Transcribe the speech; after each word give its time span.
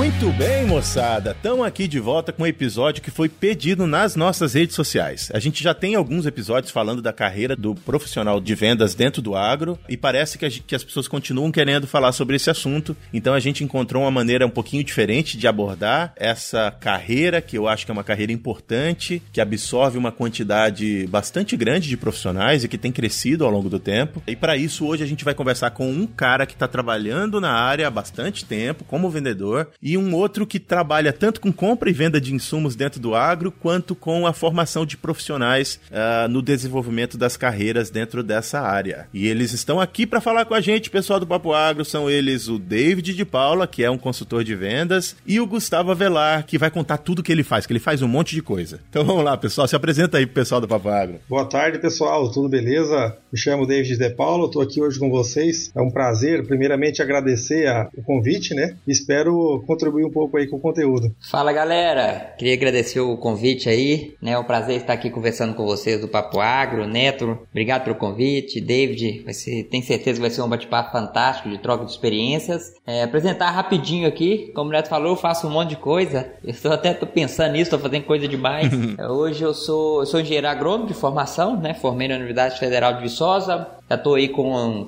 Muito 0.00 0.32
bem, 0.32 0.64
moçada. 0.64 1.32
Estamos 1.32 1.66
aqui 1.66 1.86
de 1.86 2.00
volta 2.00 2.32
com 2.32 2.42
um 2.42 2.46
episódio 2.46 3.02
que 3.02 3.10
foi 3.10 3.28
pedido 3.28 3.86
nas 3.86 4.16
nossas 4.16 4.54
redes 4.54 4.74
sociais. 4.74 5.30
A 5.34 5.38
gente 5.38 5.62
já 5.62 5.74
tem 5.74 5.94
alguns 5.94 6.24
episódios 6.24 6.72
falando 6.72 7.02
da 7.02 7.12
carreira 7.12 7.54
do 7.54 7.74
profissional 7.74 8.40
de 8.40 8.54
vendas 8.54 8.94
dentro 8.94 9.20
do 9.20 9.36
agro 9.36 9.78
e 9.90 9.98
parece 9.98 10.38
que, 10.38 10.46
a, 10.46 10.50
que 10.50 10.74
as 10.74 10.82
pessoas 10.82 11.06
continuam 11.06 11.52
querendo 11.52 11.86
falar 11.86 12.12
sobre 12.12 12.36
esse 12.36 12.48
assunto. 12.48 12.96
Então 13.12 13.34
a 13.34 13.40
gente 13.40 13.62
encontrou 13.62 14.04
uma 14.04 14.10
maneira 14.10 14.46
um 14.46 14.50
pouquinho 14.50 14.82
diferente 14.82 15.36
de 15.36 15.46
abordar 15.46 16.14
essa 16.16 16.70
carreira, 16.70 17.42
que 17.42 17.58
eu 17.58 17.68
acho 17.68 17.84
que 17.84 17.92
é 17.92 17.94
uma 17.94 18.02
carreira 18.02 18.32
importante, 18.32 19.22
que 19.30 19.40
absorve 19.40 19.98
uma 19.98 20.10
quantidade 20.10 21.06
bastante 21.08 21.58
grande 21.58 21.90
de 21.90 21.98
profissionais 21.98 22.64
e 22.64 22.68
que 22.68 22.78
tem 22.78 22.90
crescido 22.90 23.44
ao 23.44 23.50
longo 23.50 23.68
do 23.68 23.78
tempo. 23.78 24.22
E 24.26 24.34
para 24.34 24.56
isso, 24.56 24.86
hoje 24.86 25.04
a 25.04 25.06
gente 25.06 25.26
vai 25.26 25.34
conversar 25.34 25.72
com 25.72 25.90
um 25.90 26.06
cara 26.06 26.46
que 26.46 26.54
está 26.54 26.66
trabalhando 26.66 27.38
na 27.38 27.52
área 27.52 27.86
há 27.86 27.90
bastante 27.90 28.46
tempo, 28.46 28.82
como 28.84 29.10
vendedor, 29.10 29.68
um 29.96 30.14
outro 30.14 30.46
que 30.46 30.58
trabalha 30.58 31.12
tanto 31.12 31.40
com 31.40 31.52
compra 31.52 31.90
e 31.90 31.92
venda 31.92 32.20
de 32.20 32.34
insumos 32.34 32.76
dentro 32.76 33.00
do 33.00 33.14
agro, 33.14 33.50
quanto 33.52 33.94
com 33.94 34.26
a 34.26 34.32
formação 34.32 34.84
de 34.86 34.96
profissionais 34.96 35.80
uh, 35.90 36.28
no 36.28 36.42
desenvolvimento 36.42 37.16
das 37.16 37.36
carreiras 37.36 37.90
dentro 37.90 38.22
dessa 38.22 38.60
área. 38.60 39.08
E 39.12 39.26
eles 39.26 39.52
estão 39.52 39.80
aqui 39.80 40.06
para 40.06 40.20
falar 40.20 40.44
com 40.44 40.54
a 40.54 40.60
gente, 40.60 40.90
pessoal 40.90 41.20
do 41.20 41.26
Papo 41.26 41.52
Agro, 41.52 41.84
são 41.84 42.10
eles 42.10 42.48
o 42.48 42.58
David 42.58 43.14
de 43.14 43.24
Paula, 43.24 43.66
que 43.66 43.84
é 43.84 43.90
um 43.90 43.98
consultor 43.98 44.44
de 44.44 44.54
vendas, 44.54 45.16
e 45.26 45.40
o 45.40 45.46
Gustavo 45.46 45.90
Avelar, 45.90 46.46
que 46.46 46.58
vai 46.58 46.70
contar 46.70 46.98
tudo 46.98 47.22
que 47.22 47.32
ele 47.32 47.42
faz, 47.42 47.66
que 47.66 47.72
ele 47.72 47.80
faz 47.80 48.02
um 48.02 48.08
monte 48.08 48.34
de 48.34 48.42
coisa. 48.42 48.80
Então 48.88 49.04
vamos 49.04 49.24
lá, 49.24 49.36
pessoal, 49.36 49.66
se 49.66 49.76
apresenta 49.76 50.18
aí 50.18 50.26
pro 50.26 50.34
pessoal 50.34 50.60
do 50.60 50.68
Papo 50.68 50.88
Agro. 50.88 51.20
Boa 51.28 51.44
tarde, 51.44 51.78
pessoal, 51.78 52.30
tudo 52.30 52.48
beleza? 52.48 53.16
Me 53.32 53.38
chamo 53.38 53.66
David 53.66 53.96
de 53.96 54.10
Paula, 54.10 54.46
estou 54.46 54.62
aqui 54.62 54.80
hoje 54.80 54.98
com 54.98 55.10
vocês. 55.10 55.70
É 55.74 55.80
um 55.80 55.90
prazer, 55.90 56.46
primeiramente, 56.46 57.00
agradecer 57.00 57.68
a, 57.68 57.88
o 57.96 58.02
convite, 58.02 58.54
né? 58.54 58.76
Espero 58.86 59.62
contribuir 59.80 60.04
um 60.04 60.10
pouco 60.10 60.36
aí 60.36 60.46
com 60.46 60.56
o 60.56 60.60
conteúdo. 60.60 61.14
Fala 61.20 61.52
galera, 61.52 62.34
queria 62.38 62.54
agradecer 62.54 63.00
o 63.00 63.16
convite 63.16 63.68
aí, 63.68 64.14
né? 64.20 64.32
É 64.32 64.38
um 64.38 64.44
prazer 64.44 64.76
estar 64.76 64.92
aqui 64.92 65.08
conversando 65.08 65.54
com 65.54 65.64
vocês 65.64 66.00
do 66.00 66.06
Papo 66.06 66.38
Agro, 66.38 66.86
Neto, 66.86 67.38
obrigado 67.50 67.84
pelo 67.84 67.96
convite, 67.96 68.60
David, 68.60 69.22
vai 69.24 69.32
ser, 69.32 69.64
tenho 69.64 69.82
certeza 69.82 70.16
que 70.16 70.20
vai 70.20 70.30
ser 70.30 70.42
um 70.42 70.48
bate-papo 70.48 70.92
fantástico 70.92 71.48
de 71.48 71.58
troca 71.58 71.84
de 71.84 71.90
experiências. 71.90 72.74
É, 72.86 73.02
apresentar 73.02 73.50
rapidinho 73.50 74.06
aqui, 74.06 74.52
como 74.54 74.68
o 74.68 74.72
Neto 74.72 74.88
falou, 74.88 75.12
eu 75.12 75.16
faço 75.16 75.46
um 75.46 75.50
monte 75.50 75.70
de 75.70 75.76
coisa, 75.76 76.30
eu 76.44 76.50
estou 76.50 76.72
até 76.72 76.92
tô 76.92 77.06
pensando 77.06 77.52
nisso, 77.52 77.64
estou 77.64 77.78
fazendo 77.78 78.04
coisa 78.04 78.28
demais. 78.28 78.70
Hoje 79.08 79.42
eu 79.42 79.54
sou, 79.54 80.00
eu 80.00 80.06
sou 80.06 80.20
engenheiro 80.20 80.46
agrônomo 80.46 80.86
de 80.86 80.94
formação, 80.94 81.58
né? 81.58 81.72
Formei 81.74 82.08
na 82.08 82.14
Universidade 82.16 82.58
Federal 82.58 82.94
de 82.94 83.02
Viçosa, 83.02 83.66
já 83.90 83.96
estou 83.96 84.14
aí 84.14 84.28
com, 84.28 84.86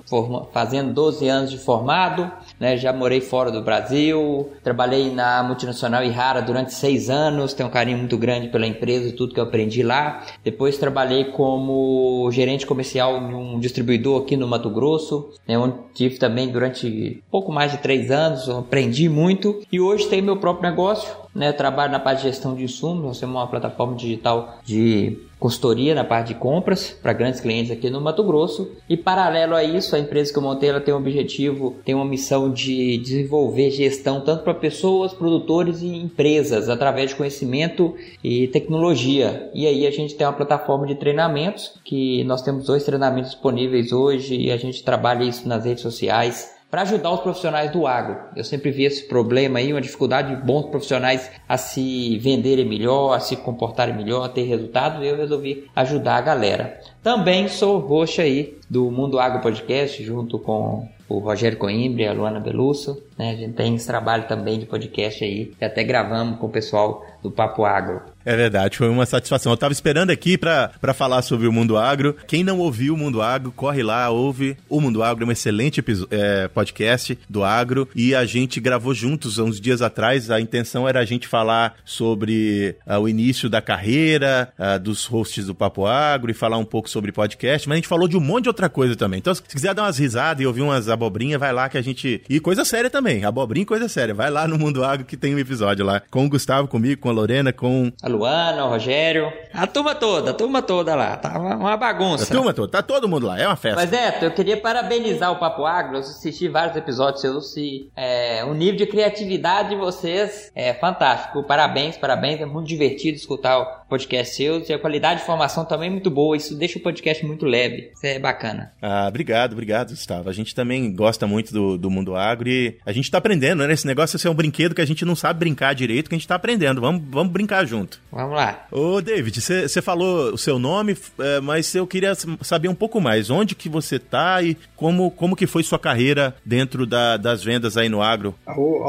fazendo 0.53 0.92
12 0.92 1.27
anos 1.27 1.50
de 1.50 1.58
formado, 1.58 2.31
né? 2.61 2.77
Já 2.77 2.92
morei 2.92 3.20
fora 3.20 3.50
do 3.50 3.61
Brasil, 3.61 4.48
trabalhei 4.62 5.11
na 5.11 5.42
multinacional 5.42 6.05
Ihara 6.05 6.41
durante 6.41 6.72
seis 6.72 7.11
anos, 7.11 7.53
tenho 7.53 7.69
um 7.69 7.73
carinho 7.73 7.98
muito 7.98 8.17
grande 8.17 8.47
pela 8.47 8.64
empresa 8.64 9.08
e 9.08 9.12
tudo 9.12 9.34
que 9.34 9.41
eu 9.41 9.45
aprendi 9.45 9.83
lá. 9.83 10.23
Depois 10.45 10.78
trabalhei 10.78 11.25
como 11.25 12.30
gerente 12.30 12.64
comercial 12.64 13.17
em 13.17 13.34
um 13.34 13.58
distribuidor 13.58 14.23
aqui 14.23 14.36
no 14.36 14.47
Mato 14.47 14.70
Grosso, 14.70 15.30
né? 15.48 15.58
onde 15.58 15.75
tive 15.95 16.17
também 16.17 16.48
durante 16.48 17.25
pouco 17.28 17.50
mais 17.50 17.73
de 17.73 17.78
três 17.78 18.08
anos, 18.08 18.48
aprendi 18.48 19.08
muito 19.08 19.62
e 19.73 19.80
hoje 19.80 20.06
tenho 20.06 20.23
meu 20.23 20.36
próprio 20.36 20.70
negócio, 20.70 21.12
né? 21.34 21.50
Trabalho 21.50 21.91
na 21.91 21.98
parte 21.98 22.19
de 22.19 22.28
gestão 22.28 22.55
de 22.55 22.62
insumos, 22.62 23.03
nós 23.03 23.19
temos 23.19 23.34
uma 23.34 23.48
plataforma 23.48 23.97
digital 23.97 24.58
de 24.64 25.19
consultoria 25.43 25.93
na 25.93 26.05
parte 26.05 26.29
de 26.29 26.35
compras 26.37 26.97
para 27.03 27.12
grandes 27.12 27.41
clientes 27.41 27.73
aqui 27.73 27.91
no 27.91 28.01
Mato 28.01 28.23
Grosso. 28.23 28.71
E 28.89 28.97
paralelo 28.97 29.57
a 29.57 29.65
isso, 29.65 29.97
a 29.97 29.98
empresa 29.98 30.33
que 30.33 30.39
eu 30.39 30.43
montei 30.43 30.69
ela 30.69 30.81
tem 30.81 30.95
um 30.95 30.98
objetivo, 30.98 31.77
tem 31.85 31.97
uma 31.97 32.05
missão 32.05 32.51
de 32.51 32.97
desenvolver 32.98 33.70
gestão 33.73 34.20
tanto 34.20 34.45
para 34.45 34.55
pessoas, 34.55 35.13
produtores 35.13 35.83
e 35.83 35.89
empresas 35.89 36.69
através 36.69 37.11
de 37.11 37.17
conhecimento 37.17 37.97
e 38.23 38.47
tecnologia. 38.47 39.51
E 39.52 39.67
aí 39.67 39.85
a 39.85 39.91
gente 39.91 40.14
tem 40.14 40.25
uma 40.25 40.33
plataforma 40.33 40.86
de 40.86 40.95
treinamentos 40.95 41.75
que 41.85 42.23
nós 42.23 42.42
temos 42.42 42.67
dois 42.67 42.85
treinamentos 42.85 43.33
disponíveis 43.33 43.91
hoje 43.91 44.36
e 44.36 44.52
a 44.52 44.57
gente 44.57 44.85
trabalha 44.85 45.25
isso 45.25 45.48
nas 45.48 45.64
redes 45.64 45.83
sociais 45.83 46.52
para 46.72 46.83
ajudar 46.83 47.12
os 47.12 47.20
profissionais 47.20 47.70
do 47.70 47.86
agro. 47.86 48.16
Eu 48.34 48.42
sempre 48.42 48.70
vi 48.70 48.84
esse 48.84 49.06
problema 49.06 49.58
aí, 49.58 49.74
uma 49.74 49.80
dificuldade 49.83 50.34
de 50.34 50.42
bons 50.42 50.70
profissionais 50.70 51.30
a 51.46 51.58
se 51.58 52.16
venderem 52.16 52.64
melhor, 52.64 53.12
a 53.12 53.20
se 53.20 53.36
comportarem 53.36 53.94
melhor, 53.94 54.24
a 54.24 54.28
ter 54.30 54.44
resultados, 54.44 55.02
e 55.02 55.06
eu 55.06 55.18
resolvi 55.18 55.66
ajudar 55.77 56.16
a 56.16 56.20
galera. 56.22 56.80
Também 57.02 57.46
sou 57.46 57.78
host 57.78 58.22
aí 58.22 58.56
do 58.70 58.90
Mundo 58.90 59.18
Agro 59.18 59.42
Podcast, 59.42 60.02
junto 60.02 60.38
com 60.38 60.88
o 61.10 61.18
Rogério 61.18 61.58
Coimbra 61.58 62.05
e 62.05 62.08
a 62.08 62.12
Luana 62.14 62.40
Belusso. 62.40 63.02
Né? 63.18 63.30
A 63.30 63.36
gente 63.36 63.55
tem 63.55 63.74
esse 63.74 63.86
trabalho 63.86 64.27
também 64.27 64.58
de 64.58 64.67
podcast 64.67 65.24
aí, 65.24 65.52
que 65.58 65.64
até 65.64 65.83
gravamos 65.84 66.39
com 66.39 66.46
o 66.46 66.50
pessoal 66.50 67.05
do 67.23 67.30
Papo 67.30 67.64
Agro. 67.64 68.02
É 68.24 68.36
verdade, 68.36 68.77
foi 68.77 68.89
uma 68.89 69.06
satisfação. 69.06 69.52
Eu 69.52 69.56
tava 69.56 69.73
esperando 69.73 70.11
aqui 70.11 70.39
para 70.39 70.95
falar 70.95 71.22
sobre 71.22 71.46
o 71.46 71.52
Mundo 71.52 71.77
Agro. 71.77 72.17
Quem 72.27 72.45
não 72.45 72.58
ouviu 72.58 72.95
o 72.95 72.96
Mundo 72.96 73.20
Agro, 73.20 73.51
corre 73.52 73.83
lá, 73.83 74.08
ouve. 74.11 74.56
O 74.68 74.80
Mundo 74.80 75.02
Agro 75.02 75.24
é 75.24 75.28
um 75.28 75.33
excelente 75.33 75.83
é, 76.11 76.48
podcast 76.48 77.18
do 77.28 77.42
agro 77.42 77.89
e 77.95 78.14
a 78.14 78.24
gente 78.24 78.61
gravou 78.61 78.95
juntos 78.95 79.39
uns 79.39 79.61
dias 79.61 79.83
atrás. 79.83 80.30
A 80.30 80.40
intenção 80.40 80.89
era 80.89 81.01
a 81.01 81.05
gente 81.05 81.27
falar 81.27 81.74
sobre 81.84 82.77
uh, 82.86 82.98
o 82.98 83.08
início 83.08 83.48
da 83.48 83.61
carreira 83.61 84.52
uh, 84.58 84.78
dos 84.78 85.05
hosts 85.06 85.46
do 85.46 85.55
Papo 85.55 85.86
Agro 85.86 86.30
e 86.30 86.34
falar 86.34 86.58
um 86.58 86.64
pouco 86.64 86.89
sobre 86.89 87.11
podcast, 87.11 87.68
mas 87.68 87.74
a 87.74 87.78
gente 87.78 87.89
falou 87.89 88.06
de 88.06 88.17
um 88.17 88.20
monte 88.20 88.45
de 88.45 88.51
outra 88.51 88.68
coisa 88.68 88.95
também. 88.95 89.18
Então, 89.18 89.34
se 89.34 89.42
quiser 89.42 89.74
dar 89.74 89.83
umas 89.83 89.98
risadas 89.98 90.42
e 90.42 90.46
ouvir 90.46 90.62
umas 90.62 90.89
abobrinhas, 90.89 91.40
vai 91.40 91.52
lá 91.52 91.68
que 91.68 91.78
a 91.78 91.83
gente. 91.83 92.22
E 92.28 92.39
coisa 92.39 92.64
séria 92.64 92.89
também, 92.89 93.02
abobrinha 93.24 93.63
e 93.63 93.67
coisa 93.67 93.89
séria. 93.89 94.14
Vai 94.14 94.30
lá 94.30 94.46
no 94.46 94.58
Mundo 94.58 94.85
Agro 94.85 95.05
que 95.05 95.17
tem 95.17 95.35
um 95.35 95.39
episódio 95.39 95.85
lá 95.85 96.01
com 96.11 96.24
o 96.27 96.29
Gustavo, 96.29 96.68
comigo, 96.68 97.01
com 97.01 97.08
a 97.08 97.13
Lorena, 97.13 97.52
com. 97.52 97.92
A 98.02 98.08
Luana, 98.08 98.64
o 98.64 98.68
Rogério. 98.68 99.33
A 99.52 99.67
turma 99.67 99.95
toda, 99.95 100.30
a 100.30 100.35
turma 100.35 100.63
toda 100.63 100.95
lá. 100.95 101.17
Tá 101.17 101.39
uma 101.39 101.77
bagunça. 101.77 102.24
A 102.24 102.27
turma 102.27 102.55
toda, 102.55 102.68
tá 102.70 102.83
todo 102.83 103.08
mundo 103.08 103.27
lá, 103.27 103.39
é 103.39 103.46
uma 103.46 103.57
festa. 103.57 103.80
Mas, 103.80 103.90
Neto, 103.90 104.24
eu 104.24 104.30
queria 104.30 104.57
parabenizar 104.57 105.33
o 105.33 105.36
Papo 105.36 105.64
Agro. 105.64 105.96
Eu 105.96 106.01
assisti 106.01 106.48
vários 106.48 106.77
episódios 106.77 107.20
seus 107.20 107.57
e 107.57 107.90
é, 107.96 108.45
o 108.45 108.55
nível 108.55 108.77
de 108.77 108.86
criatividade 108.86 109.70
de 109.70 109.77
vocês 109.77 110.51
é 110.55 110.74
fantástico. 110.74 111.42
Parabéns, 111.42 111.96
parabéns. 111.96 112.40
É 112.40 112.46
muito 112.46 112.69
divertido 112.69 113.17
escutar 113.17 113.58
o 113.58 113.83
podcast 113.89 114.34
seus 114.34 114.69
e 114.69 114.73
a 114.73 114.79
qualidade 114.79 115.20
de 115.20 115.27
formação 115.27 115.64
também 115.64 115.89
é 115.89 115.92
muito 115.92 116.11
boa. 116.11 116.36
Isso 116.36 116.55
deixa 116.55 116.79
o 116.79 116.83
podcast 116.83 117.24
muito 117.27 117.45
leve. 117.45 117.90
Isso 117.95 118.07
é 118.07 118.19
bacana. 118.19 118.73
Ah, 118.80 119.07
obrigado, 119.08 119.52
obrigado, 119.52 119.90
Gustavo. 119.90 120.29
A 120.29 120.33
gente 120.33 120.55
também 120.55 120.95
gosta 120.95 121.27
muito 121.27 121.52
do, 121.52 121.77
do 121.77 121.90
mundo 121.90 122.17
agro 122.17 122.48
e 122.48 122.79
a 122.84 122.92
gente 122.92 123.11
tá 123.11 123.19
aprendendo, 123.19 123.67
né? 123.67 123.73
Esse 123.73 123.86
negócio 123.86 124.19
é 124.27 124.30
um 124.30 124.35
brinquedo 124.35 124.75
que 124.75 124.80
a 124.80 124.86
gente 124.86 125.05
não 125.05 125.17
sabe 125.17 125.41
brincar 125.41 125.75
direito, 125.75 126.08
que 126.08 126.14
a 126.14 126.19
gente 126.19 126.29
tá 126.29 126.35
aprendendo. 126.35 126.80
Vamos, 126.80 127.03
vamos 127.08 127.33
brincar 127.33 127.64
junto. 127.67 128.00
Vamos 128.11 128.35
lá. 128.35 128.67
Ô, 128.70 129.00
David, 129.00 129.41
você 129.41 129.82
falou 129.82 130.32
o 130.32 130.38
seu 130.38 130.58
nome, 130.58 130.97
é, 131.19 131.41
mas 131.41 131.75
eu 131.75 131.87
queria 131.87 132.14
saber 132.41 132.69
um 132.69 132.75
pouco 132.75 133.00
mais. 133.00 133.31
Onde 133.31 133.55
que 133.55 133.69
você 133.69 133.99
tá 133.99 134.43
e 134.43 134.56
como, 134.76 135.11
como 135.11 135.37
que 135.37 135.47
foi 135.47 135.62
sua 135.62 135.79
carreira 135.79 136.35
dentro 136.44 136.87
da, 136.87 137.17
das 137.17 137.43
vendas 137.43 137.76
aí 137.76 137.88
no 137.88 138.02
agro? 138.02 138.35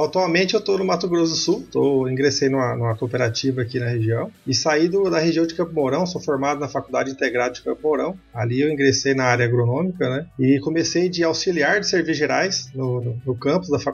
Atualmente 0.03 0.53
eu 0.53 0.62
tô 0.62 0.78
no 0.78 0.86
Mato 0.86 1.08
Grosso 1.08 1.31
do 1.31 1.38
Sul, 1.38 1.68
tô, 1.72 2.08
ingressei 2.08 2.50
numa, 2.50 2.75
numa 2.75 2.96
cooperativa 2.96 3.62
aqui 3.62 3.80
na 3.80 3.88
região 3.88 4.31
e 4.46 4.53
saí 4.53 4.88
do, 4.88 5.09
da 5.09 5.19
região 5.19 5.46
de 5.46 5.53
Campo 5.53 5.74
Mourão, 5.74 6.06
sou 6.06 6.22
formado 6.22 6.59
na 6.59 6.68
Faculdade 6.68 7.12
Integrada 7.12 7.53
de 7.53 7.62
Campo 7.62 7.80
Mourão. 7.84 8.18
Ali 8.34 8.62
eu 8.62 8.72
ingressei 8.72 9.13
na 9.13 9.25
área 9.25 9.46
agronômica, 9.46 10.09
né? 10.09 10.25
E 10.40 10.59
comecei 10.59 11.09
de 11.09 11.24
auxiliar 11.24 11.80
de 11.80 11.88
serviços 11.88 12.18
gerais 12.18 12.69
no, 12.74 13.02
no, 13.02 13.22
no 13.25 13.36
campus 13.36 13.69
da 13.69 13.80
faculdade. 13.80 13.93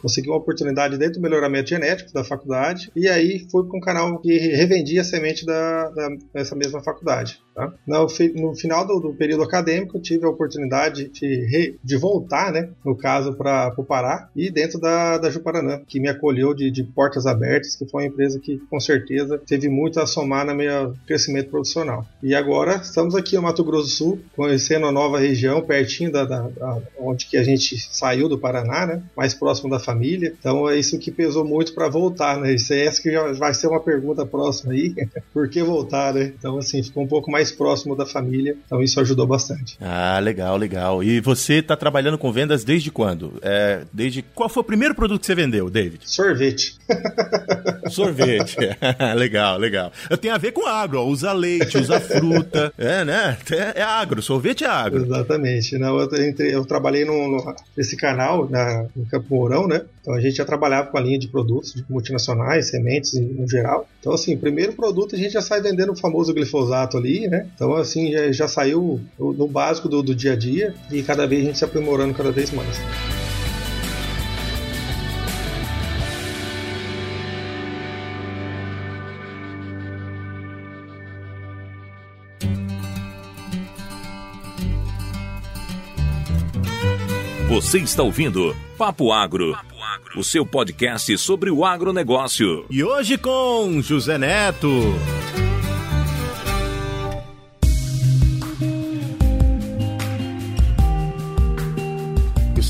Consegui 0.00 0.28
uma 0.28 0.38
oportunidade 0.38 0.98
dentro 0.98 1.14
do 1.14 1.22
melhoramento 1.22 1.70
genético 1.70 2.12
da 2.12 2.24
faculdade 2.24 2.90
e 2.94 3.08
aí 3.08 3.46
fui 3.50 3.66
para 3.66 3.76
um 3.76 3.80
canal 3.80 4.20
que 4.20 4.36
revendia 4.38 5.00
a 5.00 5.04
semente 5.04 5.44
da, 5.44 5.90
da, 5.90 6.08
dessa 6.32 6.54
mesma 6.54 6.82
faculdade. 6.82 7.40
Tá? 7.54 7.72
No, 7.86 8.06
no 8.34 8.54
final 8.56 8.84
do, 8.84 8.98
do, 8.98 9.14
período 9.14 9.44
acadêmico, 9.44 10.00
tive 10.00 10.26
a 10.26 10.28
oportunidade 10.28 11.08
de, 11.08 11.26
re, 11.46 11.78
de 11.82 11.96
voltar, 11.96 12.52
né, 12.52 12.70
no 12.84 12.96
caso, 12.96 13.34
para 13.34 13.72
o 13.76 13.84
Pará 13.84 14.28
e 14.34 14.50
dentro 14.50 14.80
da, 14.80 15.18
da 15.18 15.30
Juparanã, 15.30 15.80
que 15.86 16.00
me 16.00 16.08
acolheu 16.08 16.52
de, 16.52 16.70
de, 16.70 16.82
portas 16.82 17.26
abertas, 17.26 17.76
que 17.76 17.86
foi 17.86 18.02
uma 18.02 18.08
empresa 18.08 18.40
que, 18.40 18.58
com 18.68 18.80
certeza, 18.80 19.40
teve 19.46 19.68
muito 19.68 20.00
a 20.00 20.06
somar 20.06 20.44
no 20.44 20.54
meu 20.54 20.94
crescimento 21.06 21.50
profissional. 21.50 22.04
E 22.20 22.34
agora 22.34 22.76
estamos 22.76 23.14
aqui 23.14 23.36
no 23.36 23.42
Mato 23.42 23.62
Grosso 23.62 23.88
do 23.88 23.90
Sul, 23.90 24.20
conhecendo 24.34 24.86
a 24.86 24.92
nova 24.92 25.18
região, 25.18 25.62
pertinho 25.62 26.10
da, 26.10 26.24
da, 26.24 26.48
da 26.48 26.82
onde 26.98 27.26
que 27.26 27.36
a 27.36 27.44
gente 27.44 27.78
saiu 27.78 28.28
do 28.28 28.38
Paraná, 28.38 28.86
né, 28.86 29.02
mais 29.16 29.32
próximo 29.32 29.70
da 29.70 29.78
família. 29.78 30.34
Então 30.38 30.68
é 30.68 30.76
isso 30.76 30.98
que 30.98 31.12
pesou 31.12 31.44
muito 31.44 31.72
para 31.72 31.88
voltar, 31.88 32.40
né? 32.40 32.54
Isso 32.54 32.72
é 32.72 32.84
essa 32.84 33.00
que 33.00 33.12
já 33.12 33.32
vai 33.32 33.54
ser 33.54 33.68
uma 33.68 33.80
pergunta 33.80 34.26
próxima 34.26 34.72
aí, 34.72 34.94
por 35.32 35.48
que 35.48 35.62
voltar, 35.62 36.12
né? 36.12 36.32
Então 36.36 36.58
assim 36.58 36.82
ficou 36.82 37.04
um 37.04 37.08
pouco 37.08 37.30
mais 37.30 37.43
mais 37.44 37.52
próximo 37.52 37.94
da 37.94 38.06
família. 38.06 38.56
Então 38.64 38.82
isso 38.82 38.98
ajudou 39.00 39.26
bastante. 39.26 39.76
Ah, 39.80 40.18
legal, 40.18 40.56
legal. 40.56 41.04
E 41.04 41.20
você 41.20 41.54
está 41.54 41.76
trabalhando 41.76 42.16
com 42.16 42.32
vendas 42.32 42.64
desde 42.64 42.90
quando? 42.90 43.34
É, 43.42 43.82
desde 43.92 44.22
qual 44.22 44.48
foi 44.48 44.62
o 44.62 44.64
primeiro 44.64 44.94
produto 44.94 45.20
que 45.20 45.26
você 45.26 45.34
vendeu, 45.34 45.68
David? 45.68 46.00
Sorvete. 46.04 46.76
Sorvete. 47.90 48.56
legal, 49.16 49.58
legal. 49.58 49.92
Tem 50.20 50.30
a 50.30 50.38
ver 50.38 50.52
com 50.52 50.66
agro, 50.66 51.00
ó. 51.00 51.06
usa 51.06 51.32
leite, 51.32 51.76
usa 51.76 52.00
fruta. 52.00 52.72
É, 52.78 53.04
né? 53.04 53.36
É, 53.50 53.80
é 53.80 53.82
agro, 53.82 54.22
sorvete 54.22 54.64
é 54.64 54.68
agro. 54.68 55.04
Exatamente. 55.04 55.76
Não, 55.76 55.98
eu, 55.98 56.08
eu 56.38 56.64
trabalhei 56.64 57.04
no, 57.04 57.28
no, 57.28 57.54
nesse 57.76 57.96
canal 57.96 58.48
na, 58.48 58.86
no 58.96 59.04
Campo 59.06 59.34
Mourão, 59.34 59.66
né? 59.66 59.82
Então 60.00 60.14
a 60.14 60.20
gente 60.20 60.36
já 60.36 60.44
trabalhava 60.44 60.88
com 60.88 60.98
a 60.98 61.00
linha 61.00 61.18
de 61.18 61.28
produtos 61.28 61.72
de 61.72 61.84
multinacionais, 61.88 62.68
sementes 62.68 63.14
no 63.14 63.48
geral. 63.48 63.88
Então, 64.00 64.12
assim, 64.12 64.34
o 64.34 64.38
primeiro 64.38 64.74
produto 64.74 65.14
a 65.14 65.18
gente 65.18 65.32
já 65.32 65.40
sai 65.40 65.62
vendendo 65.62 65.92
o 65.92 65.96
famoso 65.96 66.34
glifosato 66.34 66.98
ali, 66.98 67.26
né? 67.26 67.33
Então, 67.54 67.74
assim, 67.74 68.12
já, 68.12 68.32
já 68.32 68.48
saiu 68.48 69.00
no 69.18 69.46
básico 69.46 69.88
do, 69.88 70.02
do 70.02 70.14
dia 70.14 70.32
a 70.32 70.36
dia 70.36 70.74
e 70.90 71.02
cada 71.02 71.26
vez 71.26 71.42
a 71.42 71.46
gente 71.46 71.58
se 71.58 71.64
aprimorando 71.64 72.14
cada 72.14 72.30
vez 72.30 72.50
mais. 72.50 72.80
Você 87.54 87.78
está 87.78 88.02
ouvindo 88.02 88.54
Papo 88.76 89.12
Agro, 89.12 89.56
o 90.16 90.24
seu 90.24 90.44
podcast 90.44 91.16
sobre 91.18 91.52
o 91.52 91.64
agronegócio. 91.64 92.66
E 92.68 92.82
hoje 92.82 93.16
com 93.16 93.80
José 93.80 94.18
Neto. 94.18 94.68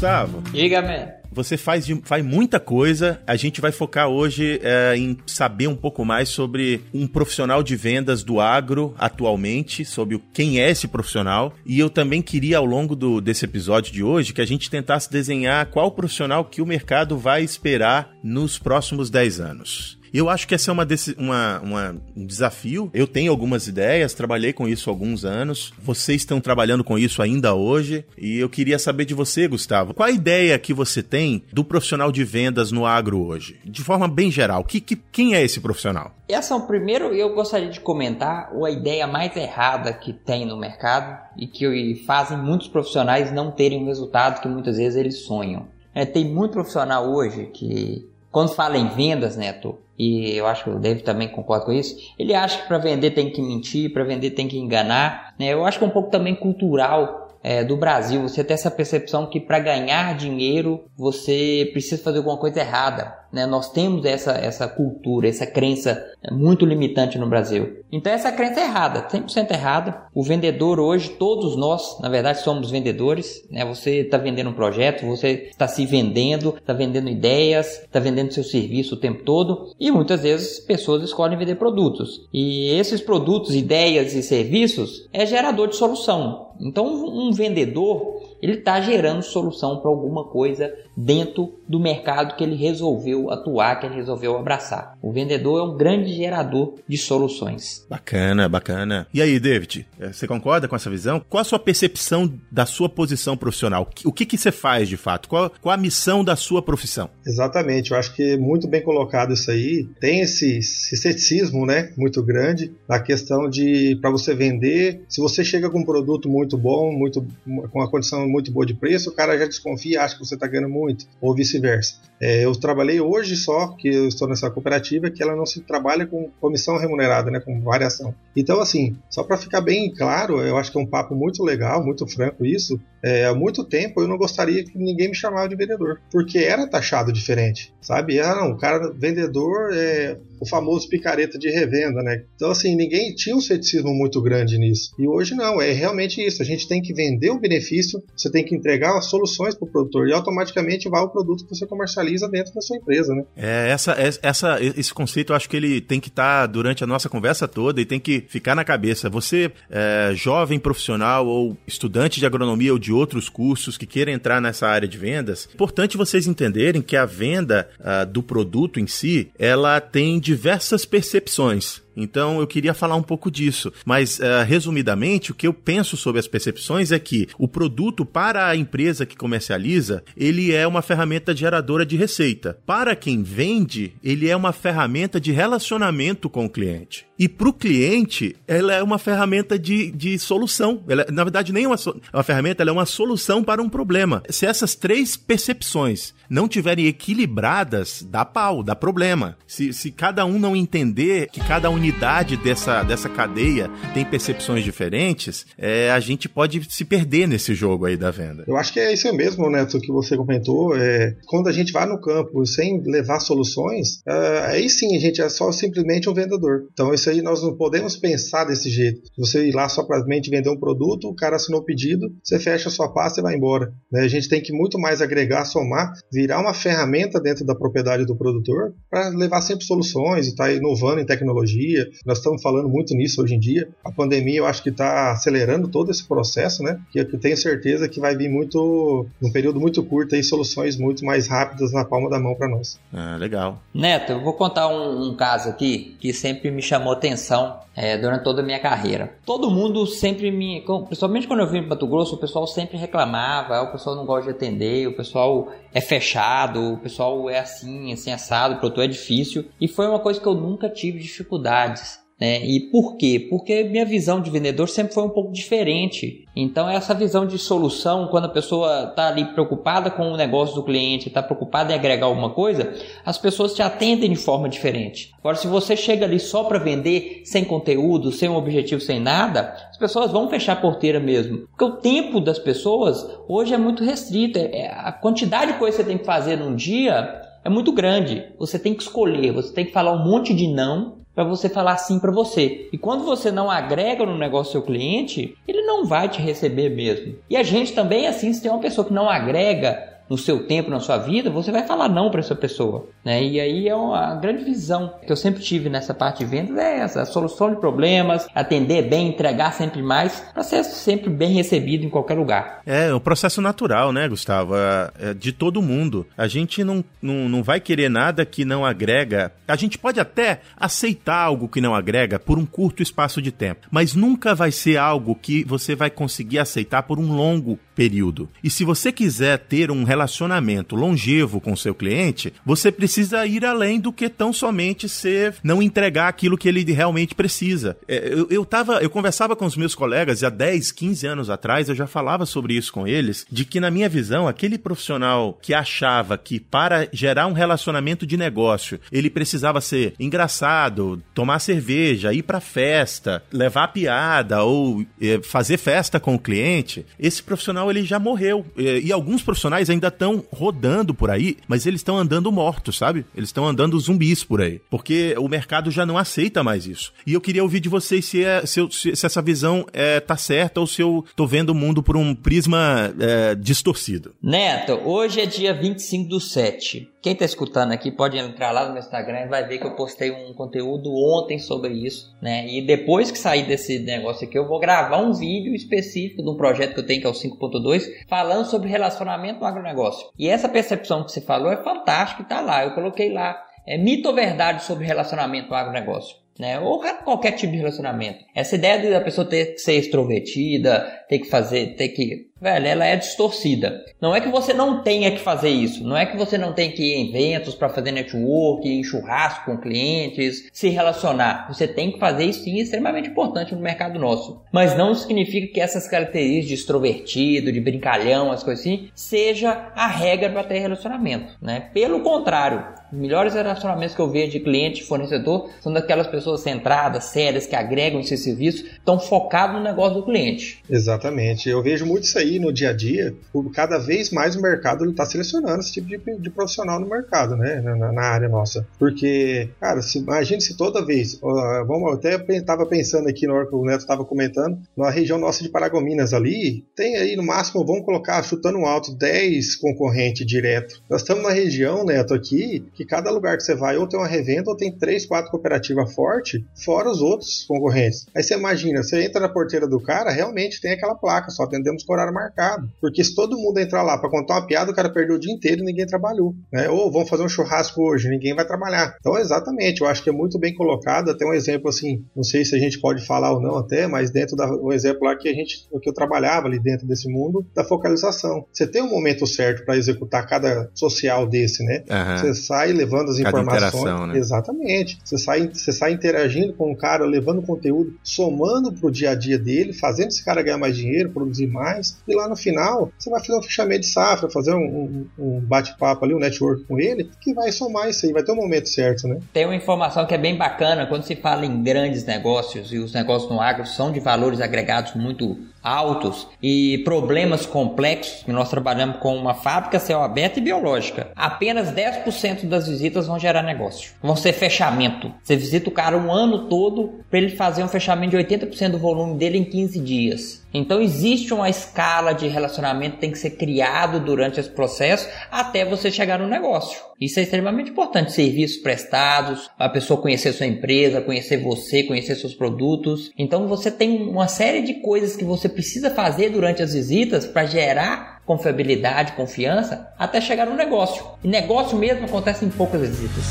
Gustavo. 0.05 0.43
Diga-me. 0.53 1.15
Você 1.33 1.57
faz, 1.57 1.87
faz 2.05 2.25
muita 2.25 2.61
coisa. 2.61 3.21
A 3.27 3.37
gente 3.37 3.61
vai 3.61 3.73
focar 3.73 4.07
hoje 4.09 4.61
é, 4.63 4.95
em 4.97 5.17
saber 5.27 5.67
um 5.67 5.75
pouco 5.75 6.05
mais 6.05 6.29
sobre 6.29 6.83
um 6.93 7.07
profissional 7.07 7.63
de 7.63 7.75
vendas 7.75 8.23
do 8.23 8.39
agro 8.39 8.95
atualmente, 8.99 9.85
sobre 9.85 10.23
quem 10.33 10.61
é 10.61 10.71
esse 10.71 10.87
profissional. 10.87 11.55
E 11.65 11.79
eu 11.81 11.89
também 11.89 12.21
queria, 12.21 12.59
ao 12.59 12.67
longo 12.67 12.95
do, 12.95 13.21
desse 13.21 13.47
episódio 13.47 13.93
de 13.93 14.03
hoje, 14.03 14.35
que 14.35 14.43
a 14.43 14.47
gente 14.47 14.71
tentasse 14.71 15.11
desenhar 15.11 15.67
qual 15.67 15.91
profissional 15.91 16.45
que 16.45 16.61
o 16.61 16.67
mercado 16.67 17.17
vai 17.17 17.43
esperar 17.43 18.15
nos 18.23 18.59
próximos 18.59 19.09
10 19.11 19.41
anos. 19.41 20.04
Eu 20.15 20.31
acho 20.31 20.47
que 20.47 20.55
esse 20.55 20.71
é 20.71 20.73
uma, 20.73 20.87
uma, 21.19 21.61
uma, 21.61 21.97
um 22.17 22.25
desafio. 22.25 22.89
Eu 22.95 23.05
tenho 23.05 23.33
algumas 23.33 23.67
ideias, 23.67 24.15
trabalhei 24.15 24.53
com 24.53 24.69
isso 24.69 24.89
há 24.89 24.93
alguns 24.93 25.25
anos. 25.25 25.73
Vocês 25.77 26.23
estão 26.23 26.41
trabalhando 26.41 26.85
com 26.85 26.97
isso 26.97 27.21
ainda 27.21 27.53
hoje. 27.53 28.05
E 28.17 28.39
eu 28.39 28.49
queria 28.49 28.79
saber 28.79 29.07
de 29.07 29.13
você, 29.13 29.49
Gustavo. 29.49 29.93
Qual 29.93 30.09
a 30.09 30.13
ideia 30.13 30.57
que 30.57 30.73
você 30.73 31.03
tem 31.03 31.43
do 31.53 31.65
profissional 31.65 32.13
de 32.13 32.23
vendas 32.23 32.71
no 32.71 32.87
agro 32.87 33.27
hoje? 33.27 33.59
De 33.65 33.83
forma 33.83 34.07
bem 34.07 34.31
geral, 34.31 34.63
que, 34.63 34.81
que, 34.81 34.95
quem 34.95 35.35
é 35.35 35.43
esse 35.43 35.61
profissional? 35.61 36.13
Essa, 36.29 36.61
primeiro, 36.61 37.07
eu 37.07 37.35
gostaria 37.35 37.69
de 37.69 37.81
comentar 37.81 38.53
a 38.65 38.71
ideia 38.71 39.09
mais 39.09 39.37
errada 39.37 39.93
que 39.93 40.13
tem 40.13 40.47
no 40.47 40.57
mercado 40.57 41.19
e 41.37 41.49
que 41.49 42.05
fazem 42.07 42.39
muitos 42.39 42.69
profissionais 42.69 43.33
não 43.33 43.51
terem 43.51 43.83
o 43.83 43.87
resultado 43.87 44.41
que 44.41 44.47
muitas 44.47 44.77
vezes 44.77 44.97
eles 44.97 45.23
sonham. 45.23 45.67
É, 45.93 46.07
tem 46.07 46.25
muito 46.25 46.53
profissional 46.53 47.13
hoje 47.13 47.47
que, 47.53 48.09
quando 48.31 48.55
fala 48.55 48.79
em 48.79 48.89
vendas, 48.91 49.37
Neto, 49.37 49.79
e 49.99 50.37
eu 50.37 50.47
acho 50.47 50.65
que 50.65 50.71
o 50.71 50.79
David 50.79 51.05
também 51.05 51.29
concorda 51.29 51.67
com 51.67 51.73
isso. 51.73 51.97
Ele 52.19 52.35
acha 52.35 52.61
que 52.61 52.69
para 52.69 52.79
vender 52.79 53.13
tem 53.13 53.31
que 53.31 53.41
mentir, 53.41 53.93
para 53.93 54.05
vender 54.05 54.31
tem 54.31 54.49
que 54.49 54.59
enganar. 54.59 55.35
Né? 55.39 55.53
Eu 55.53 55.65
acho 55.65 55.79
que 55.79 55.85
é 55.85 55.89
um 55.89 55.93
pouco 55.93 56.11
também 56.11 56.35
cultural 56.35 57.25
é, 57.45 57.63
do 57.63 57.77
Brasil, 57.77 58.23
você 58.23 58.43
ter 58.43 58.55
essa 58.55 58.71
percepção 58.71 59.27
que 59.27 59.39
para 59.39 59.59
ganhar 59.59 60.17
dinheiro 60.17 60.85
você 60.97 61.69
precisa 61.73 62.03
fazer 62.03 62.19
alguma 62.19 62.39
coisa 62.39 62.61
errada. 62.61 63.15
Né? 63.35 63.47
Nós 63.47 63.71
temos 63.71 64.05
essa, 64.05 64.33
essa 64.33 64.69
cultura, 64.69 65.29
essa 65.29 65.45
crença 65.45 66.07
muito 66.31 66.65
limitante 66.65 67.19
no 67.19 67.29
Brasil. 67.29 67.83
Então 67.91 68.13
essa 68.13 68.31
crença 68.31 68.61
é 68.61 68.65
errada, 68.65 69.09
100% 69.09 69.51
errada. 69.51 70.05
O 70.15 70.23
vendedor 70.23 70.79
hoje, 70.79 71.11
todos 71.11 71.57
nós, 71.57 71.99
na 72.01 72.09
verdade, 72.09 72.41
somos 72.41 72.71
vendedores. 72.71 73.45
Né? 73.51 73.65
Você 73.65 74.03
está 74.03 74.17
vendendo 74.17 74.51
um 74.51 74.55
projeto, 74.55 75.05
você 75.05 75.49
está 75.51 75.67
se 75.67 75.85
vendendo, 75.85 76.55
está 76.57 76.73
vendendo 76.73 77.09
ideias, 77.11 77.83
está 77.83 77.99
vendendo 77.99 78.33
seu 78.33 78.45
serviço 78.45 78.95
o 78.95 79.01
tempo 79.01 79.25
todo. 79.25 79.75
E 79.81 79.91
muitas 79.91 80.23
vezes 80.23 80.61
pessoas 80.61 81.03
escolhem 81.03 81.37
vender 81.37 81.57
produtos. 81.57 82.29
E 82.33 82.71
esses 82.79 83.01
produtos, 83.01 83.55
ideias 83.55 84.15
e 84.15 84.23
serviços 84.23 85.09
é 85.13 85.27
gerador 85.27 85.69
de 85.69 85.77
solução. 85.77 86.53
Então 86.61 86.87
um 86.87 87.33
vendedor 87.33 88.14
ele 88.45 88.59
está 88.59 88.79
gerando 88.79 89.23
solução 89.23 89.81
para 89.81 89.89
alguma 89.91 90.25
coisa 90.25 90.71
dentro 90.95 91.59
do 91.67 91.81
mercado 91.81 92.37
que 92.37 92.45
ele 92.45 92.55
resolveu 92.55 93.31
atuar, 93.31 93.81
que 93.81 93.87
ele 93.87 93.95
resolveu 93.95 94.37
abraçar. 94.37 94.99
O 95.01 95.11
vendedor 95.11 95.61
é 95.61 95.63
um 95.63 95.77
grande 95.79 96.13
gerador 96.13 96.75
de 96.87 96.99
soluções. 96.99 97.87
Bacana, 97.89 98.47
bacana. 98.47 99.07
E 99.15 99.23
aí, 99.23 99.41
David, 99.41 99.87
eh, 99.99 100.13
você 100.13 100.27
concorda 100.27 100.69
com 100.69 100.77
essa 100.77 100.91
visão? 100.91 101.25
Qual 101.27 101.41
a 101.41 101.45
sua 101.45 101.59
percepção 101.59 102.31
da 102.53 102.67
sua 102.67 102.87
posição 102.87 103.35
profissional? 103.35 103.89
O 104.05 104.13
que, 104.13 104.27
que 104.27 104.37
você 104.37 104.53
faz 104.53 104.91
de 104.91 104.99
fato? 104.99 105.27
Qual, 105.27 105.51
qual 105.63 105.73
a 105.73 105.79
missão 105.79 106.23
da 106.23 106.37
sua 106.37 106.61
profissão? 106.61 107.09
Exatamente, 107.27 107.93
eu 107.93 107.97
acho 107.97 108.15
que 108.15 108.37
muito 108.37 108.69
bem 108.69 108.83
colocado 108.83 109.33
isso 109.33 109.51
aí. 109.51 109.89
Tem 109.99 110.21
esse, 110.21 110.59
esse 110.59 110.97
ceticismo, 110.99 111.65
né, 111.65 111.95
muito 111.97 112.23
grande 112.23 112.73
na 112.87 113.01
questão 113.01 113.49
de 113.49 113.97
para 114.03 114.11
você 114.11 114.35
vender, 114.35 115.03
se 115.09 115.23
você 115.23 115.43
chega 115.43 115.71
com 115.71 115.81
um 115.81 115.85
produto 115.85 116.29
muito 116.29 116.59
bom, 116.59 116.93
muito 116.93 117.27
com 117.45 117.79
uma 117.79 117.91
condição 117.91 118.34
muito 118.35 118.51
boa 118.53 118.67
de 118.67 118.75
preço, 118.75 119.11
o 119.11 119.15
cara 119.15 119.39
já 119.39 119.47
desconfia, 119.47 120.03
acha 120.03 120.17
que 120.17 120.25
você 120.25 120.35
está 120.35 120.47
ganhando 120.47 120.69
muito, 120.69 121.07
ou 121.21 121.35
vice-versa. 121.35 121.95
É, 122.21 122.45
eu 122.45 122.53
trabalhei 122.53 123.01
hoje 123.01 123.37
só, 123.37 123.69
que 123.69 123.89
eu 123.89 124.09
estou 124.09 124.29
nessa 124.29 124.51
cooperativa, 124.51 125.11
que 125.11 125.23
ela 125.23 125.37
não 125.37 125.47
se 125.47 125.61
trabalha 125.61 126.07
com 126.07 126.31
comissão 126.41 126.77
remunerada, 126.77 127.31
né, 127.31 127.39
com 127.39 127.61
variação. 127.61 128.15
Então, 128.37 128.61
assim, 128.61 128.97
só 129.09 129.23
para 129.23 129.37
ficar 129.37 129.61
bem 129.61 129.93
claro, 129.93 130.41
eu 130.41 130.57
acho 130.57 130.73
que 130.73 130.79
é 130.79 130.81
um 130.81 130.87
papo 130.87 131.15
muito 131.15 131.43
legal, 131.43 131.85
muito 131.85 132.07
franco 132.07 132.45
isso. 132.45 132.81
É, 133.05 133.27
há 133.27 133.35
muito 133.35 133.63
tempo 133.63 134.01
eu 134.01 134.09
não 134.09 134.17
gostaria 134.17 134.65
que 134.65 134.79
ninguém 134.79 135.09
me 135.09 135.15
chamava 135.15 135.47
de 135.47 135.55
vendedor, 135.55 136.01
porque 136.11 136.39
era 136.39 136.67
taxado 136.67 137.13
diferente, 137.13 137.73
sabe? 137.83 138.19
Ah, 138.19 138.35
não, 138.35 138.53
o 138.53 138.57
cara 138.57 138.91
vendedor 138.91 139.71
é 139.75 140.17
o 140.41 140.47
famoso 140.47 140.89
picareta 140.89 141.39
de 141.39 141.51
revenda, 141.51 142.03
né? 142.03 142.25
Então, 142.35 142.51
assim, 142.51 142.75
ninguém 142.77 143.15
tinha 143.15 143.37
um 143.37 143.41
ceticismo 143.41 143.93
muito 143.95 144.21
grande 144.21 144.59
nisso. 144.59 144.91
E 144.99 145.07
hoje 145.07 145.35
não, 145.35 145.61
é 145.61 145.73
realmente 145.73 146.25
isso. 146.25 146.43
A 146.43 146.45
gente 146.45 146.69
tem 146.69 146.83
que 146.83 146.93
vender 146.93 147.31
o 147.31 147.39
benefício, 147.39 148.03
você 148.17 148.31
tem 148.31 148.45
que 148.45 148.55
entregar 148.55 148.97
as 148.97 149.07
soluções 149.07 149.55
para 149.55 149.67
o 149.67 149.71
produtor 149.71 150.09
e 150.09 150.13
automaticamente 150.13 150.89
vai 150.89 151.03
o 151.03 151.09
produto 151.09 151.45
que 151.45 151.55
você 151.55 151.67
comercializa 151.67 152.29
dentro 152.29 152.55
da 152.55 152.61
sua 152.61 152.77
empresa, 152.77 153.15
né? 153.15 153.25
É, 153.37 153.71
essa, 153.71 153.93
é, 153.93 154.11
essa, 154.23 154.59
esse 154.61 154.93
conceito 154.93 155.33
eu 155.33 155.37
acho 155.37 155.49
que 155.49 155.57
ele 155.57 155.81
tem 155.81 156.01
que 156.01 156.09
estar 156.09 156.43
tá 156.43 156.47
durante 156.47 156.85
a 156.85 156.87
nossa 156.87 157.09
conversa 157.09 157.49
toda 157.49 157.81
e 157.81 157.85
tem 157.85 158.01
que 158.01 158.25
ficar 158.29 158.55
na 158.55 158.65
cabeça. 158.65 159.09
Você, 159.11 159.51
é, 159.71 160.13
jovem 160.15 160.59
profissional 160.59 161.27
ou 161.27 161.57
estudante 161.67 162.21
de 162.21 162.27
agronomia 162.27 162.73
ou 162.73 162.79
de 162.79 162.93
outros 162.95 163.29
cursos 163.29 163.77
que 163.77 163.87
queira 163.87 164.11
entrar 164.11 164.41
nessa 164.41 164.67
área 164.67 164.89
de 164.89 164.97
vendas, 164.97 165.49
importante 165.53 165.97
vocês 165.97 166.27
entenderem 166.27 166.81
que 166.81 166.97
a 166.97 167.05
venda 167.05 167.69
uh, 167.81 168.07
do 168.07 168.23
produto 168.23 168.81
em 168.81 168.87
si, 168.87 169.31
ela 169.39 169.81
tem 169.81 170.19
diversas 170.19 170.85
percepções. 170.85 171.84
Então 171.97 172.41
eu 172.41 172.47
queria 172.47 172.75
falar 172.75 172.97
um 172.97 173.03
pouco 173.03 173.31
disso. 173.31 173.73
Mas, 173.85 174.19
uh, 174.19 174.45
resumidamente, 174.47 175.33
o 175.33 175.35
que 175.35 175.47
eu 175.47 175.55
penso 175.55 175.97
sobre 175.97 176.19
as 176.19 176.29
percepções 176.29 176.93
é 176.93 176.99
que 176.99 177.29
o 177.39 177.49
produto, 177.49 178.05
para 178.05 178.49
a 178.49 178.57
empresa 178.57 179.07
que 179.07 179.17
comercializa, 179.17 180.03
ele 180.17 180.53
é 180.53 180.67
uma 180.67 180.83
ferramenta 180.83 181.35
geradora 181.35 181.85
de 181.85 181.97
receita. 181.97 182.59
Para 182.67 182.97
quem 182.97 183.23
vende, 183.23 183.95
ele 184.03 184.29
é 184.29 184.37
uma 184.37 184.53
ferramenta 184.53 185.21
de 185.21 185.33
relacionamento 185.33 186.29
com 186.29 186.47
o 186.47 186.51
cliente. 186.51 187.07
E 187.19 187.29
para 187.29 187.49
o 187.49 187.53
cliente, 187.53 188.35
ela 188.47 188.75
é 188.75 188.83
uma 188.83 188.99
ferramenta 188.99 189.59
de, 189.59 189.91
de 189.93 190.19
solução. 190.19 190.83
Ela, 190.89 191.07
na 191.11 191.23
verdade, 191.23 191.53
nem 191.53 191.67
uma, 191.67 191.77
uma 192.13 192.23
ferramenta, 192.23 192.63
ela 192.63 192.71
é 192.71 192.73
uma 192.73 192.87
solução 192.87 193.45
para 193.45 193.63
um 193.63 193.69
problema. 193.69 194.23
Se 194.29 194.47
essas 194.47 194.75
três 194.75 195.17
percepções 195.17 196.13
não 196.29 196.49
tiverem 196.49 196.87
equilibradas, 196.87 198.05
dá 198.09 198.25
pau, 198.25 198.63
dá 198.63 198.75
problema. 198.75 199.37
Se, 199.47 199.73
se 199.73 199.93
cada 199.93 200.25
um 200.25 200.39
não 200.39 200.57
entender 200.57 201.29
que 201.31 201.41
cada 201.41 201.71
unidade 201.85 202.39
dessa, 202.39 202.83
dessa 202.83 203.11
cadeia 203.11 203.71
tem 203.93 204.07
percepções 204.07 204.65
diferentes, 204.65 205.45
é, 205.59 205.91
a 205.91 206.01
gente 206.01 206.31
pode 206.31 206.67
se 206.73 206.83
perder 206.83 207.29
nesse 207.29 207.55
jogo 207.55 207.85
aí 207.85 207.95
da 207.95 208.11
venda. 208.11 208.45
Eu 208.47 208.57
acho 208.57 208.73
que 208.73 208.81
é 208.81 208.93
isso 208.93 209.13
mesmo, 209.15 209.51
Neto, 209.51 209.79
que 209.79 209.93
você 209.93 210.17
comentou. 210.17 210.75
É, 210.75 211.15
quando 211.27 211.49
a 211.49 211.53
gente 211.53 211.73
vai 211.73 211.87
no 211.87 212.01
campo 212.01 212.47
sem 212.47 212.83
levar 212.87 213.21
soluções, 213.21 214.01
é, 214.09 214.39
aí 214.47 214.71
sim 214.71 214.97
a 214.97 214.99
gente 214.99 215.21
é 215.21 215.29
só 215.29 215.53
simplesmente 215.53 216.09
um 216.09 216.15
vendedor. 216.15 216.69
Então, 216.73 216.95
isso 216.95 217.11
aí 217.11 217.21
nós 217.21 217.43
não 217.43 217.55
podemos 217.55 217.97
pensar 217.97 218.45
desse 218.45 218.71
jeito. 218.71 219.03
Você 219.19 219.47
ir 219.47 219.55
lá 219.55 219.69
só 219.69 219.83
para 219.83 220.03
vender 220.03 220.49
um 220.49 220.59
produto, 220.59 221.09
o 221.09 221.15
cara 221.15 221.37
assinou 221.37 221.61
o 221.61 221.65
pedido, 221.65 222.07
você 222.23 222.39
fecha 222.39 222.69
a 222.69 222.73
sua 222.73 222.93
pasta 222.93 223.21
e 223.21 223.23
vai 223.23 223.37
embora. 223.37 223.71
Né? 223.93 224.01
A 224.01 224.09
gente 224.09 224.29
tem 224.29 224.41
que 224.41 224.53
muito 224.53 224.79
mais 224.79 225.03
agregar, 225.03 225.45
somar, 225.45 225.93
virar 226.11 226.41
uma 226.41 226.55
ferramenta 226.55 227.21
dentro 227.21 227.45
da 227.45 227.55
propriedade 227.55 228.07
do 228.07 228.17
produtor 228.17 228.75
para 228.91 229.09
levar 229.09 229.43
sempre 229.43 229.67
soluções 229.67 230.27
e 230.27 230.31
estar 230.31 230.45
tá 230.45 230.53
inovando 230.53 231.01
em 231.01 231.07
tecnologia 231.07 231.74
dia. 231.75 231.91
Nós 232.07 232.19
estamos 232.19 232.41
falando 232.41 232.69
muito 232.69 232.95
nisso 232.95 233.23
hoje 233.23 233.35
em 233.35 233.39
dia. 233.39 233.69
A 233.85 233.91
pandemia 233.91 234.39
eu 234.39 234.47
acho 234.47 234.63
que 234.63 234.71
está 234.71 235.11
acelerando 235.13 235.69
todo 235.69 235.91
esse 235.91 236.07
processo, 236.07 236.63
né? 236.63 236.81
Que 236.93 237.01
eu 237.01 237.19
tenho 237.19 237.37
certeza 237.37 237.89
que 237.89 238.01
vai 238.01 238.17
vir 238.17 238.29
muito, 238.29 239.07
num 239.21 239.33
período 239.33 239.61
muito 239.61 239.83
curto, 239.83 240.15
aí, 240.15 240.23
soluções 240.23 240.77
muito 240.77 241.05
mais 241.05 241.27
rápidas 241.27 241.73
na 241.73 241.85
palma 241.85 242.09
da 242.09 242.19
mão 242.19 242.35
para 242.35 242.49
nós. 242.49 242.79
Ah, 242.93 243.17
legal. 243.19 243.63
Neto, 243.75 244.13
eu 244.13 244.21
vou 244.23 244.35
contar 244.35 244.69
um, 244.69 245.09
um, 245.09 245.17
caso 245.17 245.49
aqui 245.49 245.97
que 245.99 246.13
sempre 246.13 246.51
me 246.51 246.63
chamou 246.63 246.93
atenção 246.93 247.59
é, 247.77 247.97
durante 247.97 248.23
toda 248.23 248.43
a 248.43 248.45
minha 248.45 248.61
carreira. 248.61 249.17
Todo 249.25 249.51
mundo 249.51 249.87
sempre 249.87 250.31
me, 250.31 250.65
principalmente 250.87 251.27
quando 251.27 251.41
eu 251.41 251.49
vim 251.49 251.61
para 251.61 251.71
Mato 251.71 251.87
Grosso, 251.87 252.15
o 252.17 252.19
pessoal 252.19 252.47
sempre 252.47 252.77
reclamava, 252.77 253.57
ah, 253.57 253.63
o 253.63 253.73
pessoal 253.73 253.97
não 253.97 254.07
gosta 254.07 254.31
de 254.31 254.37
atender, 254.37 254.87
o 254.87 254.97
pessoal 254.97 255.49
é 255.73 255.81
fechado, 255.81 256.75
o 256.75 256.79
pessoal 256.79 257.29
é 257.29 257.39
assim, 257.39 257.93
assim 257.93 258.13
assado, 258.13 258.67
o 258.67 258.81
é 258.81 258.87
difícil. 258.87 259.47
E 259.61 259.67
foi 259.69 259.87
uma 259.87 259.99
coisa 259.99 260.21
que 260.21 260.27
eu 260.27 260.35
nunca 260.35 260.69
tive 260.69 260.99
dificuldades. 260.99 262.04
Né? 262.21 262.45
E 262.45 262.61
por 262.71 262.97
quê? 262.97 263.27
Porque 263.29 263.65
minha 263.65 263.85
visão 263.85 264.21
de 264.21 264.31
vendedor 264.31 264.69
sempre 264.69 264.95
foi 264.95 265.03
um 265.03 265.11
pouco 265.11 265.33
diferente. 265.33 266.25
Então, 266.37 266.69
essa 266.69 266.95
visão 266.95 267.27
de 267.27 267.39
solução, 267.39 268.09
quando 268.09 268.27
a 268.27 268.31
pessoa 268.31 268.89
está 268.91 269.09
ali 269.09 269.25
preocupada 269.27 269.91
com 269.91 270.13
o 270.13 270.17
negócio 270.17 270.55
do 270.55 270.63
cliente, 270.63 271.09
está 271.09 271.23
preocupada 271.23 271.73
em 271.73 271.77
agregar 271.77 272.07
alguma 272.07 272.31
coisa, 272.31 272.73
as 273.05 273.19
pessoas 273.19 273.55
te 273.55 273.63
atendem 273.63 274.11
de 274.11 274.17
forma 274.17 274.49
diferente. 274.49 275.13
Agora, 275.19 275.37
se 275.37 275.47
você 275.47 275.77
chega 275.77 276.07
ali 276.07 276.21
só 276.21 276.45
para 276.45 276.59
vender, 276.59 277.23
sem 277.25 277.45
conteúdo, 277.45 278.13
sem 278.13 278.29
um 278.29 278.37
objetivo, 278.37 278.81
sem 278.81 279.01
nada, 279.01 279.55
as 279.71 279.77
pessoas 279.77 280.11
vão 280.11 280.29
fechar 280.29 280.53
a 280.53 280.61
porteira 280.61 281.01
mesmo. 281.01 281.47
Porque 281.49 281.65
o 281.65 281.77
tempo 281.77 282.21
das 282.21 282.39
pessoas 282.39 283.07
hoje 283.29 283.55
é 283.55 283.59
muito 283.59 283.85
restrito. 283.85 284.39
É, 284.39 284.69
a 284.69 284.93
quantidade 284.93 285.53
de 285.53 285.59
coisa 285.59 285.77
que 285.77 285.83
você 285.83 285.89
tem 285.89 285.99
que 285.99 286.05
fazer 286.05 286.37
num 286.37 286.55
dia 286.55 287.23
é 287.45 287.49
muito 287.49 287.73
grande. 287.73 288.25
Você 288.39 288.59
tem 288.59 288.75
que 288.75 288.83
escolher, 288.83 289.33
você 289.33 289.53
tem 289.53 289.65
que 289.65 289.73
falar 289.73 289.93
um 289.93 290.05
monte 290.05 290.33
de 290.33 290.49
não 290.49 291.04
para 291.15 291.25
você 291.25 291.49
falar 291.49 291.77
sim 291.77 291.99
para 291.99 292.11
você. 292.11 292.69
E 292.73 292.79
quando 292.79 293.05
você 293.05 293.31
não 293.31 293.51
agrega 293.51 294.05
no 294.05 294.19
negócio 294.19 294.53
seu 294.53 294.63
cliente, 294.63 295.37
ele 295.47 295.63
não 295.63 295.85
vai 295.85 296.09
te 296.09 296.21
receber 296.21 296.71
mesmo. 296.71 297.15
E 297.31 297.37
a 297.37 297.43
gente 297.43 297.73
também 297.73 298.07
é 298.07 298.09
assim, 298.09 298.33
se 298.33 298.43
tem 298.43 298.51
uma 298.51 298.61
pessoa 298.61 298.87
que 298.87 298.93
não 298.93 299.09
agrega 299.09 299.94
no 300.09 300.19
seu 300.19 300.47
tempo, 300.47 300.71
na 300.71 300.81
sua 300.81 300.99
vida, 300.99 301.31
você 301.31 301.51
vai 301.51 301.67
falar 301.67 301.89
não 301.89 302.11
para 302.11 302.21
essa 302.21 302.35
pessoa, 302.35 302.89
né? 303.05 303.23
E 303.23 303.41
aí 303.41 303.69
é 303.69 303.75
uma 303.75 304.15
grande 304.17 304.45
visão 304.45 304.95
que 305.05 305.11
eu 305.11 305.17
sempre 305.17 305.43
tive 305.43 305.69
nessa 305.69 305.95
parte 305.95 306.19
de 306.19 306.25
vendas 306.27 306.57
é 306.57 306.81
essa, 306.81 307.03
a 307.03 307.07
solução 307.07 307.51
de 307.51 307.61
problemas, 307.61 308.27
atender 308.35 308.89
bem, 308.89 309.09
entregar 309.09 309.53
sempre 309.53 309.83
mais, 309.83 310.21
para 310.33 310.43
ser 310.43 310.63
sempre 310.65 311.11
bem 311.11 311.33
recebido 311.33 311.85
em 311.85 311.91
qualquer 311.91 312.15
lugar. 312.15 312.61
É, 312.67 312.93
o 312.93 312.97
um 312.97 313.01
processo 313.01 313.41
natural, 313.41 313.93
né, 313.93 314.09
Gustavo? 314.09 314.55
É, 314.57 314.91
é 315.11 315.15
de 315.15 315.33
todo 315.33 315.63
mundo. 315.63 316.07
A 316.17 316.27
gente 316.27 316.63
não, 316.63 316.85
não, 317.01 317.29
não 317.29 317.43
vai 317.43 317.61
querer 317.61 317.89
nada 317.89 318.25
que 318.25 318.45
não 318.45 318.65
agrega. 318.65 319.33
A 319.47 319.57
gente 319.57 319.79
pode 319.79 320.01
até 320.01 320.41
aceitar 320.57 321.17
algo 321.17 321.49
que 321.49 321.61
não 321.61 321.75
agrega 321.75 322.19
por 322.19 322.39
um 322.39 322.47
curto 322.47 322.83
espaço 322.83 323.21
de 323.21 323.33
tempo, 323.33 323.67
mas 323.71 323.95
nunca 323.95 324.35
vai 324.35 324.51
ser 324.51 324.77
algo 324.77 325.15
que 325.15 325.45
você 325.45 325.75
vai 325.75 325.91
conseguir 325.91 326.39
aceitar 326.39 326.83
por 326.83 326.99
um 326.99 327.15
longo 327.15 327.59
período. 327.75 328.29
E 328.43 328.51
se 328.51 328.65
você 328.65 328.93
quiser 328.93 329.39
ter 329.39 329.71
um 329.71 329.85
relacionamento 329.85 330.77
longevo 330.77 331.41
com 331.41 331.57
seu 331.57 331.75
cliente, 331.75 332.33
você 332.45 332.71
precisa 332.71 333.27
ir 333.27 333.45
além 333.45 333.81
do 333.81 333.93
que 333.93 334.09
tão 334.09 334.33
somente 334.33 334.89
ser 334.89 335.35
não 335.43 335.63
entregar 335.63 336.09
aquilo 336.09 336.39
que 336.39 336.49
ele 336.49 336.65
realmente 336.73 337.15
precisa. 337.15 337.77
É, 337.87 338.13
eu, 338.13 338.27
eu, 338.31 338.45
tava, 338.45 338.75
eu 338.75 338.91
conversava 338.91 339.37
com 339.37 339.45
os 339.45 339.57
meus 339.57 339.75
colegas 339.75 340.23
há 340.23 340.31
10, 340.31 340.73
15 340.73 341.07
anos 341.07 341.31
atrás, 341.31 341.69
eu 341.69 341.75
já 341.75 341.87
falava 341.87 342.27
sobre 342.27 342.55
isso 342.55 342.73
com 342.73 342.87
eles, 342.87 343.27
de 343.31 343.45
que 343.45 343.61
na 343.61 343.71
minha 343.71 343.89
visão, 343.89 344.27
aquele 344.27 344.59
profissional 344.59 345.39
que 345.41 345.53
achava 345.53 346.17
que 346.17 346.41
para 346.41 346.89
gerar 346.93 347.27
um 347.27 347.33
relacionamento 347.33 348.07
de 348.07 348.17
negócio, 348.17 348.81
ele 348.91 349.11
precisava 349.11 349.61
ser 349.61 349.95
engraçado, 349.99 351.03
tomar 351.15 351.39
cerveja, 351.39 352.13
ir 352.13 352.23
para 352.23 352.41
festa, 352.41 353.23
levar 353.33 353.69
piada 353.69 354.43
ou 354.43 354.85
é, 355.01 355.21
fazer 355.23 355.57
festa 355.57 356.01
com 356.01 356.15
o 356.15 356.19
cliente, 356.19 356.87
esse 356.99 357.23
profissional 357.23 357.64
ele 357.71 357.85
já 357.85 357.99
morreu. 357.99 358.45
E, 358.57 358.87
e 358.87 358.93
alguns 358.93 359.23
profissionais 359.23 359.71
ainda 359.71 359.89
estão 359.89 360.25
rodando 360.33 360.95
por 360.95 361.11
aí, 361.11 361.37
mas 361.49 361.67
eles 361.67 361.81
estão 361.81 361.97
andando 361.97 362.31
mortos, 362.33 362.77
sabe? 362.77 363.05
Eles 363.15 363.29
estão 363.29 363.47
andando 363.47 363.79
zumbis 363.79 364.25
por 364.25 364.41
aí. 364.41 364.61
Porque 364.71 365.15
o 365.19 365.29
mercado 365.29 365.71
já 365.71 365.85
não 365.85 365.99
aceita 365.99 366.43
mais 366.43 366.67
isso. 366.67 366.93
E 367.07 367.13
eu 367.13 367.21
queria 367.21 367.43
ouvir 367.43 367.61
de 367.61 367.69
vocês 367.69 368.05
se, 368.05 368.25
é, 368.25 368.45
se, 368.47 368.67
se, 368.71 368.97
se 368.97 369.07
essa 369.07 369.23
visão 369.23 369.67
é, 369.73 370.01
tá 370.01 370.17
certa 370.17 370.61
ou 370.61 370.67
se 370.67 370.83
eu 370.83 371.05
tô 371.17 371.27
vendo 371.27 371.51
o 371.51 371.55
mundo 371.55 371.83
por 371.83 371.97
um 371.97 372.15
prisma 372.15 372.95
é, 372.99 373.35
distorcido. 373.35 374.15
Neto, 374.23 374.81
hoje 374.85 375.21
é 375.21 375.27
dia 375.27 375.55
25 375.55 376.09
do 376.09 376.21
7. 376.21 376.89
Quem 377.05 377.13
está 377.13 377.27
escutando 377.27 377.73
aqui 377.73 377.91
pode 377.91 378.17
entrar 378.17 378.51
lá 378.51 378.65
no 378.65 378.73
meu 378.73 378.81
Instagram 378.81 379.27
e 379.27 379.29
vai 379.29 379.47
ver 379.47 379.59
que 379.59 379.67
eu 379.67 379.77
postei 379.77 380.11
um 380.11 380.33
conteúdo 380.33 380.91
ontem 380.91 381.39
sobre 381.39 381.75
isso, 381.75 382.17
né? 382.21 382.49
E 382.49 382.63
depois 382.63 383.11
que 383.11 383.19
sair 383.19 383.47
desse 383.47 383.79
negócio 383.79 384.27
aqui, 384.27 384.39
eu 384.39 384.49
vou 384.49 384.59
gravar 384.59 385.03
um 385.03 385.13
vídeo 385.13 385.55
específico 385.55 386.23
de 386.23 386.31
um 386.31 386.35
projeto 386.35 386.73
que 386.73 386.81
eu 386.81 386.87
tenho 386.87 387.03
que 387.03 387.07
é 387.07 387.11
o 387.11 387.15
5.2, 387.61 388.07
falando 388.09 388.47
sobre 388.47 388.69
relacionamento 388.69 389.41
no 389.41 389.47
agronegócio. 389.47 390.09
E 390.19 390.29
essa 390.29 390.49
percepção 390.49 391.05
que 391.05 391.13
você 391.13 391.21
falou 391.21 391.53
é 391.53 391.63
fantástica 391.63 392.23
e 392.23 392.27
tá 392.27 392.41
lá. 392.41 392.65
Eu 392.65 392.75
coloquei 392.75 393.13
lá. 393.13 393.41
É 393.67 393.79
mito 393.79 394.09
ou 394.09 394.15
verdade 394.15 394.63
sobre 394.65 394.85
relacionamento 394.85 395.49
no 395.49 395.55
agronegócio? 395.55 396.17
Né? 396.39 396.59
Ou 396.59 396.83
qualquer 397.05 397.33
tipo 397.33 397.53
de 397.53 397.59
relacionamento. 397.59 398.25
Essa 398.35 398.57
ideia 398.57 398.91
da 398.91 399.01
pessoa 399.01 399.27
ter 399.27 399.55
que 399.55 399.59
ser 399.59 399.75
extrovertida, 399.75 400.81
ter 401.09 401.21
que 401.21 401.29
fazer, 401.29 401.77
ter 401.77 401.91
que 401.91 402.27
velho, 402.41 402.67
ela 402.67 402.85
é 402.85 402.97
distorcida. 402.97 403.83
Não 404.01 404.15
é 404.15 404.21
que 404.21 404.29
você 404.29 404.53
não 404.53 404.83
tenha 404.83 405.11
que 405.11 405.21
fazer 405.21 405.49
isso, 405.49 405.83
não 405.83 405.97
é 405.97 406.05
que 406.05 406.17
você 406.17 406.37
não 406.37 406.53
tenha 406.53 406.71
que 406.71 406.83
ir 406.83 406.95
em 406.95 407.09
eventos 407.09 407.55
para 407.55 407.71
fazer 407.71 407.91
network, 407.91 408.69
ir 408.69 408.81
em 408.81 408.85
churrasco 408.85 409.47
com 409.47 409.57
clientes, 409.57 410.49
se 410.53 410.69
relacionar. 410.69 411.47
Você 411.49 411.67
tem 411.67 411.93
que 411.93 411.99
fazer 411.99 412.25
isso 412.25 412.45
sim, 412.45 412.59
é 412.59 412.63
extremamente 412.63 413.09
importante 413.09 413.55
no 413.55 413.63
mercado 413.63 413.99
nosso. 413.99 414.43
Mas 414.53 414.77
não 414.77 414.95
significa 414.95 415.55
que 415.55 415.61
essas 415.61 415.89
características 415.89 416.49
de 416.49 416.55
extrovertido, 416.55 417.53
de 417.53 417.61
brincalhão, 417.61 418.31
as 418.31 418.43
coisas 418.43 418.61
assim, 418.61 418.89
seja 418.95 419.73
a 419.75 419.87
regra 419.87 420.29
para 420.29 420.45
ter 420.45 420.59
relacionamento, 420.59 421.35
né? 421.41 421.71
Pelo 421.73 422.03
contrário, 422.03 422.63
os 422.93 422.99
melhores 422.99 423.35
relacionamentos 423.35 423.95
que 423.95 424.01
eu 424.01 424.11
vejo 424.11 424.33
de 424.33 424.41
cliente 424.41 424.83
e 424.83 424.85
fornecedor 424.85 425.51
são 425.61 425.73
daquelas 425.73 426.07
pessoas 426.07 426.43
centradas, 426.43 427.05
sérias, 427.05 427.47
que 427.47 427.57
agregam 427.57 428.01
esse 428.01 428.19
serviço, 428.19 428.67
estão 428.67 429.01
focados 429.01 429.57
no 429.57 429.63
negócio 429.63 429.95
do 429.95 430.05
cliente. 430.05 430.63
Exatamente. 430.69 431.49
Eu 431.49 431.63
vejo 431.63 431.87
muito 431.87 432.05
isso 432.05 432.19
aí 432.19 432.24
no 432.39 432.53
dia 432.53 432.71
a 432.71 432.73
dia, 432.73 433.15
cada 433.55 433.79
vez 433.79 434.11
mais 434.11 434.37
o 434.37 434.43
mercado 434.43 434.89
está 434.89 435.05
selecionando 435.05 435.61
esse 435.61 435.73
tipo 435.73 435.89
de, 435.89 435.99
de, 436.19 436.31
profissional 436.31 436.81
no 436.81 436.89
mercado, 436.89 437.37
né? 437.37 437.61
Na, 437.61 437.93
na, 437.93 438.03
área 438.03 438.29
nossa. 438.29 438.67
Porque, 438.79 439.49
cara, 439.61 439.81
se, 439.83 439.99
imagine 439.99 440.41
se 440.41 440.57
toda 440.57 440.85
vez, 440.85 441.19
vamos, 441.67 441.91
eu 441.91 441.95
até 441.95 442.37
estava 442.37 442.67
pensando 442.67 443.09
aqui 443.09 443.27
na 443.27 443.35
hora 443.35 443.47
que 443.47 443.55
o 443.55 443.65
Neto 443.65 443.81
estava 443.81 444.05
comentando, 444.05 444.59
na 444.77 444.91
região 444.91 445.19
nossa 445.19 445.43
de 445.43 445.49
Paragominas 445.49 446.13
ali, 446.13 446.65
tem 446.77 446.97
aí 446.97 447.17
no 447.17 447.23
máximo, 447.23 447.65
vamos 447.65 447.85
colocar, 447.85 448.23
chutando 448.23 448.59
alto, 448.65 448.95
10 448.95 449.57
concorrentes 449.57 450.27
direto. 450.27 450.81
Nós 450.89 451.03
estamos 451.03 451.23
na 451.23 451.31
região, 451.31 451.85
Neto, 451.85 452.15
aqui, 452.15 452.65
que 452.75 452.85
cada 452.85 453.11
lugar 453.11 453.37
que 453.37 453.43
você 453.43 453.55
vai 453.55 453.77
ou 453.77 453.87
tem 453.87 453.99
uma 453.99 454.09
revenda 454.09 454.51
ou 454.51 454.57
tem 454.57 454.73
3, 454.73 455.07
4 455.07 455.31
cooperativas 455.31 455.95
fortes, 455.95 456.43
fora 456.65 456.91
os 456.91 457.01
outros 457.01 457.45
concorrentes. 457.47 458.07
Aí 458.15 458.23
você 458.23 458.35
imagina, 458.35 458.83
você 458.83 459.03
entra 459.03 459.21
na 459.21 459.29
porteira 459.29 459.67
do 459.67 459.81
cara, 459.81 460.11
realmente 460.11 460.61
tem 460.61 460.73
aquela 460.73 460.95
placa, 460.95 461.31
só 461.31 461.45
atendemos 461.45 461.85
por 461.85 461.95
horário 461.95 462.14
marcado. 462.15 462.71
Porque 462.81 463.03
se 463.03 463.15
todo 463.15 463.37
mundo 463.37 463.59
entrar 463.59 463.83
lá 463.83 463.99
para 463.99 464.09
contar 464.09 464.35
uma 464.35 464.47
piada, 464.47 464.71
o 464.71 464.75
cara 464.75 464.89
perdeu 464.89 465.17
o 465.17 465.19
dia 465.19 465.33
inteiro 465.33 465.63
e 465.63 465.65
ninguém 465.65 465.87
trabalhou. 465.87 466.35
Né? 466.53 466.69
Ou 466.69 466.91
vamos 466.91 467.09
fazer 467.09 467.25
um 467.25 467.29
churrasco 467.29 467.83
hoje, 467.83 468.09
ninguém 468.09 468.35
vai 468.35 468.47
trabalhar. 468.47 468.97
Então, 469.01 469.19
exatamente, 469.19 469.81
eu 469.81 469.87
acho 469.87 470.03
que 470.03 470.11
é 470.11 470.13
muito 470.13 470.39
bem 470.39 470.55
colocado. 470.55 471.11
Até 471.11 471.27
um 471.27 471.33
exemplo 471.33 471.69
assim, 471.69 472.05
não 472.15 472.23
sei 472.23 472.45
se 472.45 472.55
a 472.55 472.59
gente 472.59 472.81
pode 472.81 473.05
falar 473.05 473.33
ou 473.33 473.41
não 473.41 473.57
até, 473.57 473.87
mas 473.87 474.11
dentro 474.11 474.37
do 474.37 474.73
exemplo 474.73 475.05
lá 475.05 475.17
que 475.17 475.29
a 475.29 475.33
gente, 475.33 475.69
que 475.81 475.89
eu 475.89 475.93
trabalhava 475.93 476.47
ali 476.47 476.59
dentro 476.59 476.87
desse 476.87 477.09
mundo 477.09 477.45
da 477.55 477.65
focalização. 477.65 478.47
Você 478.53 478.67
tem 478.67 478.83
um 478.83 478.91
momento 478.91 479.27
certo 479.27 479.65
para 479.65 479.77
executar 479.77 480.27
cada 480.27 480.71
social 480.75 481.27
desse, 481.27 481.65
né? 481.65 481.83
Uhum. 481.91 482.19
Você 482.19 482.35
sai 482.35 482.73
levando 482.73 483.11
as 483.11 483.19
cada 483.21 483.41
informações. 483.41 484.09
Né? 484.09 484.19
Exatamente. 484.19 484.99
Você 485.05 485.19
sai, 485.19 485.49
você 485.53 485.73
sai 485.73 485.93
interagindo 485.93 486.53
com 486.55 486.71
o 486.71 486.77
cara, 486.77 487.05
levando 487.05 487.43
conteúdo, 487.43 487.95
somando 488.03 488.73
pro 488.73 488.91
dia 488.91 489.11
a 489.11 489.15
dia 489.15 489.39
dele, 489.39 489.73
fazendo 489.73 490.09
esse 490.09 490.25
cara 490.25 490.43
ganhar 490.43 490.59
mais 490.59 490.77
dinheiro, 490.77 491.11
produzir 491.11 491.47
mais 491.47 491.99
e 492.07 492.15
lá 492.15 492.29
no 492.29 492.37
final 492.37 492.91
você 492.99 493.11
vai 493.11 493.21
fazer 493.21 493.39
um 493.39 493.43
fechamento 493.43 493.81
de 493.81 493.87
safra, 493.87 494.31
fazer 494.31 494.55
um, 494.55 494.59
um, 494.59 495.09
um 495.19 495.41
bate-papo 495.41 496.05
ali, 496.05 496.15
um 496.15 496.19
network 496.19 496.65
com 496.65 496.79
ele, 496.79 497.11
que 497.21 497.35
vai 497.35 497.51
somar 497.51 497.89
isso 497.89 498.07
aí, 498.07 498.13
vai 498.13 498.23
ter 498.23 498.33
um 498.33 498.37
momento 498.37 498.69
certo, 498.69 499.09
né? 499.09 499.19
Tem 499.33 499.45
uma 499.45 499.55
informação 499.55 500.07
que 500.07 500.15
é 500.15 500.19
bem 500.19 500.37
bacana, 500.37 500.87
quando 500.87 501.05
se 501.05 501.17
fala 501.17 501.45
em 501.45 501.63
grandes 501.63 502.05
negócios, 502.05 502.73
e 502.73 502.79
os 502.79 502.93
negócios 502.93 503.31
no 503.31 503.41
agro 503.41 503.67
são 503.67 503.93
de 503.93 504.01
valores 504.01 504.41
agregados 504.41 504.95
muito 504.95 505.37
altos 505.65 506.29
e 506.43 506.79
problemas 506.85 507.47
complexos, 507.47 508.27
nós 508.27 508.51
trabalhamos 508.51 508.99
com 508.99 509.17
uma 509.17 509.33
fábrica 509.33 509.81
céu 509.81 510.03
aberto 510.03 510.37
e 510.37 510.43
biológica. 510.43 511.09
Apenas 511.17 511.73
10% 511.73 512.47
das 512.47 512.69
visitas 512.69 513.07
vão 513.07 513.19
gerar 513.19 513.43
negócio. 513.43 513.93
Vão 514.03 514.15
ser 514.15 514.35
fechamento. 514.35 515.11
Você 515.23 515.35
visita 515.35 515.71
o 515.71 515.73
cara 515.73 515.97
um 515.97 516.13
ano 516.13 516.49
todo 516.49 517.01
para 517.09 517.19
ele 517.19 517.31
fazer 517.31 517.65
um 517.65 517.69
fechamento 517.69 518.11
de 518.11 518.19
80% 518.19 518.73
do 518.73 518.79
volume 518.79 519.17
dele 519.17 519.39
em 519.39 519.45
15 519.45 519.81
dias. 519.81 520.45
Então 520.55 520.81
existe 520.81 521.35
uma 521.35 521.51
escala 521.51 522.13
de 522.13 522.29
relacionamento 522.29 522.95
que 522.95 523.01
tem 523.01 523.11
que 523.11 523.19
ser 523.19 523.31
criado 523.31 523.99
durante 523.99 524.39
esse 524.39 524.49
processo 524.49 525.09
até 525.29 525.65
você 525.65 525.91
chegar 525.91 526.19
no 526.21 526.29
negócio. 526.29 526.81
Isso 527.01 527.19
é 527.19 527.25
extremamente 527.25 527.71
importante. 527.71 528.13
Serviços 528.13 528.59
prestados, 528.59 529.51
a 529.59 529.69
pessoa 529.69 530.01
conhecer 530.01 530.33
sua 530.33 530.47
empresa, 530.47 531.01
conhecer 531.01 531.39
você, 531.39 531.83
conhecer 531.83 532.15
seus 532.15 532.35
produtos. 532.35 533.11
Então 533.19 533.49
você 533.49 533.69
tem 533.69 534.09
uma 534.09 534.29
série 534.29 534.63
de 534.63 534.75
coisas 534.75 535.17
que 535.17 535.25
você 535.25 535.49
precisa 535.55 535.91
fazer 535.91 536.31
durante 536.31 536.63
as 536.63 536.75
visitas 536.75 537.27
para 537.27 537.47
gerar 537.47 538.21
confiabilidade, 538.27 539.13
confiança, 539.13 539.89
até 539.99 540.21
chegar 540.21 540.47
no 540.47 540.55
negócio. 540.55 541.05
E 541.23 541.29
negócio 541.29 541.79
mesmo 541.79 542.07
acontece 542.07 542.45
em 542.45 542.51
poucas 542.51 542.81
visitas. 542.81 543.25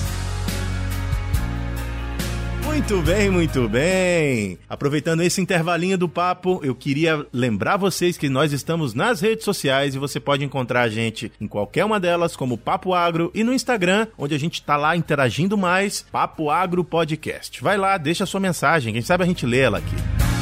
Muito 2.73 3.01
bem, 3.03 3.29
muito 3.29 3.69
bem. 3.69 4.57
Aproveitando 4.67 5.21
esse 5.21 5.39
intervalinho 5.39 5.95
do 5.95 6.09
papo, 6.09 6.59
eu 6.63 6.73
queria 6.73 7.23
lembrar 7.31 7.77
vocês 7.77 8.17
que 8.17 8.27
nós 8.27 8.51
estamos 8.51 8.95
nas 8.95 9.21
redes 9.21 9.45
sociais 9.45 9.93
e 9.93 9.99
você 9.99 10.19
pode 10.19 10.43
encontrar 10.43 10.81
a 10.81 10.89
gente 10.89 11.31
em 11.39 11.47
qualquer 11.47 11.85
uma 11.85 11.99
delas, 11.99 12.35
como 12.35 12.57
Papo 12.57 12.93
Agro, 12.95 13.31
e 13.35 13.43
no 13.43 13.53
Instagram, 13.53 14.07
onde 14.17 14.33
a 14.33 14.39
gente 14.39 14.55
está 14.55 14.75
lá 14.75 14.97
interagindo 14.97 15.55
mais, 15.55 16.03
Papo 16.11 16.49
Agro 16.49 16.83
Podcast. 16.83 17.61
Vai 17.61 17.77
lá, 17.77 17.95
deixa 17.95 18.23
a 18.23 18.27
sua 18.27 18.39
mensagem, 18.39 18.91
quem 18.91 19.03
sabe 19.03 19.23
a 19.23 19.27
gente 19.27 19.45
lê 19.45 19.59
ela 19.59 19.77
aqui. 19.77 20.32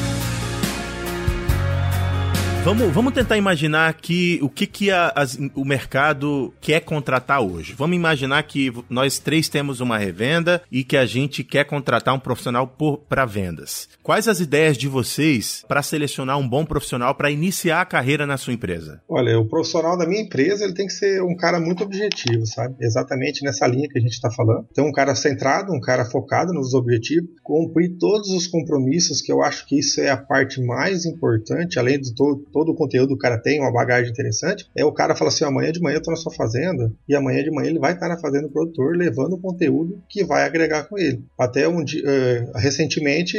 Vamos, 2.64 2.94
vamos 2.94 3.14
tentar 3.14 3.38
imaginar 3.38 3.92
que 3.96 4.40
o 4.44 4.48
que, 4.48 4.68
que 4.68 4.92
a, 4.92 5.12
as, 5.16 5.36
o 5.56 5.66
mercado 5.66 6.54
quer 6.62 6.82
contratar 6.82 7.42
hoje. 7.42 7.74
Vamos 7.76 7.96
imaginar 7.96 8.44
que 8.44 8.72
nós 8.88 9.18
três 9.18 9.50
temos 9.50 9.80
uma 9.80 9.98
revenda 9.98 10.62
e 10.72 10.84
que 10.84 10.96
a 10.96 11.04
gente 11.04 11.44
quer 11.44 11.66
contratar 11.66 12.14
um 12.14 12.20
profissional 12.20 12.72
para 13.10 13.26
vendas. 13.26 13.90
Quais 14.04 14.28
as 14.28 14.40
ideias 14.40 14.78
de 14.78 14.88
vocês 14.88 15.66
para 15.68 15.82
selecionar 15.82 16.38
um 16.38 16.48
bom 16.48 16.64
profissional 16.64 17.16
para 17.16 17.32
iniciar 17.32 17.82
a 17.82 17.86
carreira 17.86 18.28
na 18.28 18.38
sua 18.38 18.54
empresa? 18.54 19.02
Olha, 19.10 19.40
o 19.40 19.50
profissional 19.50 19.98
da 19.98 20.06
minha 20.06 20.22
empresa 20.22 20.64
ele 20.64 20.76
tem 20.76 20.86
que 20.86 20.94
ser 20.94 21.24
um 21.24 21.36
cara 21.36 21.60
muito 21.60 21.84
objetivo, 21.84 22.46
sabe? 22.46 22.76
Exatamente 22.80 23.44
nessa 23.44 23.66
linha 23.66 23.90
que 23.90 23.98
a 23.98 24.02
gente 24.02 24.14
está 24.14 24.30
falando. 24.30 24.68
Então, 24.72 24.86
um 24.86 24.92
cara 24.92 25.16
centrado, 25.16 25.74
um 25.74 25.82
cara 25.82 26.06
focado 26.06 26.54
nos 26.54 26.76
objetivos, 26.76 27.28
cumprir 27.42 27.98
todos 27.98 28.30
os 28.30 28.46
compromissos, 28.46 29.20
que 29.20 29.32
eu 29.32 29.42
acho 29.42 29.66
que 29.66 29.80
isso 29.80 30.00
é 30.00 30.12
a 30.12 30.18
parte 30.18 30.62
mais 30.62 31.06
importante, 31.06 31.80
além 31.80 32.00
de 32.00 32.14
todo 32.14 32.51
todo 32.52 32.72
o 32.72 32.76
conteúdo 32.76 33.14
o 33.14 33.18
cara 33.18 33.38
tem, 33.38 33.60
uma 33.60 33.72
bagagem 33.72 34.12
interessante, 34.12 34.70
é 34.76 34.86
o 34.86 34.92
cara 34.92 35.16
fala 35.16 35.30
assim: 35.30 35.44
amanhã 35.46 35.72
de 35.72 35.82
manhã 35.82 35.98
eu 35.98 36.02
tô 36.02 36.12
na 36.12 36.18
sua 36.18 36.34
fazenda, 36.34 36.92
e 37.08 37.16
amanhã 37.16 37.44
de 37.44 37.52
manhã 37.52 37.70
ele 37.70 37.80
vai 37.80 37.94
estar 37.94 38.08
na 38.08 38.20
fazenda 38.20 38.48
do 38.48 38.54
produtor 38.54 38.96
levando 38.96 39.34
o 39.34 39.42
conteúdo 39.42 40.02
que 40.10 40.24
vai 40.24 40.44
agregar 40.44 40.84
com 40.84 40.98
ele. 40.98 41.24
Até 41.40 41.68
um 41.68 41.84
dia, 41.84 42.04
uh, 42.04 42.58
recentemente 42.58 43.38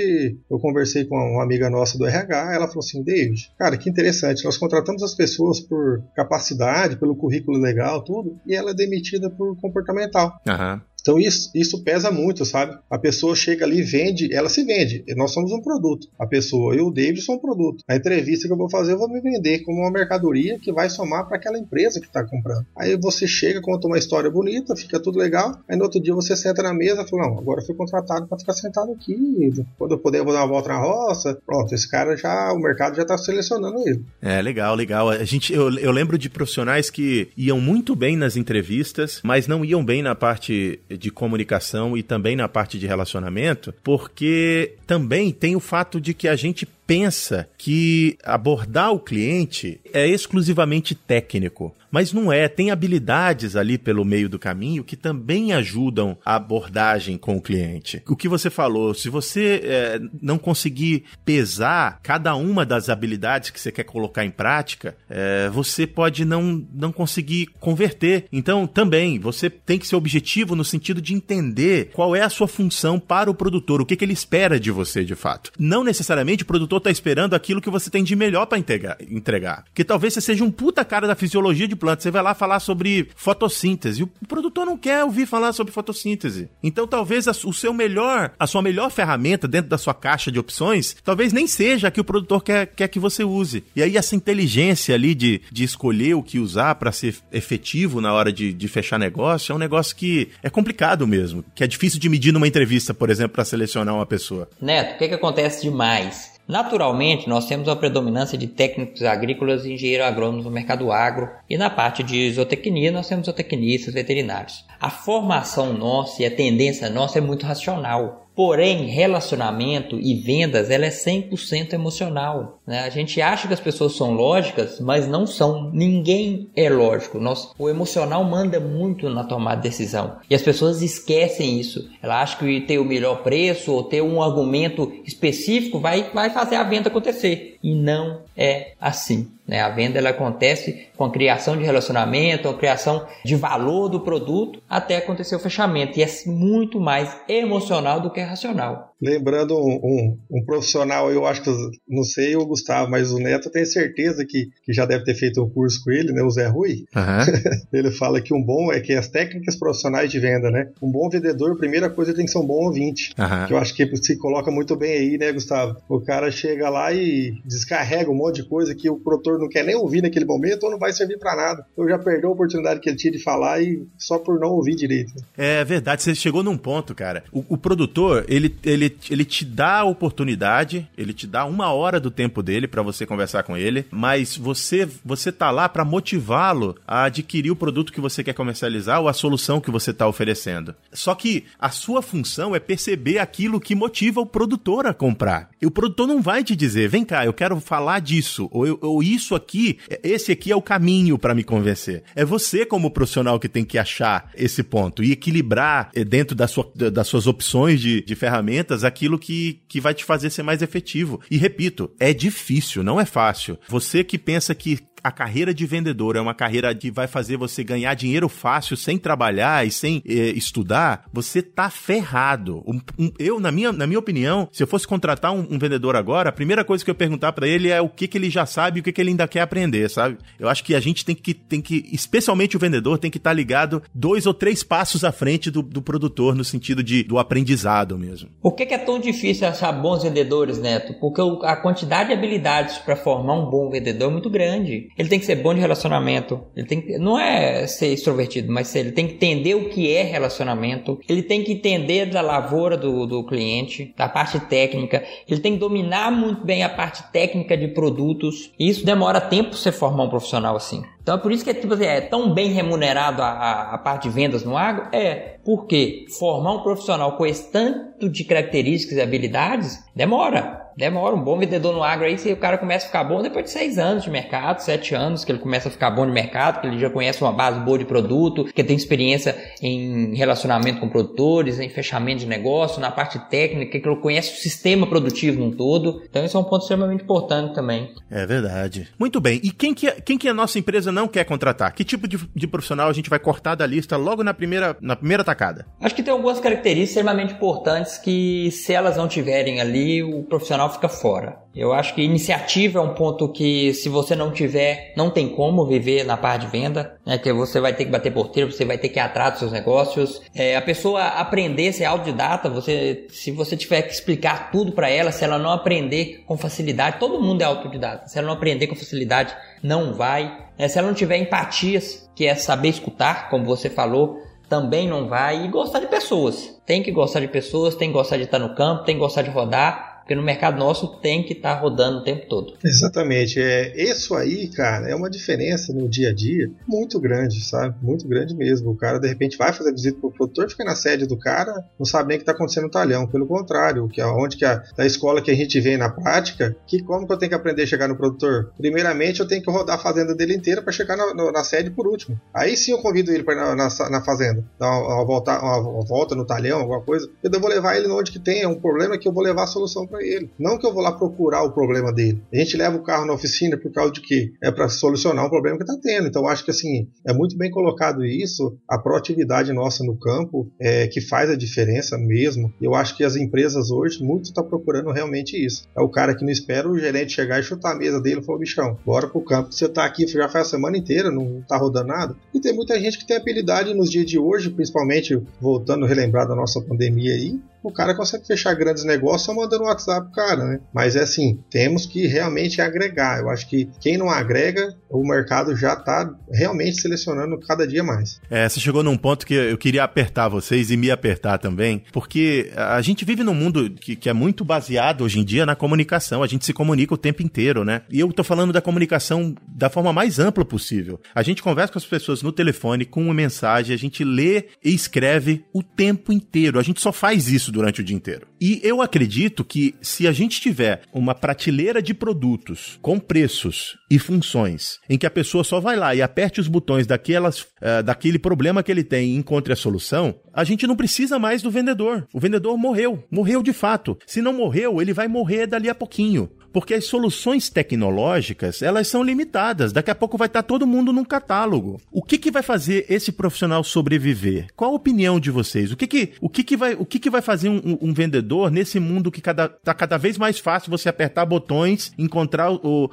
eu 0.51 0.59
conversei 0.59 1.05
com 1.05 1.17
uma 1.17 1.43
amiga 1.43 1.69
nossa 1.71 1.99
do 1.99 2.07
RH, 2.07 2.55
ela 2.55 2.67
falou 2.67 2.81
assim: 2.81 3.03
David, 3.03 3.53
cara, 3.59 3.77
que 3.77 3.89
interessante, 3.89 4.45
nós 4.45 4.57
contratamos 4.57 5.03
as 5.03 5.15
pessoas 5.15 5.61
por 5.61 6.03
capacidade, 6.15 6.97
pelo 6.97 7.17
currículo 7.17 7.59
legal, 7.59 8.03
tudo, 8.03 8.39
e 8.47 8.55
ela 8.55 8.71
é 8.71 8.75
demitida 8.75 9.31
por 9.31 9.57
comportamental. 9.61 10.41
Uhum. 10.47 10.81
Então 11.03 11.19
isso, 11.19 11.51
isso 11.55 11.83
pesa 11.83 12.11
muito, 12.11 12.45
sabe? 12.45 12.79
A 12.89 12.99
pessoa 12.99 13.35
chega 13.35 13.65
ali 13.65 13.83
vende, 13.83 14.33
ela 14.33 14.49
se 14.49 14.65
vende. 14.65 15.05
Nós 15.17 15.33
somos 15.33 15.53
um 15.53 15.61
produto. 15.61 16.09
A 16.19 16.27
pessoa, 16.27 16.75
eu, 16.75 16.87
o 16.87 16.93
David, 16.93 17.21
sou 17.21 17.35
um 17.35 17.41
produto. 17.41 17.83
A 17.89 17.97
entrevista 17.97 18.47
que 18.47 18.55
eu 18.55 18.57
vou 18.57 18.71
fazer, 18.71 18.93
eu 18.93 18.99
vou 18.99 19.09
me 19.09 19.21
vender 19.21 19.61
como 19.61 19.81
uma 19.81 19.91
mercadoria 19.91 20.59
que 20.59 20.73
vai 20.73 20.89
somar 20.89 21.27
para 21.27 21.37
aquela 21.37 21.59
empresa 21.59 22.01
que 22.01 22.07
está 22.07 22.25
comprando. 22.25 22.65
Aí 22.77 22.97
você 22.97 23.27
chega, 23.27 23.61
conta 23.61 23.87
uma 23.87 23.99
história 23.99 24.31
bonita, 24.31 24.77
fica 24.77 25.01
tudo 25.01 25.19
legal. 25.19 25.59
Aí 25.69 25.77
no 25.77 25.85
outro 25.85 26.01
dia 26.01 26.15
você 26.15 26.37
senta 26.37 26.63
na 26.63 26.73
mesa 26.73 27.03
e 27.03 27.09
fala: 27.09 27.27
Não, 27.27 27.39
agora 27.39 27.61
eu 27.61 27.67
fui 27.67 27.75
contratado 27.75 28.27
para 28.29 28.39
ficar 28.39 28.53
sentado 28.53 28.93
aqui. 28.93 29.53
Quando 29.77 29.93
eu 29.93 29.99
puder, 29.99 30.19
eu 30.19 30.25
vou 30.25 30.33
dar 30.33 30.41
uma 30.41 30.49
volta 30.49 30.69
na 30.69 30.79
roça. 30.79 31.39
Pronto, 31.45 31.75
esse 31.75 31.89
cara 31.91 32.17
já, 32.17 32.53
o 32.53 32.61
mercado 32.61 32.95
já 32.95 33.03
está 33.03 33.19
selecionando 33.19 33.79
ele. 33.87 34.05
É, 34.21 34.41
legal, 34.41 34.75
legal. 34.75 35.11
A 35.11 35.25
gente, 35.25 35.53
eu, 35.53 35.77
eu 35.79 35.91
lembro 35.91 36.17
de 36.17 36.31
profissionais 36.31 36.91
que 36.91 37.29
iam 37.37 37.61
muito 37.61 37.97
bem 37.97 38.17
nas 38.17 38.37
entrevistas, 38.37 39.21
mas 39.25 39.49
não 39.49 39.65
iam 39.65 39.85
bem 39.85 40.03
na 40.03 40.15
parte 40.15 40.81
de 40.97 41.11
comunicação 41.11 41.97
e 41.97 42.03
também 42.03 42.37
na 42.37 42.49
parte 42.49 42.79
de 42.79 42.87
relacionamento, 42.87 43.75
porque 43.83 44.75
também 44.87 45.31
tem 45.31 45.57
o 45.57 45.61
fato 45.61 46.01
de 46.01 46.15
que 46.15 46.29
a 46.29 46.37
gente 46.37 46.67
pensa 46.93 47.49
que 47.57 48.19
abordar 48.23 48.93
o 48.93 49.01
cliente 49.01 49.81
é 49.95 50.07
exclusivamente 50.07 50.95
técnico. 50.95 51.75
Mas 51.93 52.11
não 52.11 52.33
é, 52.33 52.49
tem 52.49 52.71
habilidades 52.71 53.55
ali 53.55 53.77
pelo 53.77 54.03
meio 54.03 54.27
do 54.27 54.39
caminho 54.39 54.83
que 54.83 54.97
também 54.97 55.53
ajudam 55.53 56.17
a 56.25 56.37
abordagem 56.37 57.19
com 57.19 57.37
o 57.37 57.41
cliente. 57.41 58.03
O 58.09 58.17
que 58.17 58.29
você 58.29 58.49
falou, 58.49 58.95
se 58.95 59.11
você 59.11 59.61
é, 59.63 60.01
não 60.21 60.39
conseguir 60.39 61.05
pesar 61.23 62.01
cada 62.03 62.35
uma 62.35 62.65
das 62.65 62.89
habilidades 62.89 63.51
que 63.51 63.61
você 63.61 63.71
quer 63.71 63.85
colocar 63.85 64.25
em 64.25 64.31
prática, 64.31 64.97
é, 65.09 65.51
você 65.51 65.87
pode 65.87 66.25
não, 66.25 66.67
não 66.73 66.91
conseguir 66.91 67.49
converter. 67.61 68.25
Então, 68.33 68.67
também, 68.67 69.19
você 69.19 69.51
tem 69.51 69.79
que 69.79 69.87
ser 69.87 69.97
objetivo 69.97 70.57
no 70.57 70.65
sentido 70.65 71.03
de 71.03 71.13
entender 71.13 71.91
qual 71.93 72.17
é 72.17 72.23
a 72.23 72.31
sua 72.31 72.49
função 72.49 72.99
para 72.99 73.31
o 73.31 73.35
produtor, 73.35 73.83
o 73.83 73.87
que, 73.87 73.97
que 73.97 74.05
ele 74.05 74.15
espera 74.15 74.59
de 74.59 74.71
você 74.71 75.05
de 75.05 75.15
fato. 75.15 75.53
Não 75.59 75.85
necessariamente 75.85 76.43
o 76.43 76.47
produtor 76.47 76.81
está 76.83 76.91
esperando 76.91 77.35
aquilo 77.35 77.61
que 77.61 77.71
você 77.71 77.89
tem 77.91 78.05
de 78.05 78.15
melhor 78.15 78.47
para 78.47 78.59
entregar. 78.59 79.65
Que 79.75 79.85
talvez 79.85 80.15
você 80.15 80.21
seja 80.21 80.45
um 80.45 80.51
puta 80.51 80.85
cara 80.85 81.07
da 81.07 81.15
fisiologia 81.15 81.67
de 81.67 81.77
planta. 81.77 82.03
Você 82.03 82.11
vai 82.11 82.23
lá 82.23 82.35
falar 82.35 82.61
sobre 82.61 83.09
fotossíntese. 83.17 84.03
O 84.03 84.09
produtor 84.29 84.67
não 84.67 84.77
quer 84.77 85.05
ouvir 85.05 85.27
falar 85.27 85.53
sobre 85.53 85.73
fotossíntese. 85.73 86.49
Então 86.63 86.87
talvez 86.87 87.29
a, 87.29 87.31
o 87.31 87.53
seu 87.53 87.73
melhor, 87.73 88.33
a 88.39 88.47
sua 88.47 88.63
melhor 88.63 88.91
ferramenta 88.91 89.49
dentro 89.49 89.71
da 89.71 89.79
sua 89.79 89.95
caixa 89.95 90.31
de 90.31 90.39
opções, 90.39 90.97
talvez 91.05 91.33
nem 91.33 91.47
seja 91.47 91.89
a 91.89 91.91
que 91.91 92.01
o 92.01 92.05
produtor 92.05 92.43
quer, 92.43 92.67
quer 92.67 92.89
que 92.89 92.99
você 92.99 93.25
use. 93.25 93.65
E 93.75 93.83
aí 93.83 93.97
essa 93.97 94.17
inteligência 94.17 94.95
ali 94.95 95.15
de, 95.15 95.41
de 95.51 95.65
escolher 95.65 96.15
o 96.15 96.23
que 96.23 96.39
usar 96.39 96.75
para 96.75 96.93
ser 96.93 97.17
efetivo 97.33 98.01
na 98.01 98.13
hora 98.13 98.33
de, 98.33 98.53
de 98.53 98.69
fechar 98.69 98.99
negócio 98.99 99.53
é 99.53 99.55
um 99.55 99.59
negócio 99.59 99.95
que 99.95 100.29
é 100.43 100.51
complicado 100.51 101.07
mesmo, 101.07 101.45
que 101.55 101.65
é 101.65 101.67
difícil 101.67 102.01
de 102.01 102.09
medir 102.09 102.33
numa 102.33 102.49
entrevista, 102.49 102.93
por 102.93 103.11
exemplo, 103.11 103.35
para 103.35 103.45
selecionar 103.45 103.95
uma 103.95 104.07
pessoa. 104.07 104.49
Neto, 104.61 104.95
o 104.95 104.99
que, 104.99 105.09
que 105.09 105.15
acontece 105.15 105.63
demais? 105.63 106.32
Naturalmente, 106.47 107.29
nós 107.29 107.47
temos 107.47 107.69
uma 107.69 107.77
predominância 107.77 108.37
de 108.37 108.47
técnicos 108.47 109.03
agrícolas 109.03 109.65
e 109.65 109.73
engenheiros 109.73 110.07
agrônomos 110.07 110.45
no 110.45 110.51
mercado 110.51 110.91
agro, 110.91 111.31
e 111.49 111.57
na 111.57 111.71
parte 111.71 112.03
de 112.03 112.31
zootecnia 112.33 112.91
nós 112.91 113.09
temos 113.09 113.27
zootecnistas 113.27 113.95
veterinários. 113.95 114.65
A 114.81 114.91
formação 114.91 115.73
nossa 115.73 116.23
e 116.23 116.27
a 116.27 116.31
tendência 116.31 116.91
nossa 116.91 117.19
é 117.19 117.21
muito 117.21 117.47
racional. 117.47 118.22
Porém, 118.35 118.87
relacionamento 118.87 119.99
e 120.01 120.15
vendas, 120.15 120.71
ela 120.71 120.87
é 120.87 120.91
100% 120.91 121.75
emocional. 121.75 122.61
Né? 122.67 122.81
A 122.81 122.89
gente 122.89 123.21
acha 123.21 123.47
que 123.47 123.55
as 123.55 123.61
pessoas 123.61 123.95
são 123.95 124.13
lógicas, 124.13 124.81
mas 124.81 125.07
não 125.07 125.27
são. 125.27 125.71
Ninguém 125.73 126.51
é 126.57 126.71
lógico. 126.71 127.19
Nós, 127.19 127.51
o 127.59 127.69
emocional 127.69 128.25
manda 128.25 128.59
muito 128.59 129.09
na 129.11 129.25
tomada 129.25 129.61
de 129.61 129.69
decisão. 129.69 130.17
E 130.31 130.35
as 130.35 130.43
pessoas 130.43 130.81
esquecem 130.81 131.61
isso. 131.61 131.91
Ela 132.03 132.23
acha 132.23 132.39
que 132.39 132.61
ter 132.63 132.79
o 132.79 132.85
melhor 132.85 133.23
preço 133.23 133.73
ou 133.73 133.85
ter 133.85 134.03
um 134.03 134.23
argumento 134.23 134.93
específico 135.05 135.79
vai, 135.79 136.11
vai 136.15 136.31
fazer 136.31 136.57
a 136.57 136.65
venda 136.65 136.89
acontecer. 136.89 137.52
E 137.63 137.75
não 137.75 138.23
é 138.37 138.73
assim. 138.81 139.31
Né? 139.47 139.61
A 139.61 139.69
venda 139.69 139.99
ela 139.99 140.11
acontece 140.11 140.89
com 140.97 141.05
a 141.05 141.11
criação 141.11 141.57
de 141.57 141.65
relacionamento, 141.65 142.49
a 142.49 142.57
criação 142.57 143.07
de 143.25 143.37
valor 143.37 143.89
do 143.89 144.01
produto 144.01 144.63
até 144.69 144.97
acontecer 144.97 145.37
o 145.37 145.41
fechamento. 145.41 145.99
E 145.99 146.03
é 146.03 146.09
muito 146.27 146.81
mais 146.81 147.17
emocional 147.29 148.01
do 148.01 148.11
que 148.11 148.21
racional. 148.21 148.92
Lembrando 149.03 149.59
um, 149.59 149.81
um, 149.83 150.19
um, 150.31 150.45
profissional, 150.45 151.11
eu 151.11 151.27
acho 151.27 151.43
que, 151.43 151.51
não 151.89 152.05
sei 152.05 152.37
o 152.37 152.47
Gustavo, 152.47 152.89
mas 152.89 153.11
o 153.11 153.19
Neto 153.19 153.51
tem 153.51 153.65
certeza 153.65 154.25
que, 154.25 154.49
que 154.65 154.73
já 154.73 154.87
deve 154.87 155.03
ter 155.03 155.15
feito 155.15 155.43
um 155.43 155.51
curso 155.51 155.83
com 155.83 155.91
ele, 155.91 156.13
né? 156.13 156.23
O 156.23 156.31
Zé 156.31 156.47
Rui. 156.47 156.85
Uhum. 156.95 157.59
ele 157.73 157.91
fala 157.91 158.21
que 158.21 158.33
um 158.33 158.41
bom 158.41 158.73
é 158.73 158.81
que 158.81 158.93
as 158.93 159.09
técnicas 159.09 159.57
profissionais 159.57 160.09
de 160.09 160.21
venda, 160.21 160.53
né? 160.53 160.71
Um 160.81 160.89
bom 160.89 161.09
vendedor, 161.09 161.51
a 161.51 161.57
primeira 161.57 161.91
coisa 161.91 162.15
tem 162.15 162.25
que 162.25 162.31
ser 162.31 162.39
um 162.39 162.47
bom 162.47 162.67
ouvinte. 162.67 163.13
Uhum. 163.19 163.47
Que 163.49 163.53
eu 163.53 163.59
acho 163.59 163.75
que 163.75 163.97
se 163.97 164.17
coloca 164.17 164.53
muito 164.53 164.77
bem 164.77 164.93
aí, 164.93 165.19
né, 165.19 165.33
Gustavo? 165.33 165.77
O 165.89 166.01
cara 166.01 166.31
chega 166.31 166.71
lá 166.71 166.93
e 166.93 167.35
descarrega 167.45 168.09
um 168.09 168.15
monte 168.15 168.37
de 168.37 168.49
coisa 168.49 168.73
que 168.73 168.89
o 168.89 169.01
produtor 169.01 169.37
não 169.37 169.49
quer 169.49 169.65
nem 169.65 169.75
ouvir 169.75 170.01
naquele 170.01 170.25
momento 170.25 170.63
ou 170.63 170.71
não 170.71 170.79
vai 170.79 170.93
servir 170.93 171.19
para 171.19 171.35
nada. 171.35 171.67
Eu 171.77 171.89
já 171.89 171.99
perdeu 171.99 172.31
a 172.31 172.33
oportunidade 172.33 172.79
que 172.79 172.89
ele 172.89 172.97
tinha 172.97 173.13
de 173.13 173.19
falar 173.19 173.61
e 173.61 173.85
só 173.99 174.17
por 174.17 174.39
não 174.39 174.51
ouvir 174.51 174.77
direito. 174.77 175.13
É 175.37 175.65
verdade, 175.65 176.05
você 176.05 176.15
chegou 176.15 176.45
num 176.45 176.57
ponto, 176.57 176.95
cara. 176.95 177.25
O, 177.33 177.45
o 177.49 177.59
produtor, 177.59 178.25
ele, 178.29 178.55
ele 178.65 178.92
ele 179.11 179.25
te 179.25 179.45
dá 179.45 179.81
a 179.81 179.85
oportunidade, 179.85 180.89
ele 180.97 181.13
te 181.13 181.27
dá 181.27 181.45
uma 181.45 181.73
hora 181.73 181.99
do 181.99 182.11
tempo 182.11 182.43
dele 182.43 182.67
para 182.67 182.83
você 182.83 183.07
conversar 183.07 183.43
com 183.43 183.57
ele, 183.57 183.87
mas 183.91 184.37
você 184.37 184.89
você 185.05 185.31
tá 185.33 185.51
lá 185.51 185.69
para 185.69 185.85
motivá-lo 185.85 186.77
a 186.87 187.05
adquirir 187.05 187.51
o 187.51 187.57
produto 187.57 187.93
que 187.93 188.01
você 188.01 188.23
quer 188.23 188.35
comercializar 188.35 189.01
ou 189.01 189.09
a 189.09 189.13
solução 189.13 189.61
que 189.61 189.71
você 189.71 189.91
está 189.91 190.07
oferecendo. 190.07 190.75
Só 190.93 191.15
que 191.15 191.45
a 191.59 191.71
sua 191.71 192.03
função 192.03 192.55
é 192.55 192.61
perceber 192.61 193.19
aquilo 193.19 193.61
que 193.61 193.75
motiva 193.75 194.21
o 194.21 194.27
produtor 194.27 194.87
a 194.87 194.95
comprar. 194.95 195.51
E 195.61 195.67
o 195.67 195.71
produtor 195.71 196.07
não 196.07 196.21
vai 196.21 196.43
te 196.43 196.57
dizer, 196.57 196.89
vem 196.89 197.05
cá, 197.05 197.25
eu 197.25 197.33
quero 197.33 197.59
falar 197.61 198.01
disso, 198.01 198.49
ou, 198.51 198.79
ou 198.81 199.03
isso 199.03 199.35
aqui, 199.35 199.79
esse 200.03 200.33
aqui 200.33 200.51
é 200.51 200.57
o 200.57 200.63
caminho 200.63 201.19
para 201.19 201.35
me 201.35 201.45
convencer. 201.45 202.03
É 202.15 202.25
você, 202.25 202.65
como 202.65 202.91
profissional, 202.91 203.39
que 203.39 203.49
tem 203.49 203.65
que 203.65 203.79
achar 203.79 204.31
esse 204.35 204.63
ponto 204.63 205.03
e 205.03 205.13
equilibrar 205.13 205.91
eh, 205.95 206.05
dentro 206.05 206.35
da 206.35 206.47
sua, 206.47 206.71
das 206.75 207.07
suas 207.07 207.27
opções 207.27 207.81
de, 207.81 208.03
de 208.03 208.15
ferramentas 208.15 208.82
aquilo 208.85 209.19
que, 209.19 209.63
que 209.69 209.81
vai 209.81 209.95
te 209.95 210.05
fazer 210.05 210.31
ser 210.31 210.43
mais 210.43 210.63
efetivo. 210.63 211.21
E 211.31 211.37
repito, 211.37 211.91
é 211.99 212.13
difícil, 212.13 212.83
não 212.83 213.01
é 213.01 213.05
fácil. 213.05 213.59
Você 213.69 214.05
que 214.05 214.19
pensa 214.19 214.55
que 214.55 214.79
a 215.03 215.11
carreira 215.11 215.53
de 215.53 215.67
vendedor 215.67 216.17
é 216.17 216.21
uma 216.21 216.35
carreira 216.35 216.75
que 216.75 216.91
vai 216.91 217.07
fazer 217.07 217.37
você 217.37 217.65
ganhar 217.65 217.93
dinheiro 217.95 218.29
fácil 218.29 218.77
sem 218.77 218.97
trabalhar 218.97 219.67
e 219.67 219.71
sem 219.71 220.03
eh, 220.07 220.31
estudar, 220.31 221.05
você 221.13 221.43
tá 221.43 221.69
ferrado. 221.69 222.63
Um, 222.67 222.81
um, 222.99 223.13
eu, 223.19 223.41
na 223.41 223.51
minha, 223.51 223.73
na 223.73 223.87
minha 223.87 223.99
opinião, 223.99 224.49
se 224.53 224.63
eu 224.63 224.67
fosse 224.67 224.87
contratar 224.87 225.33
um, 225.33 225.47
um 225.51 225.59
vendedor 225.59 225.97
agora, 225.97 226.29
a 226.29 226.33
primeira 226.33 226.65
coisa 226.65 226.85
que 226.85 226.91
eu 226.91 226.95
perguntar 226.95 227.33
para 227.33 227.49
ele 227.49 227.69
é 227.69 227.81
o 227.81 227.89
que, 227.89 228.07
que 228.07 228.17
ele 228.17 228.31
já 228.31 228.47
sabe 228.47 228.79
e 228.79 228.81
o 228.81 228.85
que, 228.85 228.93
que 228.93 229.01
ele 229.01 229.11
ainda 229.11 229.27
quer 229.27 229.41
aprender, 229.41 229.91
sabe? 229.91 230.19
Eu 230.39 230.49
acho 230.49 230.63
que 230.63 230.75
a 230.75 230.81
gente 230.81 231.05
tem 231.05 231.15
que, 231.15 231.35
tem 231.35 231.61
que 231.61 231.89
especialmente 231.93 232.57
o 232.57 232.61
vendedor, 232.61 232.99
tem 232.99 233.11
que 233.11 233.19
estar 233.19 233.31
tá 233.31 233.35
ligado 233.35 233.83
dois 233.95 234.27
ou 234.27 234.35
três 234.35 234.63
passos 234.63 235.03
à 235.03 235.11
frente 235.11 235.51
do, 235.51 235.63
do 235.63 235.83
produtor, 235.83 236.35
no 236.35 236.45
sentido 236.45 236.83
de, 236.83 237.03
do 237.03 237.19
aprendizado 237.19 237.99
mesmo. 237.99 238.31
Por 238.41 238.53
que, 238.63 238.67
que 238.67 238.75
é 238.75 238.79
tão 238.79 238.99
difícil 238.99 239.47
achar 239.47 239.73
bons 239.73 240.03
vendedores, 240.03 240.59
Neto? 240.59 240.95
Porque 240.95 241.21
a 241.43 241.57
quantidade 241.57 242.09
de 242.09 242.15
habilidades 242.15 242.79
para 242.79 242.97
formar 242.97 243.35
um 243.35 243.51
bom 243.51 243.69
vendedor 243.69 244.09
é 244.09 244.13
muito 244.13 244.31
grande. 244.31 244.89
Ele 244.97 245.09
tem 245.09 245.19
que 245.19 245.27
ser 245.27 245.37
bom 245.37 245.55
de 245.55 245.61
relacionamento. 245.61 246.41
Ele 246.57 246.67
tem 246.67 246.81
que, 246.81 246.99
não 246.99 247.19
é 247.19 247.67
ser 247.67 247.93
extrovertido, 247.93 248.53
mas 248.53 248.75
ele 248.75 248.93
tem 248.93 249.07
que 249.07 249.15
entender 249.15 249.55
o 249.55 249.69
que 249.69 249.93
é 249.93 250.03
relacionamento. 250.03 250.99
Ele 251.09 251.23
tem 251.23 251.43
que 251.43 251.53
entender 251.53 252.07
da 252.07 252.21
lavoura 252.21 252.77
do, 252.77 253.07
do 253.07 253.25
cliente, 253.25 253.95
da 253.97 254.09
parte 254.09 254.39
técnica. 254.41 255.03
Ele 255.29 255.41
tem 255.41 255.55
que 255.55 255.59
dominar 255.59 256.11
muito 256.11 256.45
bem 256.45 256.63
a 256.63 256.69
parte 256.69 257.03
técnica 257.13 257.57
de 257.57 257.69
produtos. 257.69 258.53
E 258.59 258.69
isso 258.69 258.85
demora 258.85 259.21
tempo 259.21 259.55
você 259.55 259.73
formar 259.73 260.05
um 260.05 260.11
profissional 260.11 260.57
assim. 260.57 260.83
Então 261.03 261.17
é 261.17 261.19
por 261.19 261.33
isso 261.33 261.45
que 261.45 261.53
tipo, 261.53 261.75
assim, 261.75 261.85
é 261.85 262.01
tão 262.01 262.33
bem 262.33 262.53
remunerado 262.53 263.23
a, 263.23 263.27
a, 263.27 263.75
a, 263.75 263.79
parte 263.79 264.05
de 264.05 264.15
vendas 264.15 264.45
no 264.45 264.57
agro. 264.57 264.87
É 264.93 265.37
porque 265.45 266.07
formar 266.17 266.53
um 266.53 266.63
profissional 266.63 267.17
com 267.17 267.27
esse 267.27 267.51
tanto 267.51 268.09
de 268.09 268.25
características 268.25 268.97
e 268.97 269.01
habilidades 269.01 269.85
demora. 269.95 270.62
Demora. 270.77 271.15
Um 271.15 271.23
bom 271.23 271.39
vendedor 271.39 271.73
no 271.73 271.83
agro 271.83 272.07
aí, 272.07 272.19
se 272.19 272.33
o 272.33 272.37
cara 272.37 272.59
começa 272.59 272.87
a 272.87 272.89
ficar 272.89 273.05
bom 273.05 273.23
depois 273.23 273.45
de 273.45 273.51
seis 273.51 273.79
anos 273.79 274.05
de 274.05 274.11
mercado, 274.11 274.61
sete 274.61 274.95
anos, 274.95 275.25
que 275.25 275.33
ele 275.33 275.39
começa 275.39 275.69
a 275.69 275.71
ficar 275.71 275.91
bom 275.91 276.07
de 276.07 276.13
mercado, 276.13 276.61
que 276.61 276.67
ele 276.67 276.79
já 276.79 276.91
conhece 276.91 277.23
uma 277.23 277.33
base 277.33 277.61
boa 277.61 277.79
de 277.79 277.85
produto, 277.85 278.45
que 278.45 278.65
tem 278.65 278.77
experiência 278.77 279.37
em 279.61 280.15
relacionamento 280.15 280.81
com 280.81 280.89
produtores, 280.89 281.59
em 281.61 281.69
fechamento 281.69 282.21
de 282.21 282.27
negócio, 282.27 282.81
na 282.81 282.91
parte 282.91 283.19
técnica, 283.29 283.79
que 283.79 283.89
ele 283.89 283.97
conhece 283.97 284.33
o 284.33 284.37
sistema 284.37 284.87
produtivo 284.87 285.41
num 285.41 285.51
todo. 285.51 286.03
Então 286.09 286.25
isso 286.25 286.37
é 286.37 286.41
um 286.41 286.45
ponto 286.45 286.63
extremamente 286.63 287.03
importante 287.03 287.55
também. 287.55 287.93
É 288.11 288.27
verdade. 288.27 288.89
Muito 288.99 289.21
bem. 289.21 289.41
E 289.43 289.51
quem 289.51 289.75
que, 289.75 289.91
quem 290.03 290.19
que 290.19 290.29
a 290.29 290.35
nossa 290.35 290.59
empresa 290.59 290.91
não 290.91 291.09
quer 291.09 291.25
contratar? 291.25 291.75
Que 291.75 291.85
tipo 291.85 292.09
de, 292.09 292.19
de 292.35 292.47
profissional 292.47 292.89
a 292.89 292.93
gente 292.93 293.11
vai 293.11 293.19
cortar 293.19 293.55
da 293.55 293.67
lista 293.67 293.97
logo 293.97 294.23
na 294.23 294.35
primeira, 294.35 294.77
na 294.81 294.97
primeira 294.97 295.25
tacada? 295.25 295.67
Acho 295.81 295.95
que 295.95 296.03
tem 296.03 296.13
algumas 296.13 296.41
características 296.41 296.93
extremamente 296.93 297.35
importantes 297.35 297.99
que, 297.99 298.51
se 298.51 298.73
elas 298.73 298.97
não 298.97 299.09
tiverem 299.09 299.61
ali, 299.61 300.03
o 300.03 300.23
profissional 300.25 300.62
fica 300.69 300.89
fora. 300.89 301.43
Eu 301.55 301.73
acho 301.73 301.95
que 301.95 302.03
iniciativa 302.03 302.79
é 302.79 302.83
um 302.83 302.95
ponto 302.95 303.29
que, 303.29 303.75
se 303.75 303.89
você 303.89 304.17
não 304.17 304.33
tiver, 304.33 304.93
não 304.97 305.11
tem 305.11 305.29
como 305.29 305.67
viver 305.67 306.05
na 306.05 306.17
parte 306.17 306.47
de 306.47 306.53
venda, 306.53 306.99
né? 307.05 307.19
Que 307.19 307.33
você 307.33 307.61
vai 307.61 307.75
ter 307.75 307.85
que 307.85 307.91
bater 307.91 308.13
porteiro, 308.13 308.51
você 308.51 308.65
vai 308.65 308.79
ter 308.79 308.89
que 308.89 308.99
ir 308.99 309.03
atrás 309.03 309.33
dos 309.33 309.41
seus 309.41 309.53
negócios. 309.53 310.23
É, 310.35 310.57
a 310.57 310.63
pessoa 310.63 311.03
aprender, 311.03 311.73
ser 311.73 311.85
autodidata, 311.85 312.49
você, 312.49 313.07
se 313.11 313.31
você 313.31 313.57
tiver 313.57 313.83
que 313.83 313.93
explicar 313.93 314.51
tudo 314.51 314.73
para 314.73 314.89
ela, 314.89 315.13
se 315.13 315.25
ela 315.25 315.39
não 315.39 315.51
aprender 315.51 316.23
com 316.27 316.39
facilidade, 316.39 316.99
todo 316.99 317.21
mundo 317.21 317.43
é 317.43 317.45
autodidata. 317.45 318.09
Se 318.09 318.19
ela 318.19 318.29
não 318.29 318.35
aprender 318.35 318.67
com 318.67 318.75
facilidade, 318.75 319.35
não 319.63 319.93
vai. 319.93 320.39
É, 320.57 320.69
se 320.69 320.79
ela 320.79 320.89
não 320.89 320.95
tiver 320.95 321.19
empatias, 321.19 322.11
que 322.15 322.27
é 322.27 322.35
saber 322.35 322.69
escutar, 322.69 323.29
como 323.29 323.45
você 323.45 323.69
falou, 323.69 324.17
também 324.49 324.89
não 324.89 325.09
vai. 325.09 325.45
E 325.45 325.49
gostar 325.49 325.81
de 325.81 325.87
pessoas. 325.87 326.61
Tem 326.65 326.83
que 326.83 326.93
gostar 326.93 327.21
de 327.21 327.29
pessoas, 327.29 327.75
tem 327.75 327.89
que 327.89 327.95
gostar 327.95 328.17
de 328.17 328.25
estar 328.25 328.39
no 328.39 328.55
campo, 328.55 328.85
tem 328.85 328.95
que 328.95 329.01
gostar 329.01 329.23
de 329.23 329.31
rodar 329.31 329.92
porque 330.03 330.15
no 330.15 330.23
mercado 330.23 330.59
nosso 330.59 331.01
tem 331.01 331.23
que 331.23 331.33
estar 331.33 331.55
tá 331.55 331.61
rodando 331.61 331.99
o 331.99 332.05
tempo 332.05 332.27
todo. 332.29 332.55
Exatamente. 332.63 333.41
É, 333.41 333.73
isso 333.81 334.15
aí, 334.15 334.49
cara, 334.49 334.89
é 334.89 334.95
uma 334.95 335.09
diferença 335.09 335.73
no 335.73 335.89
dia 335.89 336.11
a 336.11 336.15
dia 336.15 336.51
muito 336.67 337.01
grande, 337.01 337.43
sabe? 337.45 337.75
Muito 337.81 338.07
grande 338.07 338.35
mesmo. 338.35 338.71
O 338.71 338.77
cara, 338.77 338.99
de 338.99 339.09
repente, 339.09 339.39
vai 339.39 339.53
fazer 339.53 339.73
visita 339.73 339.99
pro 340.01 340.11
produtor, 340.11 340.51
fica 340.51 340.65
na 340.65 340.75
sede 340.75 341.07
do 341.07 341.17
cara, 341.17 341.65
não 341.79 341.87
sabe 341.87 342.09
nem 342.09 342.17
o 342.17 342.19
que 342.19 342.23
está 342.23 342.33
acontecendo 342.33 342.65
no 342.65 342.71
talhão. 342.71 343.07
Pelo 343.07 343.27
contrário, 343.27 343.89
que 343.89 344.03
onde 344.03 344.37
que 344.37 344.45
a, 344.45 344.63
da 344.77 344.85
escola 344.85 345.23
que 345.23 345.31
a 345.31 345.35
gente 345.35 345.59
vê 345.61 345.77
na 345.77 345.89
prática, 345.89 346.57
que 346.67 346.83
como 346.83 347.07
que 347.07 347.13
eu 347.13 347.17
tenho 347.17 347.31
que 347.31 347.37
aprender 347.37 347.63
a 347.63 347.67
chegar 347.67 347.89
no 347.89 347.97
produtor? 347.97 348.53
Primeiramente, 348.59 349.21
eu 349.21 349.27
tenho 349.27 349.43
que 349.43 349.51
rodar 349.51 349.77
a 349.77 349.79
fazenda 349.79 350.15
dele 350.15 350.35
inteira 350.35 350.61
para 350.61 350.73
chegar 350.73 350.97
na, 350.97 351.15
na, 351.15 351.33
na, 351.33 351.45
sede 351.45 351.71
por 351.71 351.87
último. 351.87 352.21
Aí 352.35 352.57
sim 352.57 352.73
eu 352.73 352.79
convido 352.79 353.13
ele 353.13 353.23
para 353.23 353.35
ir 353.35 353.37
na, 353.37 353.55
na, 353.55 353.91
na, 353.91 354.03
fazenda, 354.03 354.45
dar 354.59 354.69
uma, 354.69 354.97
uma, 354.97 355.05
volta, 355.05 355.39
uma 355.41 355.85
volta 355.85 356.15
no 356.15 356.27
talhão, 356.27 356.61
alguma 356.61 356.81
coisa. 356.81 357.09
Eu 357.23 357.41
vou 357.41 357.49
levar 357.49 357.77
ele 357.77 357.89
onde 357.89 358.11
que 358.11 358.19
tem 358.19 358.47
um 358.47 358.61
problema 358.61 358.99
que 358.99 359.07
eu 359.07 359.13
vou 359.13 359.23
levar 359.23 359.45
a 359.45 359.47
solução 359.47 359.87
para 359.93 360.03
ele. 360.03 360.31
Não 360.39 360.59
que 360.59 360.67
eu 360.67 360.73
vou 360.73 360.83
lá 360.83 360.93
procurar 360.93 361.43
o 361.43 361.53
problema 361.53 361.93
dele. 361.93 362.23
A 362.33 362.37
gente 362.39 362.57
leva 362.57 362.77
o 362.77 362.83
carro 362.83 363.05
na 363.05 363.13
oficina 363.13 363.59
por 363.59 363.71
causa 363.71 363.93
de 363.93 364.01
quê? 364.01 364.33
É 364.43 364.51
para 364.51 364.69
solucionar 364.71 365.27
um 365.27 365.31
problema 365.31 365.59
que 365.59 365.65
está 365.65 365.79
tendo. 365.81 366.09
Então 366.09 366.27
acho 366.27 366.45
que 366.45 366.51
assim 366.51 366.89
é 367.07 367.13
muito 367.13 367.37
bem 367.37 367.51
colocado 367.51 368.05
isso, 368.05 368.57
a 368.69 368.79
proatividade 368.79 369.53
nossa 369.53 369.85
no 369.85 369.99
campo 369.99 370.51
é 370.59 370.89
que 370.89 371.01
faz 371.01 371.29
a 371.29 371.37
diferença 371.37 371.99
mesmo. 371.99 372.53
Eu 372.61 372.75
acho 372.75 372.97
que 372.97 373.05
as 373.05 373.17
empresas 373.17 373.71
hoje 373.71 374.03
muito 374.03 374.25
estão 374.25 374.43
tá 374.43 374.49
procurando 374.49 374.91
realmente 374.91 375.37
isso. 375.37 375.69
É 375.77 375.83
o 375.83 375.91
cara 375.91 376.15
que 376.15 376.25
não 376.25 376.33
espera 376.33 376.69
o 376.69 376.79
gerente 376.79 377.13
chegar 377.13 377.39
e 377.39 377.43
chutar 377.43 377.73
a 377.73 377.79
mesa 377.79 378.01
dele 378.01 378.21
e 378.21 378.25
falar, 378.25 378.39
bichão, 378.39 378.79
bora 378.87 379.07
pro 379.07 379.21
campo. 379.21 379.53
Você 379.53 379.69
tá 379.69 379.85
aqui 379.85 380.07
já 380.07 380.29
faz 380.29 380.47
a 380.47 380.51
semana 380.51 380.79
inteira, 380.79 381.11
não 381.11 381.43
tá 381.43 381.57
rodando 381.57 381.89
nada. 381.89 382.17
E 382.33 382.41
tem 382.41 382.55
muita 382.55 382.79
gente 382.81 382.99
que 382.99 383.07
tem 383.07 383.17
habilidade 383.17 383.75
nos 383.75 383.91
dias 383.91 384.07
de 384.07 384.19
hoje, 384.19 384.51
principalmente 384.51 385.21
voltando 385.41 385.85
a 385.85 385.89
relembrar 385.89 386.27
da 386.27 386.35
nossa 386.35 386.61
pandemia 386.61 387.13
aí, 387.13 387.39
o 387.63 387.73
cara 387.73 387.95
consegue 387.95 388.27
fechar 388.27 388.55
grandes 388.55 388.85
negócios 388.85 389.23
só 389.23 389.35
mandando 389.35 389.65
WhatsApp 389.65 390.07
pro 390.07 390.15
cara, 390.15 390.45
né? 390.45 390.61
Mas 390.73 390.97
é 390.97 391.01
assim, 391.01 391.43
temos 391.51 391.87
que 391.87 392.07
realmente 392.07 392.61
agregar. 392.61 393.21
Eu 393.21 393.31
acho 393.31 393.49
que 393.49 393.71
quem 393.81 393.97
não 393.97 394.11
agrega, 394.11 394.75
o 394.93 395.07
mercado 395.07 395.57
já 395.57 395.75
tá 395.75 396.15
realmente 396.31 396.81
selecionando 396.81 397.39
cada 397.41 397.67
dia 397.67 397.83
mais. 397.83 398.21
É, 398.31 398.49
você 398.49 398.61
chegou 398.61 398.83
num 398.83 398.97
ponto 398.97 399.27
que 399.27 399.35
eu 399.35 399.57
queria 399.57 399.83
apertar 399.83 400.29
vocês 400.29 400.71
e 400.71 400.77
me 400.77 400.91
apertar 400.91 401.39
também, 401.39 401.83
porque 401.93 402.53
a 402.55 402.81
gente 402.83 403.05
vive 403.05 403.25
num 403.25 403.35
mundo 403.35 403.71
que, 403.71 403.97
que 403.97 404.09
é 404.09 404.13
muito 404.13 404.45
baseado 404.45 405.03
hoje 405.03 405.19
em 405.19 405.25
dia 405.25 405.47
na 405.47 405.57
comunicação. 405.57 406.23
A 406.23 406.27
gente 406.27 406.45
se 406.45 406.53
comunica 406.53 406.95
o 406.95 406.99
tempo 406.99 407.23
inteiro, 407.23 407.65
né? 407.65 407.83
E 407.91 408.01
eu 408.01 408.13
tô 408.13 408.23
falando 408.23 408.53
da 408.53 408.61
comunicação 408.61 409.35
da 409.49 409.71
forma 409.71 409.93
mais 409.93 410.19
ampla 410.19 410.45
possível. 410.45 411.01
A 411.15 411.23
gente 411.23 411.43
conversa 411.43 411.73
com 411.73 411.79
as 411.79 411.87
pessoas 411.87 412.23
no 412.23 412.33
telefone, 412.33 412.85
com 412.85 413.03
uma 413.03 413.15
mensagem, 413.15 413.75
a 413.75 413.79
gente 413.79 414.05
lê 414.05 414.49
e 414.63 414.75
escreve 414.75 415.45
o 415.53 415.63
tempo 415.63 416.13
inteiro. 416.13 416.59
A 416.59 416.63
gente 416.63 416.81
só 416.81 416.93
faz 416.93 417.29
isso 417.29 417.51
durante 417.51 417.81
o 417.81 417.85
dia 417.85 417.97
inteiro. 417.97 418.27
E 418.45 418.61
eu 418.65 418.83
acredito 418.83 419.45
que 419.45 419.73
se 419.81 420.05
a 420.05 420.11
gente 420.11 420.41
tiver 420.41 420.83
uma 420.93 421.15
prateleira 421.15 421.81
de 421.81 421.95
produtos 421.95 422.77
com 422.83 422.99
preços 422.99 423.79
e 423.89 424.01
funções, 424.01 424.81
em 424.91 424.99
que 424.99 425.07
a 425.07 425.11
pessoa 425.11 425.45
só 425.45 425.61
vai 425.61 425.77
lá 425.77 425.95
e 425.95 426.03
aperte 426.03 426.41
os 426.41 426.49
botões 426.49 426.85
daquelas, 426.85 427.43
uh, 427.43 427.85
daquele 427.85 428.19
problema 428.19 428.61
que 428.61 428.73
ele 428.73 428.83
tem 428.83 429.13
e 429.13 429.17
encontre 429.17 429.53
a 429.53 429.57
solução, 429.57 430.17
a 430.35 430.43
gente 430.43 430.67
não 430.67 430.75
precisa 430.75 431.21
mais 431.21 431.41
do 431.41 431.53
vendedor. 431.53 432.05
O 432.13 432.19
vendedor 432.19 432.59
morreu, 432.59 433.07
morreu 433.09 433.45
de 433.45 433.53
fato. 433.53 433.97
Se 434.09 434.21
não 434.21 434.33
morreu, 434.33 434.83
ele 434.83 434.93
vai 434.93 435.07
morrer 435.07 435.47
dali 435.47 435.69
a 435.69 435.75
pouquinho 435.75 436.29
porque 436.53 436.75
as 436.75 436.85
soluções 436.87 437.49
tecnológicas, 437.49 438.63
elas 438.63 438.89
são 438.89 439.03
limitadas. 439.03 439.73
Daqui 439.73 439.91
a 439.91 439.95
pouco 439.95 440.19
vai 440.19 440.27
estar 440.27 440.43
todo 440.43 440.67
mundo 440.67 440.93
num 440.93 441.05
catálogo. 441.05 441.81
O 441.91 442.03
que, 442.03 442.19
que 442.19 442.31
vai 442.31 442.43
fazer 442.43 442.87
esse 442.89 443.11
profissional 443.11 443.65
sobreviver? 443.65 444.47
Qual 444.55 444.73
a 444.73 444.77
opinião 444.77 445.19
de 445.19 445.31
vocês? 445.31 445.73
O 445.73 445.77
que, 445.77 445.87
que, 445.87 446.13
o 446.21 446.29
que, 446.29 446.45
que, 446.45 446.57
vai, 446.57 446.75
o 446.75 446.85
que, 446.85 446.99
que 446.99 447.11
vai 447.11 447.23
fazer 447.23 447.49
um, 447.49 447.79
um 447.81 447.93
vendedor 447.93 448.51
nesse 448.51 448.79
mundo 448.79 449.11
que 449.11 449.21
cada, 449.21 449.49
tá 449.49 449.73
cada 449.73 449.97
vez 449.97 450.19
mais 450.19 450.39
fácil 450.39 450.71
você 450.71 450.89
apertar 450.89 451.25
botões, 451.25 451.93
encontrar 451.99 452.53
o, 452.53 452.91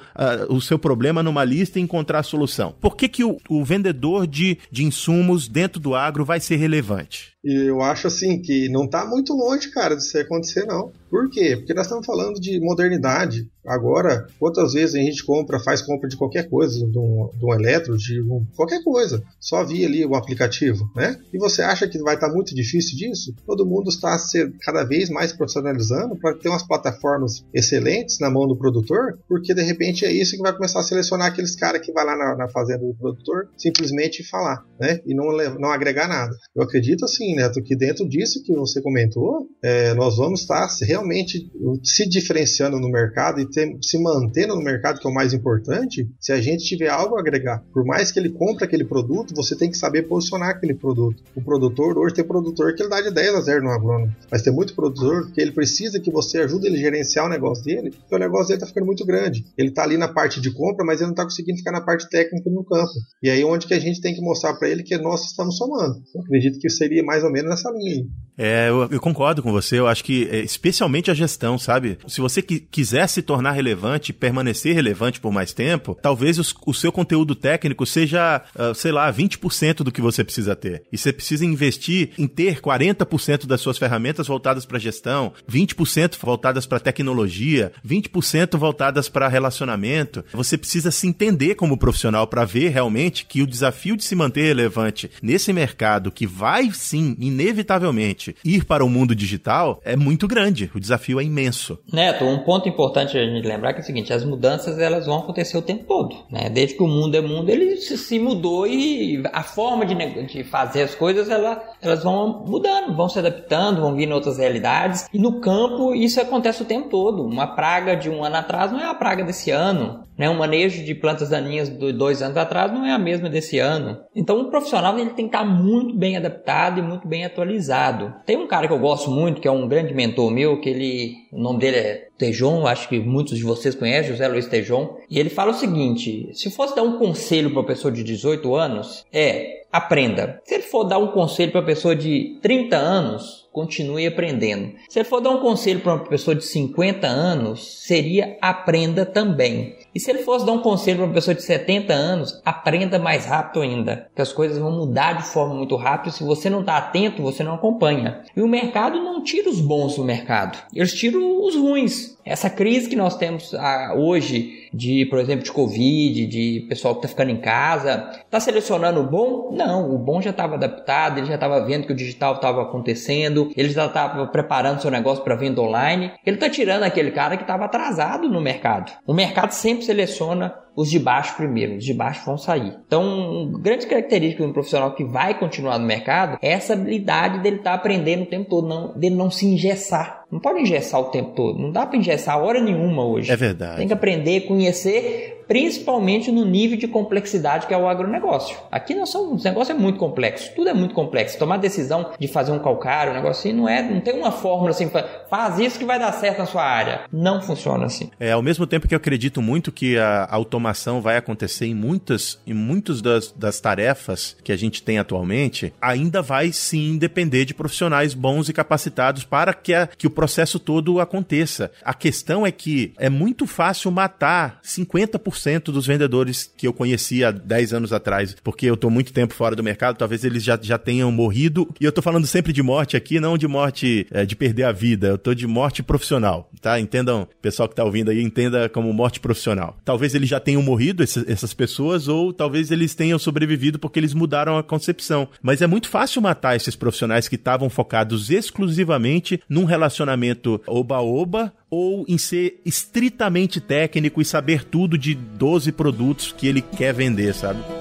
o 0.50 0.62
seu 0.62 0.80
problema 0.80 1.22
numa 1.22 1.44
lista 1.44 1.80
e 1.80 1.82
encontrar 1.82 2.20
a 2.20 2.24
solução? 2.24 2.74
Por 2.80 2.96
que, 2.96 3.08
que 3.08 3.24
o, 3.24 3.38
o 3.50 3.64
vendedor 3.64 4.26
de, 4.26 4.58
de 4.72 4.84
insumos 4.84 5.48
dentro 5.48 5.80
do 5.80 5.96
agro 5.96 6.24
vai 6.24 6.40
ser 6.40 6.56
relevante? 6.56 7.39
E 7.44 7.70
eu 7.70 7.82
acho 7.82 8.08
assim 8.08 8.42
que 8.42 8.68
não 8.70 8.86
está 8.86 9.06
muito 9.06 9.34
longe, 9.34 9.72
cara, 9.72 9.96
disso 9.96 10.18
acontecer, 10.18 10.66
não. 10.66 10.92
Por 11.10 11.30
quê? 11.30 11.56
Porque 11.56 11.74
nós 11.74 11.86
estamos 11.86 12.06
falando 12.06 12.40
de 12.40 12.60
modernidade. 12.60 13.50
Agora, 13.66 14.28
quantas 14.40 14.74
vezes 14.74 14.96
a 14.96 15.00
gente 15.00 15.24
compra, 15.24 15.60
faz 15.60 15.82
compra 15.82 16.08
de 16.08 16.18
qualquer 16.18 16.50
coisa, 16.50 16.86
de 16.88 16.98
um, 16.98 17.30
de 17.38 17.46
um 17.46 17.54
eletro, 17.54 17.98
de 17.98 18.22
um, 18.22 18.46
qualquer 18.56 18.84
coisa, 18.84 19.24
só 19.40 19.64
via 19.64 19.88
ali 19.88 20.06
o 20.06 20.16
aplicativo, 20.16 20.90
né? 20.96 21.20
E 21.34 21.38
você 21.38 21.62
acha 21.62 21.88
que 21.88 22.00
vai 22.00 22.16
estar 22.16 22.30
muito 22.30 22.56
difícil 22.56 22.98
disso? 22.98 23.34
Todo 23.46 23.66
mundo 23.66 23.90
está 23.90 24.18
se 24.18 24.52
cada 24.62 24.84
vez 24.84 25.10
mais 25.10 25.34
profissionalizando 25.34 26.18
para 26.18 26.36
ter 26.36 26.50
umas 26.50 26.66
plataformas 26.66 27.44
excelentes 27.54 28.20
na 28.20 28.30
mão 28.30 28.48
do 28.48 28.58
produtor, 28.58 29.20
porque 29.28 29.54
de 29.54 29.62
repente 29.62 30.06
é 30.06 30.12
isso 30.12 30.36
que 30.36 30.42
vai 30.42 30.54
começar 30.54 30.80
a 30.80 30.84
selecionar 30.84 31.28
aqueles 31.28 31.56
caras 31.56 31.82
que 31.82 31.92
vai 31.92 32.06
lá 32.06 32.16
na, 32.16 32.36
na 32.36 32.48
fazenda 32.48 32.86
do 32.86 32.96
produtor 32.96 33.50
simplesmente 33.58 34.24
falar, 34.24 34.64
né? 34.80 35.00
E 35.06 35.14
não, 35.14 35.26
não 35.60 35.70
agregar 35.70 36.08
nada. 36.08 36.36
Eu 36.56 36.64
acredito 36.64 37.06
assim, 37.06 37.36
Neto, 37.36 37.62
que 37.62 37.76
dentro 37.76 38.08
disso 38.08 38.42
que 38.44 38.54
você 38.54 38.82
comentou, 38.82 39.48
é, 39.64 39.94
nós 39.94 40.18
vamos 40.18 40.42
estar 40.42 40.68
realmente 40.82 41.52
se 41.84 42.08
diferenciando 42.08 42.80
no 42.80 42.90
mercado 42.90 43.40
e 43.40 43.49
ter, 43.50 43.78
se 43.82 44.02
mantendo 44.02 44.56
no 44.56 44.62
mercado, 44.62 45.00
que 45.00 45.08
é 45.08 45.10
o 45.10 45.14
mais 45.14 45.34
importante, 45.34 46.10
se 46.20 46.32
a 46.32 46.42
gente 46.42 46.66
tiver 46.66 46.90
algo 46.90 47.18
a 47.18 47.20
agregar, 47.20 47.64
por 47.74 47.86
mais 47.86 48.12
que 48.12 48.20
ele 48.20 48.30
compre 48.30 48.66
aquele 48.66 48.84
produto, 48.84 49.34
você 49.36 49.56
tem 49.56 49.70
que 49.70 49.78
saber 49.78 50.04
posicionar 50.04 50.50
aquele 50.50 50.74
produto. 50.74 51.24
O 51.36 51.42
produtor, 51.42 51.98
hoje 51.98 52.16
tem 52.16 52.24
produtor 52.24 52.74
que 52.76 52.82
ele 52.82 52.90
dá 52.90 53.02
de 53.02 53.12
10 53.12 53.36
a 53.36 53.42
0 53.42 53.64
no 53.64 53.70
agrônomo, 53.70 54.14
mas 54.32 54.42
tem 54.42 54.54
muito 54.54 54.74
produtor 54.74 55.32
que 55.32 55.42
ele 55.42 55.52
precisa 55.52 56.00
que 56.00 56.12
você 56.12 56.40
ajude 56.40 56.68
ele 56.68 56.78
a 56.78 56.82
gerenciar 56.82 57.26
o 57.26 57.30
negócio 57.30 57.64
dele, 57.64 57.92
porque 57.92 58.16
o 58.16 58.20
negócio 58.20 58.48
dele 58.48 58.58
está 58.58 58.68
ficando 58.68 58.86
muito 58.86 59.06
grande. 59.06 59.46
Ele 59.58 59.70
está 59.70 59.84
ali 59.84 59.98
na 59.98 60.08
parte 60.08 60.42
de 60.42 60.52
compra, 60.52 60.86
mas 60.86 61.00
ele 61.00 61.08
não 61.08 61.14
está 61.14 61.24
conseguindo 61.24 61.58
ficar 61.58 61.72
na 61.72 61.82
parte 61.82 62.10
técnica 62.10 62.50
no 62.50 62.64
campo. 62.64 62.92
E 63.22 63.30
aí 63.30 63.44
onde 63.44 63.68
que 63.68 63.74
a 63.74 63.80
gente 63.80 64.02
tem 64.02 64.16
que 64.16 64.22
mostrar 64.22 64.54
para 64.54 64.70
ele 64.70 64.84
que 64.84 64.98
nós 64.98 65.26
estamos 65.26 65.58
somando. 65.58 66.02
Eu 66.16 66.22
acredito 66.22 66.60
que 66.60 66.70
seria 66.70 67.04
mais 67.04 67.24
ou 67.24 67.32
menos 67.32 67.50
nessa 67.50 67.70
linha 67.72 67.90
aí. 67.90 68.08
É, 68.42 68.70
eu, 68.70 68.88
eu, 68.90 69.02
concordo 69.02 69.44
com 69.44 69.52
você. 69.52 69.78
Eu 69.78 69.88
acho 69.88 70.02
que, 70.02 70.30
é, 70.32 70.40
especialmente 70.40 71.12
a 71.12 71.14
gestão, 71.14 71.60
sabe? 71.60 71.98
Se 72.08 72.22
você 72.22 72.42
quiser 72.42 73.08
se 73.10 73.22
tornar 73.22 73.39
relevante, 73.52 74.14
permanecer 74.14 74.76
relevante 74.76 75.20
por 75.20 75.32
mais 75.32 75.54
tempo, 75.54 75.98
talvez 76.02 76.38
os, 76.40 76.54
o 76.66 76.74
seu 76.74 76.92
conteúdo 76.92 77.36
técnico 77.36 77.86
seja, 77.86 78.44
uh, 78.56 78.74
sei 78.76 78.92
lá, 78.92 79.12
20% 79.12 79.78
do 79.84 79.92
que 79.92 80.02
você 80.02 80.24
precisa 80.24 80.56
ter. 80.56 80.84
E 80.92 80.98
você 80.98 81.14
precisa 81.14 81.46
investir 81.46 82.12
em 82.18 82.28
ter 82.28 82.60
40% 82.62 83.46
das 83.46 83.62
suas 83.62 83.78
ferramentas 83.78 84.28
voltadas 84.28 84.66
para 84.66 84.80
gestão, 84.80 85.34
20% 85.50 86.18
voltadas 86.22 86.66
para 86.66 86.80
tecnologia, 86.80 87.72
20% 87.86 88.58
voltadas 88.58 89.10
para 89.10 89.28
relacionamento. 89.28 90.24
Você 90.34 90.58
precisa 90.58 90.92
se 90.92 91.08
entender 91.08 91.56
como 91.56 91.78
profissional 91.78 92.28
para 92.28 92.46
ver 92.46 92.70
realmente 92.70 93.26
que 93.26 93.42
o 93.42 93.48
desafio 93.48 93.96
de 93.96 94.04
se 94.04 94.16
manter 94.16 94.44
relevante 94.44 95.10
nesse 95.22 95.54
mercado 95.54 96.12
que 96.12 96.28
vai 96.28 96.72
sim, 96.72 97.16
inevitavelmente, 97.20 98.36
ir 98.44 98.66
para 98.66 98.84
o 98.84 98.90
mundo 98.90 99.16
digital 99.16 99.82
é 99.84 99.96
muito 99.96 100.28
grande. 100.28 100.70
O 100.74 100.80
desafio 100.80 101.20
é 101.20 101.24
imenso. 101.24 101.80
Neto, 101.92 102.26
um 102.26 102.40
ponto 102.40 102.68
importante 102.68 103.18
gente 103.30 103.48
lembrar 103.48 103.74
que 103.74 103.80
é 103.80 103.84
o 103.84 103.86
seguinte: 103.86 104.14
as 104.14 104.24
mudanças 104.24 104.80
elas 104.80 105.06
vão 105.06 105.20
acontecer 105.20 105.58
o 105.58 105.62
tempo 105.62 105.86
todo. 105.86 106.16
Né? 106.30 106.50
Desde 106.50 106.76
que 106.76 106.84
o 106.84 106.88
mundo 106.88 107.16
é 107.16 107.22
mundo, 107.22 107.50
ele 107.50 107.78
se 107.78 108.20
mudou 108.20 108.68
e 108.68 109.24
a 109.32 109.44
forma 109.44 109.86
de, 109.86 109.96
de 110.26 110.44
fazer 110.44 110.84
as 110.84 110.96
coisas 110.96 111.30
ela, 111.30 111.62
elas 111.82 112.04
vão 112.04 112.44
mudando, 112.46 112.96
vão 112.96 113.10
se 113.10 113.20
adaptando, 113.20 113.82
vão 113.82 113.96
vindo 113.96 114.14
outras 114.14 114.38
realidades. 114.38 115.08
E 115.14 115.20
no 115.20 115.40
campo 115.40 115.94
isso 115.94 116.20
acontece 116.20 116.62
o 116.62 116.66
tempo 116.66 116.90
todo. 116.90 117.24
Uma 117.24 117.48
praga 117.48 117.96
de 117.96 118.10
um 118.10 118.24
ano 118.24 118.38
atrás 118.38 118.72
não 118.72 118.80
é 118.80 118.86
a 118.86 118.94
praga 118.94 119.24
desse 119.24 119.52
ano. 119.52 120.04
Né? 120.20 120.30
Um 120.30 120.38
manejo 120.38 120.84
de 120.84 120.94
plantas 120.94 121.30
daninhas 121.30 121.70
de 121.70 121.94
dois 121.94 122.22
anos 122.22 122.36
atrás 122.36 122.70
não 122.74 122.86
é 122.86 122.92
a 122.92 123.00
mesma 123.00 123.30
desse 123.30 123.58
ano. 123.58 123.98
Então 124.14 124.42
o 124.42 124.50
profissional 124.50 125.00
ele 125.00 125.12
tem 125.12 125.30
que 125.30 125.36
estar 125.36 125.46
muito 125.46 125.96
bem 125.96 126.18
adaptado 126.18 126.80
e 126.80 126.84
muito 126.84 127.08
bem 127.08 127.24
atualizado. 127.24 128.14
Tem 128.26 128.36
um 128.36 128.48
cara 128.48 128.68
que 128.68 128.74
eu 128.74 128.80
gosto 128.80 129.10
muito, 129.10 129.40
que 129.40 129.48
é 129.48 129.52
um 129.52 129.68
grande 129.68 129.94
mentor 129.94 130.30
meu, 130.30 130.60
que 130.60 130.70
ele, 130.70 131.14
o 131.32 131.42
nome 131.42 131.60
dele 131.60 131.78
é 131.78 132.08
Tejon, 132.18 132.68
acho 132.68 132.90
que 132.90 133.00
muitos 133.00 133.38
de 133.38 133.44
vocês 133.46 133.74
conhecem, 133.74 134.12
José 134.12 134.28
Luiz 134.28 134.46
Tejon, 134.46 134.98
e 135.10 135.18
ele 135.18 135.30
fala 135.30 135.52
o 135.52 135.56
seguinte: 135.56 136.30
se 136.34 136.52
fosse 136.52 136.76
dar 136.76 136.84
um 136.84 136.98
conselho 137.00 137.50
para 137.52 137.62
uma 137.62 137.66
pessoa 137.66 137.92
de 137.92 138.04
18 138.04 138.54
anos, 138.56 139.06
é 139.14 139.60
aprenda. 139.72 140.42
Se 140.44 140.56
ele 140.56 140.64
for 140.64 140.84
dar 140.84 140.98
um 140.98 141.08
conselho 141.08 141.52
para 141.52 141.62
uma 141.62 141.68
pessoa 141.68 141.96
de 141.96 142.38
30 142.42 142.76
anos, 142.76 143.48
continue 143.60 144.08
aprendendo. 144.08 144.72
Se 144.88 145.00
ele 145.00 145.08
for 145.08 145.20
dar 145.20 145.32
um 145.32 145.42
conselho 145.42 145.82
para 145.82 145.96
uma 145.96 146.06
pessoa 146.06 146.34
de 146.34 146.46
50 146.46 147.06
anos, 147.06 147.84
seria 147.86 148.38
aprenda 148.42 149.06
também. 149.06 149.76
E 149.94 150.00
se 150.00 150.10
ele 150.10 150.20
fosse 150.20 150.46
dar 150.46 150.54
um 150.54 150.62
conselho 150.62 151.00
para 151.00 151.08
uma 151.08 151.14
pessoa 151.14 151.36
de 151.36 151.44
70 151.44 151.92
anos, 151.92 152.42
aprenda 152.46 152.98
mais 152.98 153.26
rápido 153.26 153.62
ainda, 153.62 154.08
que 154.16 154.22
as 154.22 154.32
coisas 154.32 154.58
vão 154.58 154.72
mudar 154.72 155.14
de 155.14 155.24
forma 155.24 155.56
muito 155.56 155.76
rápida. 155.76 156.16
Se 156.16 156.24
você 156.24 156.50
não 156.50 156.62
está 156.62 156.78
atento, 156.78 157.22
você 157.22 157.44
não 157.44 157.56
acompanha. 157.56 158.22
E 158.36 158.42
o 158.42 158.48
mercado 158.48 158.98
não 158.98 159.22
tira 159.24 159.50
os 159.50 159.60
bons 159.60 159.98
do 159.98 160.06
mercado, 160.06 160.58
eles 160.74 160.94
tiram 160.94 161.44
os 161.44 161.56
ruins. 161.56 162.18
Essa 162.26 162.50
crise 162.50 162.88
que 162.88 162.96
nós 162.96 163.18
temos 163.18 163.56
ah, 163.56 163.96
hoje 163.98 164.70
de, 164.72 165.06
por 165.08 165.18
exemplo, 165.18 165.44
de 165.44 165.52
Covid, 165.52 166.28
de 166.28 166.66
pessoal 166.70 166.94
que 166.94 167.00
está 167.00 167.08
ficando 167.08 167.32
em 167.32 167.42
casa, 167.42 168.12
está 168.24 168.40
selecionando 168.40 169.00
o 169.00 169.08
bom? 169.08 169.52
Não, 169.52 169.94
o 169.94 169.98
bom 169.98 170.22
já 170.22 170.30
estava 170.30 170.54
adaptado, 170.54 171.18
ele 171.18 171.26
já 171.26 171.36
estava 171.36 171.60
vendo 171.66 171.88
que 171.88 171.94
o 171.94 171.96
digital 171.96 172.36
estava 172.36 172.62
acontecendo, 172.62 173.49
ele 173.56 173.70
já 173.70 173.86
estava 173.86 174.28
preparando 174.28 174.82
seu 174.82 174.92
negócio 174.92 175.24
para 175.24 175.36
venda 175.36 175.62
online. 175.62 176.12
Ele 176.26 176.38
está 176.38 176.50
tirando 176.50 176.84
aquele 176.84 177.12
cara 177.12 177.38
que 177.38 177.44
estava 177.44 177.66
atrasado 177.66 178.30
no 178.30 178.42
mercado. 178.42 178.92
O 179.06 179.14
mercado 179.14 179.52
sempre 179.52 179.84
seleciona 179.84 180.54
os 180.76 180.90
de 180.90 180.98
baixo 180.98 181.36
primeiro, 181.36 181.76
os 181.76 181.84
de 181.84 181.94
baixo 181.94 182.26
vão 182.26 182.38
sair. 182.38 182.74
Então, 182.88 183.04
uma 183.04 183.60
grande 183.60 183.86
característica 183.86 184.44
de 184.44 184.50
um 184.50 184.54
profissional 184.54 184.94
que 184.96 185.04
vai 185.04 185.38
continuar 185.38 185.78
no 185.78 185.86
mercado 185.86 186.38
é 186.42 186.52
essa 186.52 186.72
habilidade 186.72 187.40
dele 187.40 187.58
estar 187.58 187.72
tá 187.72 187.76
aprendendo 187.76 188.24
o 188.24 188.26
tempo 188.26 188.50
todo, 188.50 188.68
não, 188.68 188.98
dele 188.98 189.16
não 189.16 189.30
se 189.30 189.46
engessar. 189.46 190.24
Não 190.32 190.40
pode 190.40 190.62
engessar 190.62 191.02
o 191.02 191.06
tempo 191.06 191.32
todo, 191.32 191.60
não 191.60 191.72
dá 191.72 191.86
para 191.86 191.98
engessar 191.98 192.42
hora 192.42 192.62
nenhuma 192.62 193.04
hoje. 193.04 193.32
É 193.32 193.36
verdade. 193.36 193.78
Tem 193.78 193.88
que 193.88 193.94
aprender, 193.94 194.42
conhecer 194.42 195.39
principalmente 195.50 196.32
no 196.32 196.46
nível 196.46 196.78
de 196.78 196.88
complexidade 196.88 197.66
que 197.66 197.74
é 197.74 197.78
o 197.78 197.90
agronegócio. 197.90 198.56
Aqui 198.72 198.94
nós 198.94 199.10
somos, 199.10 199.42
o 199.42 199.44
negócio 199.44 199.74
é 199.74 199.76
muito 199.76 199.98
complexo, 199.98 200.52
tudo 200.56 200.70
é 200.70 200.74
muito 200.76 200.94
complexo. 200.94 201.40
Tomar 201.40 201.58
decisão 201.58 202.12
de 202.20 202.28
fazer 202.28 202.52
um 202.52 202.60
calcário, 202.60 203.12
um 203.12 203.16
negócio 203.16 203.50
assim, 203.50 203.58
não 203.58 203.68
é, 203.68 203.82
não 203.82 204.00
tem 204.00 204.14
uma 204.14 204.32
fórmula 204.32 204.70
assim, 204.70 204.92
faz 205.28 205.58
isso 205.58 205.80
que 205.80 205.86
vai 205.86 205.98
dar 205.98 206.12
certo 206.12 206.38
na 206.38 206.46
sua 206.46 206.64
área. 206.64 207.02
Não 207.12 207.42
funciona 207.42 207.86
assim. 207.86 208.12
É, 208.20 208.32
ao 208.32 208.44
mesmo 208.44 208.68
tempo 208.68 208.88
que 208.88 208.94
eu 208.94 208.98
acredito 208.98 209.42
muito 209.42 209.72
que 209.72 209.98
a 209.98 210.28
automação 210.30 211.02
vai 211.02 211.18
acontecer 211.18 211.66
em 211.66 211.74
muitas, 211.74 212.40
em 212.46 212.54
muitas 212.54 213.02
das, 213.02 213.32
das 213.32 213.60
tarefas 213.60 214.38
que 214.44 214.52
a 214.52 214.58
gente 214.58 214.84
tem 214.84 215.00
atualmente, 215.00 215.74
ainda 215.82 216.22
vai 216.22 216.52
sim 216.52 216.96
depender 216.96 217.46
de 217.46 217.56
profissionais 217.56 218.14
bons 218.14 218.50
e 218.50 218.54
capacitados 218.54 219.24
para 219.24 219.52
que, 219.56 219.74
a, 219.74 219.88
que 219.88 220.06
o 220.06 220.12
processo 220.12 220.60
todo 220.60 221.00
aconteça. 221.00 221.72
A 221.84 221.96
questão 221.96 222.46
é 222.46 222.52
que 222.52 222.94
é 223.00 223.10
muito 223.10 223.48
fácil 223.48 223.90
matar 223.90 224.60
50% 224.64 225.39
100% 225.40 225.72
dos 225.72 225.86
vendedores 225.86 226.52
que 226.58 226.68
eu 226.68 226.74
conhecia 226.74 227.30
há 227.30 227.32
10 227.32 227.74
anos 227.74 227.94
atrás, 227.94 228.36
porque 228.44 228.66
eu 228.66 228.78
tô 228.78 228.90
muito 228.90 229.14
tempo 229.14 229.34
fora 229.34 229.56
do 229.56 229.64
mercado, 229.64 229.98
talvez 229.98 230.24
eles 230.24 230.44
já, 230.44 230.58
já 230.62 230.78
tenham 230.78 231.12
morrido. 231.12 231.68
E 231.80 231.86
eu 231.86 231.92
tô 231.92 232.02
falando 232.02 232.28
sempre 232.28 232.54
de 232.54 232.62
morte 232.62 232.98
aqui, 232.98 233.20
não 233.20 233.38
de 233.38 233.48
morte 233.48 234.08
é, 234.12 234.26
de 234.26 234.36
perder 234.36 234.64
a 234.64 234.72
vida, 234.72 235.08
eu 235.08 235.18
tô 235.18 235.34
de 235.34 235.48
morte 235.48 235.82
profissional, 235.82 236.50
tá? 236.62 236.80
Entendam, 236.80 237.28
pessoal 237.42 237.68
que 237.70 237.76
tá 237.76 237.84
ouvindo 237.84 238.12
aí, 238.12 238.22
entenda 238.22 238.70
como 238.70 238.92
morte 238.94 239.20
profissional. 239.20 239.78
Talvez 239.84 240.14
eles 240.16 240.30
já 240.30 240.40
tenham 240.40 240.62
morrido, 240.62 241.04
essas 241.04 241.54
pessoas, 241.54 242.08
ou 242.08 242.34
talvez 242.34 242.72
eles 242.72 242.96
tenham 242.96 243.20
sobrevivido 243.20 243.80
porque 243.80 244.00
eles 244.00 244.14
mudaram 244.14 244.58
a 244.58 244.64
concepção. 244.64 245.28
Mas 245.42 245.62
é 245.62 245.68
muito 245.68 245.90
fácil 245.90 246.22
matar 246.22 246.56
esses 246.56 246.76
profissionais 246.76 247.28
que 247.28 247.36
estavam 247.36 247.70
focados 247.70 248.30
exclusivamente 248.30 249.42
num 249.48 249.66
relacionamento 249.66 250.62
oba-oba 250.68 251.54
ou 251.70 252.06
em 252.08 252.18
ser 252.18 252.62
estritamente 252.66 253.60
técnico 253.62 254.22
e 254.22 254.26
saber 254.26 254.64
tudo 254.64 254.98
de 254.98 255.14
12 255.14 255.72
produtos 255.72 256.32
que 256.32 256.48
ele 256.48 256.62
quer 256.62 256.94
vender, 256.94 257.34
sabe? 257.34 257.79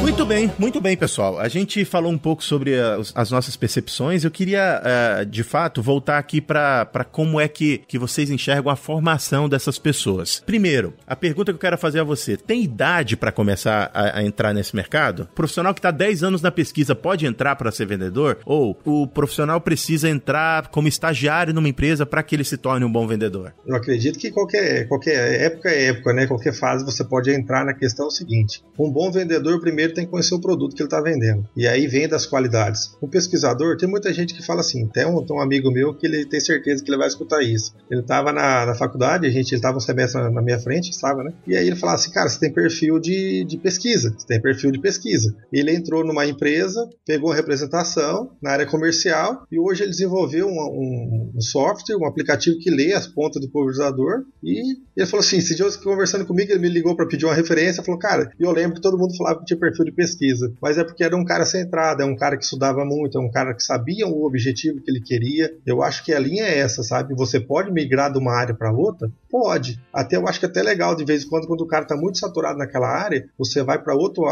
Muito 0.09 0.25
bem, 0.25 0.51
muito 0.59 0.81
bem, 0.81 0.97
pessoal. 0.97 1.39
A 1.39 1.49
gente 1.49 1.85
falou 1.85 2.11
um 2.11 2.17
pouco 2.17 2.43
sobre 2.43 2.75
as, 2.75 3.13
as 3.15 3.31
nossas 3.31 3.57
percepções. 3.57 4.25
Eu 4.25 4.31
queria, 4.31 4.81
uh, 4.83 5.27
de 5.27 5.45
fato, 5.45 5.83
voltar 5.83 6.17
aqui 6.17 6.41
para 6.41 7.07
como 7.13 7.39
é 7.39 7.47
que, 7.47 7.83
que 7.87 7.99
vocês 7.99 8.31
enxergam 8.31 8.73
a 8.73 8.75
formação 8.75 9.51
dessas 9.51 9.79
pessoas. 9.79 10.43
Primeiro, 10.47 10.95
a 11.07 11.15
pergunta 11.15 11.53
que 11.53 11.57
eu 11.57 11.61
quero 11.61 11.77
fazer 11.77 12.01
a 12.01 12.05
você: 12.05 12.39
tem 12.39 12.63
idade 12.63 13.19
para 13.19 13.31
começar 13.31 13.91
a, 13.93 14.19
a, 14.19 14.25
entrar 14.25 14.55
nesse 14.55 14.75
mercado? 14.75 15.25
O 15.25 15.35
profissional 15.35 15.75
que 15.75 15.79
está 15.79 15.91
10 15.91 16.23
anos 16.23 16.41
na 16.41 16.51
pesquisa 16.51 16.95
pode 16.95 17.27
entrar 17.27 17.55
para 17.57 17.71
ser 17.71 17.85
vendedor? 17.85 18.39
Ou 18.47 18.81
o 18.87 19.07
profissional 19.07 19.61
precisa 19.61 20.09
entrar 20.09 20.69
como 20.69 20.89
estagiário 20.89 21.53
numa 21.53 21.69
empresa 21.69 22.07
para 22.07 22.23
que 22.23 22.35
ele 22.35 22.45
se 22.45 22.57
torne 22.57 22.85
um 22.85 22.91
bom 22.91 23.07
vendedor? 23.07 23.53
Eu 23.67 23.77
acredito 23.77 24.19
que 24.19 24.31
qualquer, 24.31 24.89
qualquer 24.89 25.43
época 25.43 25.69
é 25.69 25.89
época, 25.89 26.15
né? 26.15 26.27
Qualquer 26.27 26.55
fase 26.55 26.83
você 26.83 27.05
pode 27.05 27.31
entrar 27.31 27.63
na 27.63 27.75
questão 27.75 28.11
seguinte: 28.11 28.65
um 28.79 28.91
bom 28.91 29.13
vendedor 29.13 29.61
primeiro 29.61 29.98
tem 29.99 30.05
que 30.05 30.11
conhecer 30.13 30.35
o 30.35 30.41
produto 30.41 30.75
que 30.75 30.83
ele 30.83 30.87
está 30.87 31.01
vendendo. 31.01 31.49
E 31.57 31.67
aí 31.67 31.87
vem 31.89 32.09
das 32.09 32.25
qualidades. 32.25 32.97
O 33.01 33.09
pesquisador, 33.09 33.77
tem 33.77 33.89
muita 33.89 34.13
gente 34.13 34.33
que 34.33 34.45
fala 34.45 34.61
assim, 34.61 34.87
tem 34.87 35.05
um, 35.05 35.25
tem 35.25 35.37
um 35.37 35.41
amigo 35.41 35.71
meu 35.73 35.93
que 35.95 36.07
ele 36.07 36.25
tem 36.25 36.41
certeza 36.41 36.85
que 36.85 36.91
ele 36.91 36.99
vai 36.99 37.09
escutar 37.09 37.43
isso. 37.43 37.75
Ele 37.91 38.01
estava 38.01 38.33
na, 38.33 38.67
na, 38.67 38.75
faculdade, 38.75 39.27
a 39.27 39.31
gente 39.31 39.53
estava 39.53 39.77
um 39.77 39.81
semestre 39.81 40.21
na, 40.31 40.41
minha 40.43 40.59
frente, 40.59 40.95
sabe, 40.95 41.25
né? 41.25 41.33
E 41.47 41.57
aí 41.57 41.67
ele 41.67 41.77
falava 41.77 41.99
assim, 41.99 42.13
cara, 42.13 42.29
você 42.29 42.39
tem 42.39 42.53
perfil 42.53 43.01
de, 43.01 43.45
de 43.45 43.59
pesquisa, 43.59 44.15
você 44.17 44.27
tem 44.27 44.41
perfil 44.41 44.71
de 44.71 44.81
pesquisa. 44.81 45.35
Ele 45.53 45.75
entrou 45.75 46.05
numa 46.05 46.25
empresa, 46.27 46.89
pegou 47.05 47.33
representação 47.33 48.31
na 48.41 48.53
área 48.53 48.67
comercial 48.67 49.47
e 49.51 49.59
hoje 49.59 49.83
ele 49.83 49.91
desenvolveu 49.91 50.47
um, 50.47 50.51
um, 50.51 51.33
um 51.35 51.41
software, 51.41 51.97
um 51.97 52.07
aplicativo 52.07 52.59
que 52.59 52.71
lê 52.71 52.93
as 52.93 53.07
pontas 53.07 53.43
do 53.43 53.51
pulverizador 53.51 54.25
e 54.43 54.77
ele 54.97 55.07
falou 55.07 55.25
assim, 55.25 55.39
esse 55.39 55.55
dia 55.55 55.67
conversando 55.83 56.27
comigo, 56.27 56.53
ele 56.53 56.61
me 56.61 56.69
ligou 56.69 56.95
para 56.95 57.07
pedir 57.07 57.25
uma 57.25 57.35
referência, 57.35 57.83
falou, 57.83 57.99
cara, 57.99 58.31
eu 58.39 58.51
lembro 58.51 58.75
que 58.75 58.81
todo 58.81 58.99
mundo 58.99 59.17
falava 59.17 59.39
que 59.41 59.45
tinha 59.45 59.59
perfil 59.59 59.87
de 59.89 59.95
pesquisa, 59.95 60.53
mas 60.61 60.79
é 60.79 60.85
porque 60.85 61.03
era 61.03 61.17
um 61.17 61.25
cara 61.25 61.45
centrado, 61.45 62.03
é 62.03 62.05
um 62.05 62.17
cara 62.17 62.37
que 62.37 62.45
estudava 62.45 62.85
muito, 62.85 63.19
é 63.19 63.21
um 63.21 63.31
cara 63.31 63.55
que 63.55 63.63
sabia 63.63 64.07
o 64.07 64.25
objetivo 64.25 64.81
que 64.81 64.91
ele 64.91 65.01
queria. 65.01 65.53
Eu 65.67 65.83
acho 65.83 66.05
que 66.05 66.13
a 66.13 66.19
linha 66.19 66.45
é 66.45 66.59
essa, 66.59 66.83
sabe? 66.83 67.15
Você 67.15 67.41
pode 67.41 67.73
migrar 67.73 68.13
de 68.13 68.19
uma 68.19 68.33
área 68.33 68.55
para 68.55 68.73
outra? 68.73 69.11
Pode. 69.31 69.81
Até 69.93 70.17
eu 70.17 70.27
acho 70.27 70.41
que 70.41 70.47
é 70.47 70.49
até 70.49 70.63
legal 70.63 70.95
de 70.95 71.05
vez 71.05 71.25
em 71.25 71.29
quando, 71.29 71.47
quando 71.47 71.61
o 71.61 71.67
cara 71.67 71.83
está 71.83 71.97
muito 71.97 72.19
saturado 72.19 72.59
naquela 72.59 72.89
área, 72.89 73.29
você 73.39 73.63
vai 73.63 73.83
para 73.83 73.95
outro, 73.95 74.25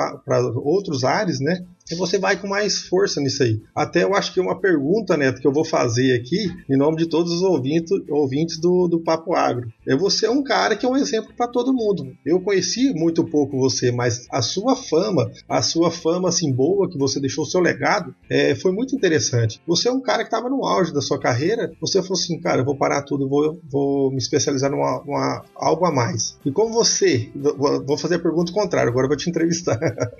outros 0.64 1.04
áreas, 1.04 1.40
né? 1.40 1.64
e 1.90 1.94
você 1.94 2.18
vai 2.18 2.40
com 2.40 2.48
mais 2.48 2.80
força 2.80 3.20
nisso 3.20 3.42
aí. 3.42 3.60
Até 3.74 4.02
eu 4.02 4.14
acho 4.14 4.32
que 4.32 4.40
uma 4.40 4.60
pergunta, 4.60 5.16
Neto, 5.16 5.40
que 5.40 5.46
eu 5.46 5.52
vou 5.52 5.64
fazer 5.64 6.14
aqui, 6.14 6.48
em 6.68 6.76
nome 6.76 6.96
de 6.96 7.08
todos 7.08 7.32
os 7.32 7.42
ouvintes, 7.42 7.90
ouvintes 8.10 8.58
do, 8.58 8.88
do 8.88 9.00
Papo 9.00 9.34
Agro. 9.34 9.68
É 9.86 9.96
você 9.96 10.26
é 10.26 10.30
um 10.30 10.42
cara 10.42 10.76
que 10.76 10.84
é 10.84 10.88
um 10.88 10.96
exemplo 10.96 11.32
para 11.36 11.48
todo 11.48 11.72
mundo. 11.72 12.12
Eu 12.24 12.40
conheci 12.40 12.92
muito 12.92 13.24
pouco 13.24 13.58
você, 13.58 13.92
mas 13.92 14.26
a 14.30 14.42
sua 14.42 14.74
fama, 14.74 15.30
a 15.48 15.62
sua 15.62 15.90
fama 15.90 16.28
assim 16.28 16.52
boa, 16.52 16.88
que 16.88 16.98
você 16.98 17.20
deixou 17.20 17.44
o 17.44 17.46
seu 17.46 17.60
legado, 17.60 18.14
é, 18.28 18.54
foi 18.54 18.72
muito 18.72 18.94
interessante. 18.94 19.60
Você 19.66 19.88
é 19.88 19.92
um 19.92 20.00
cara 20.00 20.18
que 20.24 20.28
estava 20.28 20.50
no 20.50 20.64
auge 20.64 20.92
da 20.92 21.00
sua 21.00 21.20
carreira, 21.20 21.72
você 21.80 22.02
falou 22.02 22.14
assim, 22.14 22.40
cara, 22.40 22.62
eu 22.62 22.64
vou 22.64 22.76
parar 22.76 23.02
tudo, 23.02 23.28
vou, 23.28 23.60
vou 23.70 24.10
me 24.10 24.18
especializar 24.18 24.70
numa, 24.70 24.85
numa 25.04 25.44
algo 25.54 25.86
a 25.86 25.92
mais. 25.92 26.36
E 26.44 26.50
como 26.50 26.72
você, 26.72 27.30
vou 27.34 27.98
fazer 27.98 28.16
a 28.16 28.20
pergunta 28.20 28.52
contrária, 28.52 28.88
agora 28.88 29.06
eu 29.06 29.08
vou 29.08 29.16
te 29.16 29.28
entrevistar. 29.28 29.78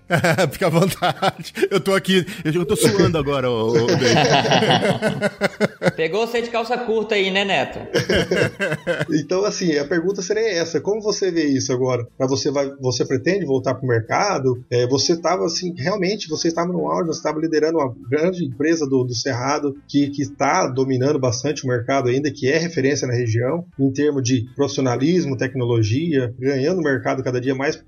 Fica 0.51 0.67
à 0.67 0.71
vontade. 0.71 1.53
Eu 1.71 1.81
tô 1.81 1.95
aqui, 1.95 2.27
eu 2.45 2.65
tô 2.65 2.77
suando 2.77 3.19
agora, 3.19 3.51
ô, 3.51 3.73
ô 3.73 3.87
Pegou 5.97 6.27
você 6.27 6.43
de 6.43 6.51
calça 6.51 6.77
curta 6.79 7.15
aí, 7.15 7.31
né, 7.31 7.45
Neto? 7.45 7.79
então, 9.13 9.45
assim, 9.45 9.77
a 9.77 9.85
pergunta 9.85 10.23
seria 10.23 10.53
essa: 10.53 10.81
como 10.81 11.01
você 11.01 11.31
vê 11.31 11.45
isso 11.45 11.73
agora? 11.73 12.07
Pra 12.17 12.27
você, 12.27 12.51
vai, 12.51 12.71
você 12.81 13.05
pretende 13.05 13.45
voltar 13.45 13.75
pro 13.75 13.87
mercado? 13.87 14.65
É, 14.71 14.87
você 14.87 15.13
estava, 15.13 15.45
assim, 15.45 15.75
realmente, 15.77 16.29
você 16.29 16.49
estava 16.49 16.73
no 16.73 16.91
auge, 16.91 17.09
você 17.09 17.19
estava 17.19 17.41
liderando 17.41 17.79
uma 17.79 17.95
grande 18.09 18.45
empresa 18.45 18.87
do, 18.87 19.05
do 19.05 19.15
Cerrado 19.15 19.75
que 19.89 20.11
está 20.19 20.67
dominando 20.67 21.19
bastante 21.19 21.65
o 21.65 21.69
mercado 21.69 22.09
ainda, 22.09 22.31
que 22.31 22.49
é 22.49 22.59
referência 22.59 23.07
na 23.07 23.15
região, 23.15 23.65
em 23.79 23.93
termos 23.93 24.23
de 24.23 24.47
profissionalismo, 24.57 25.37
tecnologia, 25.37 26.35
ganhando 26.39 26.81
mercado 26.81 27.23
cada 27.23 27.41
dia 27.41 27.55
mais, 27.55 27.81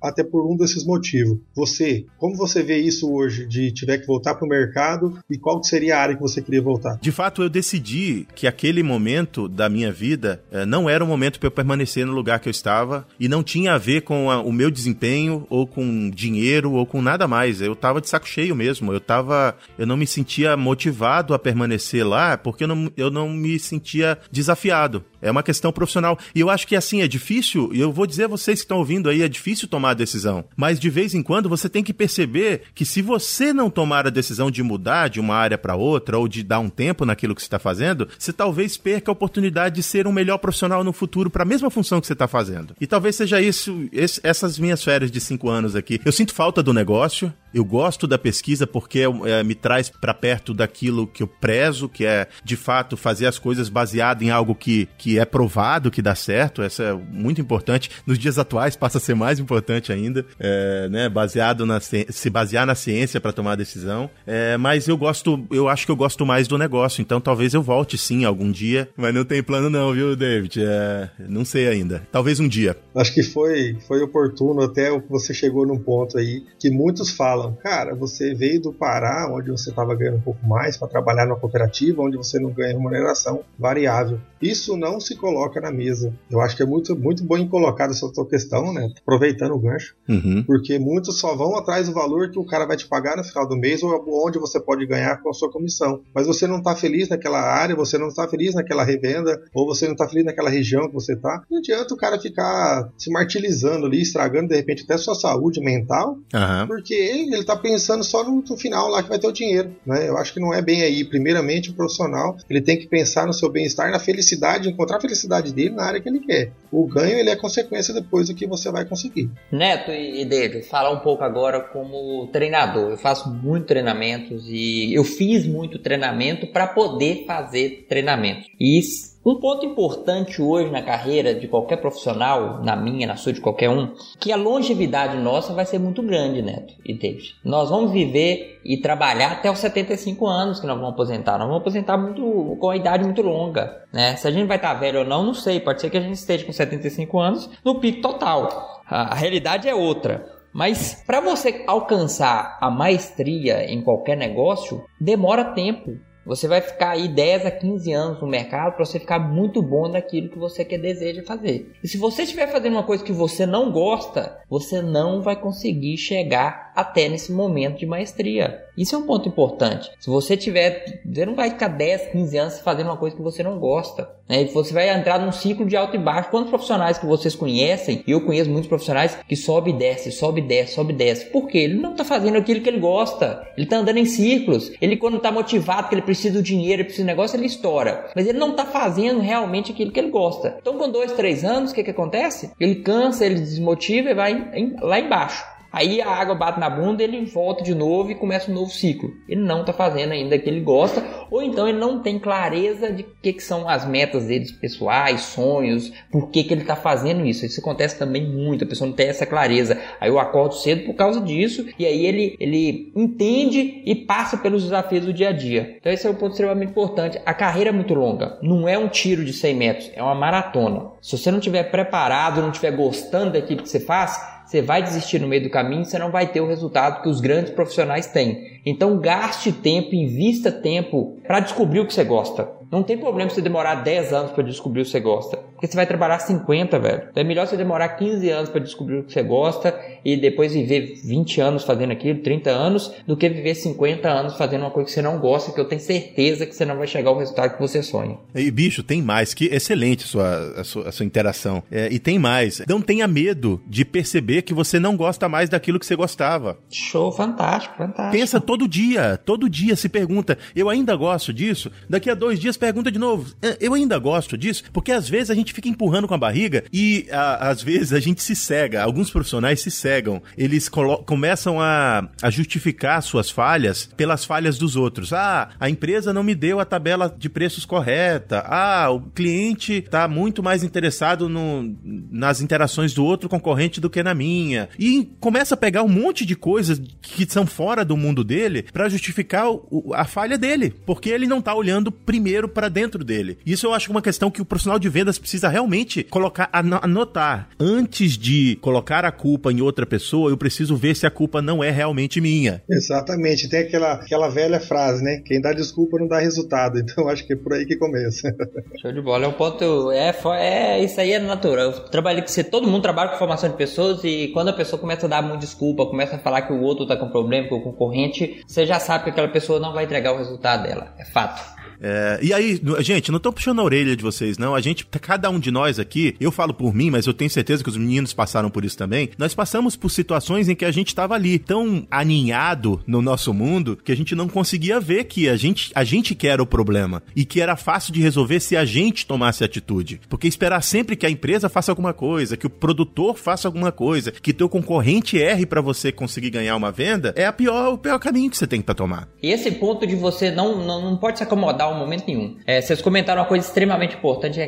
até 0.00 0.22
por 0.22 0.50
um 0.50 0.56
desses 0.56 0.86
motivos. 0.86 1.38
Você, 1.54 2.06
como 2.16 2.36
você 2.36 2.62
vê 2.62 2.78
isso 2.78 3.12
hoje 3.12 3.46
de 3.46 3.72
tiver 3.72 3.98
que 3.98 4.06
voltar 4.06 4.36
para 4.36 4.46
o 4.46 4.48
mercado 4.48 5.18
e 5.28 5.36
qual 5.36 5.62
seria 5.62 5.96
a 5.96 6.00
área 6.00 6.14
que 6.14 6.22
você 6.22 6.40
queria 6.40 6.62
voltar? 6.62 6.98
De 7.00 7.10
fato, 7.10 7.42
eu 7.42 7.50
decidi 7.50 8.26
que 8.34 8.46
aquele 8.46 8.82
momento 8.82 9.48
da 9.48 9.68
minha 9.68 9.92
vida 9.92 10.42
eh, 10.50 10.64
não 10.64 10.88
era 10.88 11.04
o 11.04 11.06
momento 11.06 11.40
para 11.40 11.48
eu 11.48 11.50
permanecer 11.50 12.06
no 12.06 12.12
lugar 12.12 12.38
que 12.38 12.48
eu 12.48 12.50
estava 12.50 13.06
e 13.18 13.28
não 13.28 13.42
tinha 13.42 13.74
a 13.74 13.78
ver 13.78 14.02
com 14.02 14.30
a, 14.30 14.40
o 14.40 14.52
meu 14.52 14.70
desempenho 14.70 15.46
ou 15.50 15.66
com 15.66 16.08
dinheiro 16.10 16.72
ou 16.72 16.86
com 16.86 17.02
nada 17.02 17.26
mais. 17.26 17.60
Eu 17.60 17.72
estava 17.72 18.00
de 18.00 18.08
saco 18.08 18.28
cheio 18.28 18.54
mesmo. 18.54 18.92
Eu 18.92 19.00
tava, 19.00 19.56
eu 19.78 19.86
não 19.86 19.96
me 19.96 20.06
sentia 20.06 20.56
motivado 20.56 21.34
a 21.34 21.38
permanecer 21.38 22.06
lá 22.06 22.36
porque 22.36 22.64
eu 22.64 22.68
não, 22.68 22.92
eu 22.96 23.10
não 23.10 23.28
me 23.28 23.58
sentia 23.58 24.18
desafiado. 24.30 25.04
É 25.20 25.30
uma 25.30 25.42
questão 25.42 25.72
profissional. 25.72 26.11
E 26.34 26.40
eu 26.40 26.50
acho 26.50 26.66
que 26.66 26.76
assim, 26.76 27.02
é 27.02 27.08
difícil, 27.08 27.70
e 27.72 27.80
eu 27.80 27.92
vou 27.92 28.06
dizer 28.06 28.24
a 28.24 28.28
vocês 28.28 28.60
que 28.60 28.64
estão 28.64 28.78
ouvindo 28.78 29.08
aí, 29.08 29.22
é 29.22 29.28
difícil 29.28 29.68
tomar 29.68 29.90
a 29.90 29.94
decisão. 29.94 30.44
Mas 30.56 30.78
de 30.78 30.90
vez 30.90 31.14
em 31.14 31.22
quando 31.22 31.48
você 31.48 31.68
tem 31.68 31.82
que 31.82 31.92
perceber 31.92 32.62
que 32.74 32.84
se 32.84 33.02
você 33.02 33.52
não 33.52 33.70
tomar 33.70 34.06
a 34.06 34.10
decisão 34.10 34.50
de 34.50 34.62
mudar 34.62 35.08
de 35.08 35.20
uma 35.20 35.34
área 35.34 35.58
para 35.58 35.76
outra 35.76 36.18
ou 36.18 36.28
de 36.28 36.42
dar 36.42 36.60
um 36.60 36.68
tempo 36.68 37.04
naquilo 37.04 37.34
que 37.34 37.40
você 37.40 37.46
está 37.46 37.58
fazendo, 37.58 38.08
você 38.18 38.32
talvez 38.32 38.76
perca 38.76 39.10
a 39.10 39.12
oportunidade 39.12 39.76
de 39.76 39.82
ser 39.82 40.06
um 40.06 40.12
melhor 40.12 40.38
profissional 40.38 40.84
no 40.84 40.92
futuro 40.92 41.30
para 41.30 41.42
a 41.42 41.46
mesma 41.46 41.70
função 41.70 42.00
que 42.00 42.06
você 42.06 42.12
está 42.12 42.28
fazendo. 42.28 42.74
E 42.80 42.86
talvez 42.86 43.16
seja 43.16 43.40
isso, 43.40 43.88
esse, 43.92 44.20
essas 44.22 44.58
minhas 44.58 44.82
férias 44.82 45.10
de 45.10 45.20
cinco 45.20 45.48
anos 45.48 45.76
aqui. 45.76 46.00
Eu 46.04 46.12
sinto 46.12 46.34
falta 46.34 46.62
do 46.62 46.72
negócio, 46.72 47.32
eu 47.54 47.64
gosto 47.64 48.06
da 48.06 48.18
pesquisa 48.18 48.66
porque 48.66 49.00
é, 49.00 49.44
me 49.44 49.54
traz 49.54 49.88
para 49.88 50.14
perto 50.14 50.54
daquilo 50.54 51.06
que 51.06 51.22
eu 51.22 51.26
prezo, 51.26 51.88
que 51.88 52.04
é 52.04 52.26
de 52.44 52.56
fato 52.56 52.96
fazer 52.96 53.26
as 53.26 53.38
coisas 53.38 53.68
baseado 53.68 54.22
em 54.22 54.30
algo 54.30 54.54
que, 54.54 54.88
que 54.98 55.18
é 55.18 55.24
provado 55.24 55.90
que 55.90 56.02
dá 56.02 56.14
certo. 56.14 56.62
Essa 56.62 56.82
é 56.82 56.92
muito 56.92 57.40
importante. 57.40 57.90
Nos 58.06 58.18
dias 58.18 58.38
atuais 58.38 58.76
passa 58.76 58.98
a 58.98 59.00
ser 59.00 59.14
mais 59.14 59.38
importante 59.38 59.92
ainda, 59.92 60.24
é, 60.38 60.88
né? 60.88 61.08
Baseado 61.08 61.66
na 61.66 61.80
se 61.80 62.30
basear 62.30 62.66
na 62.66 62.74
ciência 62.74 63.20
para 63.20 63.32
tomar 63.32 63.52
a 63.52 63.56
decisão. 63.56 64.08
É, 64.26 64.56
mas 64.56 64.88
eu 64.88 64.96
gosto, 64.96 65.44
eu 65.50 65.68
acho 65.68 65.84
que 65.84 65.92
eu 65.92 65.96
gosto 65.96 66.24
mais 66.24 66.48
do 66.48 66.56
negócio. 66.56 67.02
Então 67.02 67.20
talvez 67.20 67.54
eu 67.54 67.62
volte 67.62 67.98
sim 67.98 68.24
algum 68.24 68.50
dia, 68.50 68.88
mas 68.96 69.14
não 69.14 69.24
tem 69.24 69.42
plano 69.42 69.68
não, 69.68 69.92
viu, 69.92 70.14
David? 70.16 70.62
É, 70.62 71.10
não 71.28 71.44
sei 71.44 71.68
ainda. 71.68 72.06
Talvez 72.10 72.40
um 72.40 72.48
dia. 72.48 72.76
Acho 72.94 73.12
que 73.12 73.22
foi 73.22 73.76
foi 73.86 74.02
oportuno 74.02 74.62
até 74.62 74.90
você 75.08 75.34
chegou 75.34 75.66
num 75.66 75.78
ponto 75.78 76.18
aí 76.18 76.44
que 76.58 76.70
muitos 76.70 77.10
falam 77.10 77.41
falam, 77.42 77.54
cara, 77.56 77.94
você 77.94 78.34
veio 78.34 78.60
do 78.60 78.72
Pará, 78.72 79.28
onde 79.30 79.50
você 79.50 79.70
estava 79.70 79.94
ganhando 79.94 80.18
um 80.18 80.22
pouco 80.22 80.46
mais, 80.46 80.76
para 80.76 80.88
trabalhar 80.88 81.26
numa 81.26 81.38
cooperativa, 81.38 82.02
onde 82.02 82.16
você 82.16 82.38
não 82.38 82.50
ganha 82.50 82.72
remuneração 82.72 83.40
variável. 83.58 84.20
Isso 84.40 84.76
não 84.76 85.00
se 85.00 85.14
coloca 85.16 85.60
na 85.60 85.70
mesa. 85.70 86.12
Eu 86.30 86.40
acho 86.40 86.56
que 86.56 86.62
é 86.62 86.66
muito, 86.66 86.96
muito 86.96 87.24
bem 87.24 87.46
colocado 87.46 87.90
essa 87.90 88.12
tua 88.12 88.26
questão, 88.26 88.72
né? 88.72 88.90
Aproveitando 89.00 89.52
o 89.52 89.58
gancho, 89.58 89.94
uhum. 90.08 90.42
porque 90.44 90.78
muitos 90.78 91.18
só 91.18 91.36
vão 91.36 91.56
atrás 91.56 91.86
do 91.86 91.94
valor 91.94 92.30
que 92.30 92.38
o 92.38 92.44
cara 92.44 92.66
vai 92.66 92.76
te 92.76 92.86
pagar 92.86 93.16
no 93.16 93.24
final 93.24 93.46
do 93.48 93.56
mês 93.56 93.82
ou 93.82 94.26
onde 94.26 94.38
você 94.38 94.58
pode 94.58 94.84
ganhar 94.86 95.22
com 95.22 95.30
a 95.30 95.32
sua 95.32 95.50
comissão. 95.50 96.00
Mas 96.12 96.26
você 96.26 96.46
não 96.46 96.58
está 96.58 96.74
feliz 96.74 97.08
naquela 97.08 97.40
área, 97.40 97.76
você 97.76 97.96
não 97.96 98.08
está 98.08 98.26
feliz 98.26 98.54
naquela 98.54 98.82
revenda, 98.82 99.40
ou 99.54 99.66
você 99.66 99.86
não 99.86 99.92
está 99.92 100.08
feliz 100.08 100.24
naquela 100.24 100.50
região 100.50 100.88
que 100.88 100.94
você 100.94 101.12
está. 101.12 101.44
Não 101.48 101.58
adianta 101.58 101.94
o 101.94 101.96
cara 101.96 102.20
ficar 102.20 102.90
se 102.98 103.10
martirizando 103.10 103.86
ali, 103.86 104.02
estragando 104.02 104.48
de 104.48 104.56
repente 104.56 104.82
até 104.82 104.98
sua 104.98 105.14
saúde 105.14 105.60
mental, 105.60 106.18
uhum. 106.34 106.66
porque 106.66 106.94
ele 106.94 107.31
ele 107.34 107.42
está 107.42 107.56
pensando 107.56 108.04
só 108.04 108.24
no, 108.24 108.42
no, 108.42 108.56
final 108.56 108.88
lá 108.88 109.02
que 109.02 109.08
vai 109.08 109.18
ter 109.18 109.26
o 109.26 109.32
dinheiro. 109.32 109.74
Né? 109.86 110.08
Eu 110.08 110.16
acho 110.16 110.32
que 110.32 110.40
não 110.40 110.52
é 110.52 110.60
bem 110.62 110.82
aí. 110.82 111.04
Primeiramente, 111.04 111.70
o 111.70 111.74
profissional 111.74 112.36
ele 112.48 112.60
tem 112.60 112.78
que 112.78 112.86
pensar 112.86 113.26
no 113.26 113.32
seu 113.32 113.50
bem-estar, 113.50 113.90
na 113.90 113.98
felicidade, 113.98 114.68
encontrar 114.68 114.98
a 114.98 115.00
felicidade 115.00 115.52
dele 115.52 115.70
na 115.70 115.84
área 115.84 116.00
que 116.00 116.08
ele 116.08 116.20
quer. 116.20 116.52
O 116.70 116.86
ganho 116.86 117.18
ele 117.18 117.30
é 117.30 117.36
consequência 117.36 117.92
depois 117.92 118.28
do 118.28 118.34
que 118.34 118.46
você 118.46 118.70
vai 118.70 118.84
conseguir. 118.84 119.30
Neto 119.50 119.90
e 119.90 120.24
David, 120.24 120.64
falar 120.66 120.90
um 120.90 121.00
pouco 121.00 121.24
agora 121.24 121.60
como 121.60 122.26
treinador. 122.28 122.90
Eu 122.90 122.98
faço 122.98 123.28
muito 123.28 123.66
treinamentos 123.66 124.44
e 124.48 124.94
eu 124.94 125.04
fiz 125.04 125.46
muito 125.46 125.78
treinamento 125.78 126.46
para 126.46 126.66
poder 126.66 127.24
fazer 127.26 127.86
treinamento. 127.88 128.46
E 128.58 128.78
um 129.24 129.36
ponto 129.36 129.64
importante 129.64 130.42
hoje 130.42 130.70
na 130.70 130.82
carreira 130.82 131.34
de 131.34 131.46
qualquer 131.46 131.76
profissional, 131.76 132.62
na 132.62 132.74
minha, 132.74 133.06
na 133.06 133.16
sua, 133.16 133.32
de 133.32 133.40
qualquer 133.40 133.70
um, 133.70 133.94
que 134.18 134.32
a 134.32 134.36
longevidade 134.36 135.16
nossa 135.16 135.52
vai 135.52 135.64
ser 135.64 135.78
muito 135.78 136.02
grande, 136.02 136.42
Neto 136.42 136.74
e 136.84 136.92
David. 136.92 137.36
Nós 137.44 137.70
vamos 137.70 137.92
viver 137.92 138.60
e 138.64 138.76
trabalhar 138.76 139.32
até 139.32 139.50
os 139.50 139.58
75 139.58 140.26
anos 140.26 140.60
que 140.60 140.66
nós 140.66 140.76
vamos 140.76 140.92
aposentar. 140.92 141.38
Nós 141.38 141.46
vamos 141.46 141.62
aposentar 141.62 141.96
muito, 141.96 142.56
com 142.58 142.70
a 142.70 142.76
idade 142.76 143.04
muito 143.04 143.22
longa, 143.22 143.84
né? 143.92 144.16
Se 144.16 144.26
a 144.26 144.30
gente 144.30 144.46
vai 144.46 144.56
estar 144.56 144.74
velho 144.74 145.00
ou 145.00 145.04
não, 145.04 145.22
não 145.22 145.34
sei. 145.34 145.60
Pode 145.60 145.80
ser 145.80 145.90
que 145.90 145.96
a 145.96 146.00
gente 146.00 146.14
esteja 146.14 146.44
com 146.44 146.52
75 146.52 147.18
anos 147.18 147.50
no 147.64 147.80
pico 147.80 148.00
total. 148.00 148.82
A, 148.86 149.12
a 149.12 149.14
realidade 149.14 149.68
é 149.68 149.74
outra. 149.74 150.26
Mas 150.52 151.02
para 151.06 151.20
você 151.20 151.64
alcançar 151.66 152.58
a 152.60 152.70
maestria 152.70 153.64
em 153.72 153.80
qualquer 153.80 154.16
negócio, 154.16 154.84
demora 155.00 155.44
tempo. 155.44 155.96
Você 156.24 156.46
vai 156.46 156.60
ficar 156.60 156.90
aí 156.90 157.08
10 157.08 157.46
a 157.46 157.50
15 157.50 157.92
anos 157.92 158.20
no 158.20 158.28
mercado 158.28 158.74
para 158.74 158.84
você 158.84 158.98
ficar 158.98 159.18
muito 159.18 159.60
bom 159.60 159.88
naquilo 159.88 160.28
que 160.28 160.38
você 160.38 160.64
quer 160.64 160.78
deseja 160.78 161.22
fazer. 161.22 161.72
E 161.82 161.88
se 161.88 161.98
você 161.98 162.22
estiver 162.22 162.46
fazendo 162.46 162.74
uma 162.74 162.84
coisa 162.84 163.04
que 163.04 163.12
você 163.12 163.44
não 163.44 163.72
gosta, 163.72 164.40
você 164.48 164.80
não 164.80 165.20
vai 165.20 165.34
conseguir 165.34 165.96
chegar 165.96 166.71
até 166.74 167.08
nesse 167.08 167.32
momento 167.32 167.78
de 167.78 167.86
maestria. 167.86 168.64
Isso 168.76 168.94
é 168.94 168.98
um 168.98 169.02
ponto 169.02 169.28
importante. 169.28 169.90
Se 170.00 170.08
você 170.08 170.36
tiver, 170.36 171.02
você 171.04 171.26
não 171.26 171.34
vai 171.34 171.50
ficar 171.50 171.68
10, 171.68 172.12
15 172.12 172.38
anos 172.38 172.58
fazendo 172.60 172.86
uma 172.86 172.96
coisa 172.96 173.14
que 173.14 173.22
você 173.22 173.42
não 173.42 173.58
gosta. 173.58 174.08
Né? 174.28 174.46
Você 174.46 174.72
vai 174.72 174.88
entrar 174.88 175.18
num 175.18 175.30
ciclo 175.30 175.66
de 175.66 175.76
alto 175.76 175.94
e 175.94 175.98
baixo. 175.98 176.30
Quantos 176.30 176.48
profissionais 176.48 176.98
que 176.98 177.04
vocês 177.04 177.34
conhecem, 177.34 178.02
eu 178.06 178.24
conheço 178.24 178.50
muitos 178.50 178.68
profissionais 178.68 179.18
que 179.28 179.36
sobe 179.36 179.70
e 179.70 179.74
desce, 179.74 180.10
sobe 180.10 180.40
e 180.40 180.44
desce, 180.44 180.74
sobe 180.74 180.92
e 180.94 180.96
desce. 180.96 181.26
Por 181.26 181.46
quê? 181.46 181.58
Ele 181.58 181.80
não 181.80 181.92
está 181.92 182.04
fazendo 182.04 182.38
aquilo 182.38 182.62
que 182.62 182.68
ele 182.68 182.80
gosta. 182.80 183.46
Ele 183.56 183.66
está 183.66 183.76
andando 183.76 183.98
em 183.98 184.06
ciclos. 184.06 184.72
Ele 184.80 184.96
quando 184.96 185.18
está 185.18 185.30
motivado, 185.30 185.88
que 185.88 185.94
ele 185.94 186.02
precisa 186.02 186.38
do 186.38 186.42
dinheiro, 186.42 186.80
ele 186.80 186.84
precisa 186.84 187.04
do 187.04 187.08
negócio, 187.08 187.36
ele 187.36 187.46
estoura. 187.46 188.10
Mas 188.16 188.26
ele 188.26 188.38
não 188.38 188.52
está 188.52 188.64
fazendo 188.64 189.20
realmente 189.20 189.72
aquilo 189.72 189.92
que 189.92 190.00
ele 190.00 190.10
gosta. 190.10 190.56
Então 190.60 190.78
com 190.78 190.90
dois, 190.90 191.12
três 191.12 191.44
anos, 191.44 191.70
o 191.70 191.74
que, 191.74 191.84
que 191.84 191.90
acontece? 191.90 192.52
Ele 192.58 192.76
cansa, 192.76 193.26
ele 193.26 193.40
desmotiva 193.40 194.10
e 194.10 194.14
vai 194.14 194.50
em, 194.54 194.76
lá 194.80 194.98
embaixo. 194.98 195.44
Aí 195.72 196.02
a 196.02 196.10
água 196.10 196.34
bate 196.34 196.60
na 196.60 196.68
bunda, 196.68 197.02
ele 197.02 197.24
volta 197.24 197.64
de 197.64 197.74
novo 197.74 198.10
e 198.10 198.14
começa 198.14 198.50
um 198.50 198.54
novo 198.54 198.70
ciclo. 198.70 199.14
Ele 199.26 199.40
não 199.40 199.60
está 199.60 199.72
fazendo 199.72 200.12
ainda 200.12 200.36
o 200.36 200.38
que 200.38 200.48
ele 200.48 200.60
gosta, 200.60 201.02
ou 201.30 201.42
então 201.42 201.66
ele 201.66 201.78
não 201.78 202.00
tem 202.00 202.18
clareza 202.18 202.92
de 202.92 203.02
o 203.02 203.06
que, 203.22 203.32
que, 203.32 203.42
são 203.42 203.68
as 203.68 203.86
metas 203.86 204.26
dele 204.26 204.52
pessoais, 204.60 205.22
sonhos, 205.22 205.90
por 206.10 206.28
que, 206.28 206.44
que 206.44 206.52
ele 206.52 206.60
está 206.60 206.76
fazendo 206.76 207.24
isso. 207.24 207.46
Isso 207.46 207.60
acontece 207.60 207.98
também 207.98 208.26
muito, 208.28 208.64
a 208.64 208.66
pessoa 208.66 208.88
não 208.88 208.94
tem 208.94 209.08
essa 209.08 209.24
clareza. 209.24 209.80
Aí 209.98 210.10
eu 210.10 210.18
acordo 210.18 210.54
cedo 210.54 210.84
por 210.84 210.94
causa 210.94 211.20
disso, 211.20 211.66
e 211.78 211.86
aí 211.86 212.04
ele, 212.04 212.36
ele 212.38 212.92
entende 212.94 213.82
e 213.86 213.94
passa 213.94 214.36
pelos 214.36 214.64
desafios 214.64 215.06
do 215.06 215.12
dia 215.12 215.30
a 215.30 215.32
dia. 215.32 215.76
Então 215.80 215.90
esse 215.90 216.06
é 216.06 216.10
um 216.10 216.14
ponto 216.14 216.32
extremamente 216.32 216.70
importante. 216.70 217.18
A 217.24 217.32
carreira 217.32 217.70
é 217.70 217.72
muito 217.72 217.94
longa, 217.94 218.38
não 218.42 218.68
é 218.68 218.76
um 218.76 218.88
tiro 218.88 219.24
de 219.24 219.32
100 219.32 219.54
metros, 219.54 219.90
é 219.94 220.02
uma 220.02 220.14
maratona. 220.14 220.92
Se 221.00 221.16
você 221.16 221.30
não 221.30 221.38
estiver 221.38 221.64
preparado, 221.64 222.42
não 222.42 222.50
estiver 222.50 222.72
gostando 222.72 223.32
daquilo 223.32 223.62
que 223.62 223.68
você 223.68 223.80
faz, 223.80 224.31
você 224.52 224.60
vai 224.60 224.82
desistir 224.82 225.18
no 225.18 225.26
meio 225.26 225.42
do 225.42 225.48
caminho, 225.48 225.82
você 225.82 225.98
não 225.98 226.10
vai 226.10 226.26
ter 226.26 226.42
o 226.42 226.46
resultado 226.46 227.02
que 227.02 227.08
os 227.08 227.22
grandes 227.22 227.54
profissionais 227.54 228.08
têm. 228.08 228.51
Então 228.64 228.98
gaste 228.98 229.52
tempo, 229.52 229.94
invista 229.94 230.50
tempo 230.50 231.18
para 231.26 231.40
descobrir 231.40 231.80
o 231.80 231.86
que 231.86 231.94
você 231.94 232.04
gosta. 232.04 232.48
Não 232.72 232.82
tem 232.82 232.96
problema 232.96 233.28
você 233.28 233.42
demorar 233.42 233.74
10 233.76 234.14
anos 234.14 234.30
para 234.32 234.42
descobrir 234.42 234.80
o 234.80 234.84
que 234.84 234.90
você 234.90 235.00
gosta. 235.00 235.36
Porque 235.36 235.66
você 235.66 235.76
vai 235.76 235.86
trabalhar 235.86 236.18
50, 236.18 236.78
velho. 236.78 237.02
Então 237.10 237.22
é 237.22 237.24
melhor 237.24 237.46
você 237.46 237.56
demorar 237.56 237.90
15 237.90 238.30
anos 238.30 238.50
para 238.50 238.60
descobrir 238.60 239.00
o 239.00 239.04
que 239.04 239.12
você 239.12 239.22
gosta 239.22 239.78
e 240.04 240.16
depois 240.16 240.54
viver 240.54 241.00
20 241.04 241.40
anos 241.40 241.64
fazendo 241.64 241.92
aquilo, 241.92 242.20
30 242.20 242.50
anos, 242.50 242.92
do 243.06 243.16
que 243.16 243.28
viver 243.28 243.54
50 243.54 244.08
anos 244.08 244.36
fazendo 244.36 244.62
uma 244.62 244.70
coisa 244.70 244.88
que 244.88 244.94
você 244.94 245.02
não 245.02 245.18
gosta, 245.18 245.52
que 245.52 245.60
eu 245.60 245.66
tenho 245.66 245.80
certeza 245.80 246.46
que 246.46 246.56
você 246.56 246.64
não 246.64 246.76
vai 246.78 246.86
chegar 246.86 247.10
ao 247.10 247.18
resultado 247.18 247.54
que 247.54 247.60
você 247.60 247.82
sonha. 247.82 248.18
E 248.34 248.50
bicho, 248.50 248.82
tem 248.82 249.02
mais. 249.02 249.34
Que 249.34 249.46
excelente 249.54 250.04
a 250.04 250.08
sua, 250.08 250.60
a 250.60 250.64
sua, 250.64 250.88
a 250.88 250.92
sua 250.92 251.06
interação. 251.06 251.62
É, 251.70 251.88
e 251.92 251.98
tem 251.98 252.18
mais. 252.18 252.62
Não 252.66 252.80
tenha 252.80 253.06
medo 253.06 253.62
de 253.68 253.84
perceber 253.84 254.42
que 254.42 254.54
você 254.54 254.80
não 254.80 254.96
gosta 254.96 255.28
mais 255.28 255.48
daquilo 255.50 255.78
que 255.78 255.86
você 255.86 255.94
gostava. 255.94 256.58
Show, 256.70 257.12
fantástico, 257.12 257.76
fantástico. 257.76 258.18
Pensa 258.18 258.40
todo 258.52 258.68
dia, 258.68 259.16
todo 259.16 259.48
dia 259.48 259.74
se 259.74 259.88
pergunta, 259.88 260.36
eu 260.54 260.68
ainda 260.68 260.94
gosto 260.94 261.32
disso? 261.32 261.70
Daqui 261.88 262.10
a 262.10 262.14
dois 262.14 262.38
dias 262.38 262.54
pergunta 262.54 262.92
de 262.92 262.98
novo, 262.98 263.34
é, 263.40 263.56
eu 263.58 263.72
ainda 263.72 263.98
gosto 263.98 264.36
disso? 264.36 264.64
Porque 264.74 264.92
às 264.92 265.08
vezes 265.08 265.30
a 265.30 265.34
gente 265.34 265.54
fica 265.54 265.70
empurrando 265.70 266.06
com 266.06 266.12
a 266.12 266.18
barriga 266.18 266.62
e 266.70 267.06
a, 267.10 267.48
às 267.48 267.62
vezes 267.62 267.94
a 267.94 267.98
gente 267.98 268.22
se 268.22 268.36
cega. 268.36 268.82
Alguns 268.82 269.10
profissionais 269.10 269.60
se 269.60 269.70
cegam. 269.70 270.22
Eles 270.36 270.68
começam 270.68 271.62
a, 271.62 272.10
a 272.20 272.28
justificar 272.28 273.02
suas 273.02 273.30
falhas 273.30 273.88
pelas 273.96 274.22
falhas 274.22 274.58
dos 274.58 274.76
outros. 274.76 275.14
Ah, 275.14 275.48
a 275.58 275.70
empresa 275.70 276.12
não 276.12 276.22
me 276.22 276.34
deu 276.34 276.60
a 276.60 276.66
tabela 276.66 277.14
de 277.16 277.30
preços 277.30 277.64
correta. 277.64 278.44
Ah, 278.46 278.90
o 278.90 279.00
cliente 279.00 279.72
está 279.74 280.06
muito 280.06 280.42
mais 280.42 280.62
interessado 280.62 281.26
no, 281.26 281.74
nas 281.82 282.42
interações 282.42 282.92
do 282.92 283.02
outro 283.02 283.30
concorrente 283.30 283.80
do 283.80 283.88
que 283.88 284.02
na 284.02 284.14
minha. 284.14 284.68
E 284.78 285.10
começa 285.20 285.54
a 285.54 285.56
pegar 285.56 285.82
um 285.82 285.88
monte 285.88 286.26
de 286.26 286.36
coisas 286.36 286.78
que 287.00 287.24
são 287.26 287.46
fora 287.46 287.82
do 287.82 287.96
mundo 287.96 288.22
dele 288.22 288.41
para 288.72 288.88
justificar 288.88 289.50
o, 289.50 289.92
a 289.94 290.04
falha 290.04 290.38
dele, 290.38 290.72
porque 290.84 291.10
ele 291.10 291.26
não 291.26 291.40
tá 291.40 291.54
olhando 291.54 291.92
primeiro 291.92 292.48
para 292.48 292.68
dentro 292.68 293.04
dele. 293.04 293.38
Isso 293.44 293.66
eu 293.66 293.74
acho 293.74 293.90
uma 293.90 294.02
questão 294.02 294.30
que 294.30 294.42
o 294.42 294.44
profissional 294.44 294.78
de 294.78 294.88
vendas 294.88 295.18
precisa 295.18 295.48
realmente 295.48 296.02
colocar, 296.04 296.48
anotar. 296.52 297.48
Antes 297.58 298.16
de 298.18 298.56
colocar 298.60 299.04
a 299.04 299.12
culpa 299.12 299.52
em 299.52 299.60
outra 299.60 299.86
pessoa, 299.86 300.30
eu 300.30 300.36
preciso 300.36 300.76
ver 300.76 300.96
se 300.96 301.06
a 301.06 301.10
culpa 301.10 301.42
não 301.42 301.62
é 301.62 301.70
realmente 301.70 302.20
minha. 302.20 302.62
Exatamente. 302.68 303.48
Tem 303.48 303.60
aquela, 303.60 303.94
aquela 303.94 304.28
velha 304.28 304.60
frase, 304.60 305.02
né? 305.02 305.22
Quem 305.24 305.40
dá 305.40 305.52
desculpa 305.52 305.98
não 305.98 306.08
dá 306.08 306.18
resultado. 306.18 306.82
Então 306.92 307.08
acho 307.08 307.26
que 307.26 307.32
é 307.32 307.36
por 307.36 307.54
aí 307.54 307.64
que 307.64 307.76
começa. 307.76 308.34
Show 308.80 308.92
de 308.92 309.00
bola. 309.00 309.24
É 309.24 309.28
um 309.28 309.32
ponto. 309.32 309.90
É, 309.92 310.14
é, 310.36 310.84
isso 310.84 311.00
aí 311.00 311.12
é 311.12 311.18
natural. 311.18 311.70
Eu 311.70 311.72
trabalho 311.84 312.22
que 312.22 312.30
você, 312.30 312.44
todo 312.44 312.66
mundo 312.66 312.82
trabalha 312.82 313.10
com 313.10 313.18
formação 313.18 313.48
de 313.48 313.56
pessoas 313.56 314.04
e 314.04 314.28
quando 314.28 314.48
a 314.48 314.52
pessoa 314.52 314.78
começa 314.78 315.06
a 315.06 315.08
dar 315.08 315.22
muita 315.22 315.38
desculpa, 315.38 315.86
começa 315.86 316.16
a 316.16 316.18
falar 316.18 316.42
que 316.42 316.52
o 316.52 316.60
outro 316.60 316.86
tá 316.86 316.96
com 316.96 317.08
problema, 317.08 317.48
que 317.48 317.54
o 317.54 317.62
concorrente, 317.62 318.31
você 318.46 318.66
já 318.66 318.78
sabe 318.78 319.04
que 319.04 319.10
aquela 319.10 319.28
pessoa 319.28 319.60
não 319.60 319.72
vai 319.72 319.84
entregar 319.84 320.12
o 320.12 320.18
resultado 320.18 320.62
dela. 320.64 320.94
É 320.98 321.04
fato. 321.04 321.52
É, 321.82 322.20
e 322.22 322.32
aí, 322.32 322.60
gente, 322.78 323.10
não 323.10 323.18
tô 323.18 323.32
puxando 323.32 323.58
a 323.58 323.64
orelha 323.64 323.96
de 323.96 324.02
vocês, 324.02 324.38
não. 324.38 324.54
A 324.54 324.60
gente, 324.60 324.86
cada 324.86 325.28
um 325.28 325.40
de 325.40 325.50
nós 325.50 325.80
aqui, 325.80 326.14
eu 326.20 326.30
falo 326.30 326.54
por 326.54 326.72
mim, 326.72 326.90
mas 326.90 327.06
eu 327.06 327.12
tenho 327.12 327.28
certeza 327.28 327.62
que 327.64 327.68
os 327.68 327.76
meninos 327.76 328.14
passaram 328.14 328.48
por 328.48 328.64
isso 328.64 328.78
também. 328.78 329.10
Nós 329.18 329.34
passamos 329.34 329.74
por 329.74 329.90
situações 329.90 330.48
em 330.48 330.54
que 330.54 330.64
a 330.64 330.70
gente 330.70 330.88
estava 330.88 331.16
ali 331.16 331.40
tão 331.40 331.84
aninhado 331.90 332.80
no 332.86 333.02
nosso 333.02 333.34
mundo 333.34 333.76
que 333.84 333.90
a 333.90 333.96
gente 333.96 334.14
não 334.14 334.28
conseguia 334.28 334.78
ver 334.78 335.04
que 335.04 335.28
a 335.28 335.34
gente, 335.34 335.72
a 335.74 335.82
gente 335.82 336.14
que 336.14 336.28
era 336.28 336.40
o 336.40 336.46
problema 336.46 337.02
e 337.16 337.24
que 337.24 337.40
era 337.40 337.56
fácil 337.56 337.92
de 337.92 338.00
resolver 338.00 338.38
se 338.38 338.56
a 338.56 338.64
gente 338.64 339.04
tomasse 339.04 339.42
atitude. 339.42 340.00
Porque 340.08 340.28
esperar 340.28 340.62
sempre 340.62 340.94
que 340.94 341.04
a 341.04 341.10
empresa 341.10 341.48
faça 341.48 341.72
alguma 341.72 341.92
coisa, 341.92 342.36
que 342.36 342.46
o 342.46 342.50
produtor 342.50 343.16
faça 343.16 343.48
alguma 343.48 343.72
coisa, 343.72 344.12
que 344.12 344.32
teu 344.32 344.48
concorrente 344.48 345.18
erre 345.18 345.44
para 345.44 345.60
você 345.60 345.90
conseguir 345.90 346.30
ganhar 346.30 346.54
uma 346.54 346.70
venda, 346.70 347.12
é 347.16 347.26
a 347.26 347.32
pior, 347.32 347.72
o 347.72 347.78
pior 347.78 347.98
caminho 347.98 348.21
que 348.30 348.36
você 348.36 348.46
tem 348.46 348.60
para 348.60 348.74
tomar. 348.74 349.08
E 349.22 349.30
esse 349.30 349.50
ponto 349.52 349.86
de 349.86 349.94
você 349.94 350.30
não, 350.30 350.56
não, 350.58 350.90
não 350.90 350.96
pode 350.96 351.18
se 351.18 351.24
acomodar 351.24 351.72
momento 351.82 352.04
nenhum. 352.06 352.36
É, 352.46 352.60
vocês 352.60 352.80
comentaram 352.80 353.22
uma 353.22 353.28
coisa 353.28 353.46
extremamente 353.46 353.96
importante, 353.96 354.40
é 354.40 354.46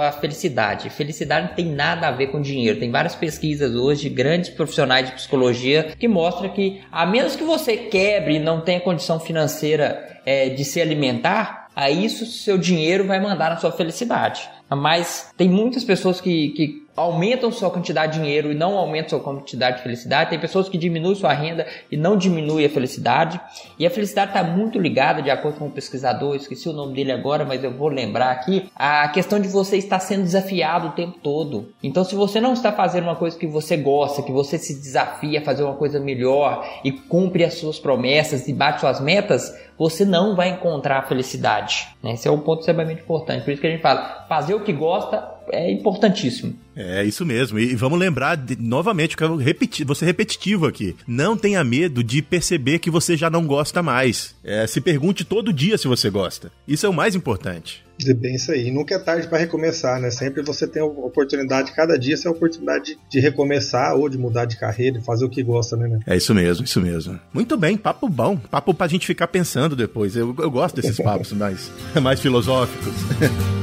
a 0.00 0.12
felicidade. 0.12 0.90
Felicidade 0.90 1.48
não 1.48 1.54
tem 1.54 1.66
nada 1.66 2.08
a 2.08 2.10
ver 2.10 2.28
com 2.28 2.40
dinheiro. 2.40 2.78
Tem 2.78 2.90
várias 2.90 3.14
pesquisas 3.14 3.74
hoje 3.74 4.08
de 4.08 4.14
grandes 4.14 4.50
profissionais 4.50 5.06
de 5.06 5.12
psicologia 5.12 5.92
que 5.98 6.08
mostram 6.08 6.48
que, 6.50 6.82
a 6.90 7.06
menos 7.06 7.36
que 7.36 7.44
você 7.44 7.76
quebre 7.76 8.36
e 8.36 8.38
não 8.38 8.60
tenha 8.60 8.80
condição 8.80 9.18
financeira 9.18 10.20
é, 10.24 10.48
de 10.48 10.64
se 10.64 10.80
alimentar, 10.80 11.68
a 11.74 11.90
isso 11.90 12.26
seu 12.26 12.58
dinheiro 12.58 13.06
vai 13.06 13.20
mandar 13.20 13.50
na 13.50 13.56
sua 13.56 13.72
felicidade. 13.72 14.48
Mas 14.68 15.32
tem 15.36 15.48
muitas 15.48 15.84
pessoas 15.84 16.20
que, 16.20 16.50
que 16.50 16.81
aumentam 16.96 17.50
sua 17.50 17.70
quantidade 17.70 18.12
de 18.12 18.18
dinheiro 18.20 18.52
e 18.52 18.54
não 18.54 18.76
aumentam 18.76 19.10
sua 19.10 19.20
quantidade 19.20 19.78
de 19.78 19.82
felicidade. 19.82 20.30
Tem 20.30 20.38
pessoas 20.38 20.68
que 20.68 20.76
diminuem 20.76 21.14
sua 21.14 21.32
renda 21.32 21.66
e 21.90 21.96
não 21.96 22.16
diminuem 22.16 22.66
a 22.66 22.70
felicidade. 22.70 23.40
E 23.78 23.86
a 23.86 23.90
felicidade 23.90 24.30
está 24.30 24.42
muito 24.42 24.78
ligada, 24.78 25.22
de 25.22 25.30
acordo 25.30 25.58
com 25.58 25.66
um 25.66 25.70
pesquisador, 25.70 26.36
esqueci 26.36 26.68
o 26.68 26.72
nome 26.72 26.94
dele 26.94 27.12
agora, 27.12 27.44
mas 27.44 27.64
eu 27.64 27.72
vou 27.72 27.88
lembrar 27.88 28.30
aqui, 28.30 28.70
a 28.76 29.08
questão 29.08 29.40
de 29.40 29.48
você 29.48 29.76
estar 29.76 30.00
sendo 30.00 30.22
desafiado 30.22 30.88
o 30.88 30.92
tempo 30.92 31.18
todo. 31.22 31.72
Então, 31.82 32.04
se 32.04 32.14
você 32.14 32.40
não 32.40 32.52
está 32.52 32.72
fazendo 32.72 33.04
uma 33.04 33.16
coisa 33.16 33.38
que 33.38 33.46
você 33.46 33.76
gosta, 33.76 34.22
que 34.22 34.32
você 34.32 34.58
se 34.58 34.74
desafia 34.74 35.40
a 35.40 35.44
fazer 35.44 35.62
uma 35.62 35.74
coisa 35.74 35.98
melhor 35.98 36.66
e 36.84 36.92
cumpre 36.92 37.44
as 37.44 37.54
suas 37.54 37.78
promessas 37.78 38.48
e 38.48 38.52
bate 38.52 38.80
suas 38.80 39.00
metas, 39.00 39.52
você 39.78 40.04
não 40.04 40.36
vai 40.36 40.50
encontrar 40.50 40.98
a 40.98 41.02
felicidade. 41.02 41.88
Né? 42.02 42.14
Esse 42.14 42.28
é 42.28 42.30
um 42.30 42.40
ponto 42.40 42.60
extremamente 42.60 43.02
importante. 43.02 43.44
Por 43.44 43.52
isso 43.52 43.60
que 43.60 43.66
a 43.66 43.70
gente 43.70 43.82
fala, 43.82 44.26
fazer 44.28 44.54
o 44.54 44.60
que 44.60 44.72
gosta 44.72 45.32
é 45.50 45.70
importantíssimo. 45.70 46.54
É 46.74 47.04
isso 47.04 47.26
mesmo. 47.26 47.58
E 47.58 47.74
vamos 47.74 47.98
lembrar 47.98 48.36
de, 48.36 48.56
novamente, 48.60 49.12
eu 49.12 49.18
quero 49.18 49.36
repetir, 49.36 49.84
você 49.84 50.04
repetitivo 50.04 50.66
aqui. 50.66 50.96
Não 51.06 51.36
tenha 51.36 51.62
medo 51.64 52.02
de 52.02 52.22
perceber 52.22 52.78
que 52.78 52.90
você 52.90 53.16
já 53.16 53.28
não 53.28 53.46
gosta 53.46 53.82
mais. 53.82 54.34
É, 54.44 54.66
se 54.66 54.80
pergunte 54.80 55.24
todo 55.24 55.52
dia 55.52 55.76
se 55.76 55.88
você 55.88 56.08
gosta. 56.08 56.50
Isso 56.66 56.86
é 56.86 56.88
o 56.88 56.94
mais 56.94 57.14
importante. 57.14 57.84
É 58.08 58.14
bem 58.14 58.34
isso 58.34 58.52
aí. 58.52 58.70
Nunca 58.70 58.94
é 58.94 58.98
tarde 58.98 59.28
para 59.28 59.38
recomeçar, 59.38 60.00
né? 60.00 60.10
Sempre 60.10 60.42
você 60.42 60.66
tem 60.66 60.82
a 60.82 60.84
oportunidade, 60.84 61.72
cada 61.72 61.98
dia 61.98 62.16
você 62.16 62.24
tem 62.24 62.32
a 62.32 62.34
oportunidade 62.34 62.98
de 63.08 63.20
recomeçar 63.20 63.94
ou 63.94 64.08
de 64.08 64.18
mudar 64.18 64.44
de 64.44 64.56
carreira, 64.56 64.98
de 64.98 65.04
fazer 65.04 65.24
o 65.24 65.28
que 65.28 65.42
gosta, 65.42 65.76
né? 65.76 66.00
É 66.06 66.16
isso 66.16 66.34
mesmo, 66.34 66.64
isso 66.64 66.80
mesmo. 66.80 67.18
Muito 67.32 67.56
bem, 67.56 67.76
papo 67.76 68.08
bom. 68.08 68.36
Papo 68.36 68.74
pra 68.74 68.86
gente 68.86 69.06
ficar 69.06 69.28
pensando 69.28 69.76
depois. 69.76 70.16
Eu, 70.16 70.34
eu 70.38 70.50
gosto 70.50 70.80
desses 70.80 70.96
papos 71.02 71.32
mais, 71.32 71.70
mais 72.00 72.20
filosóficos. 72.20 72.92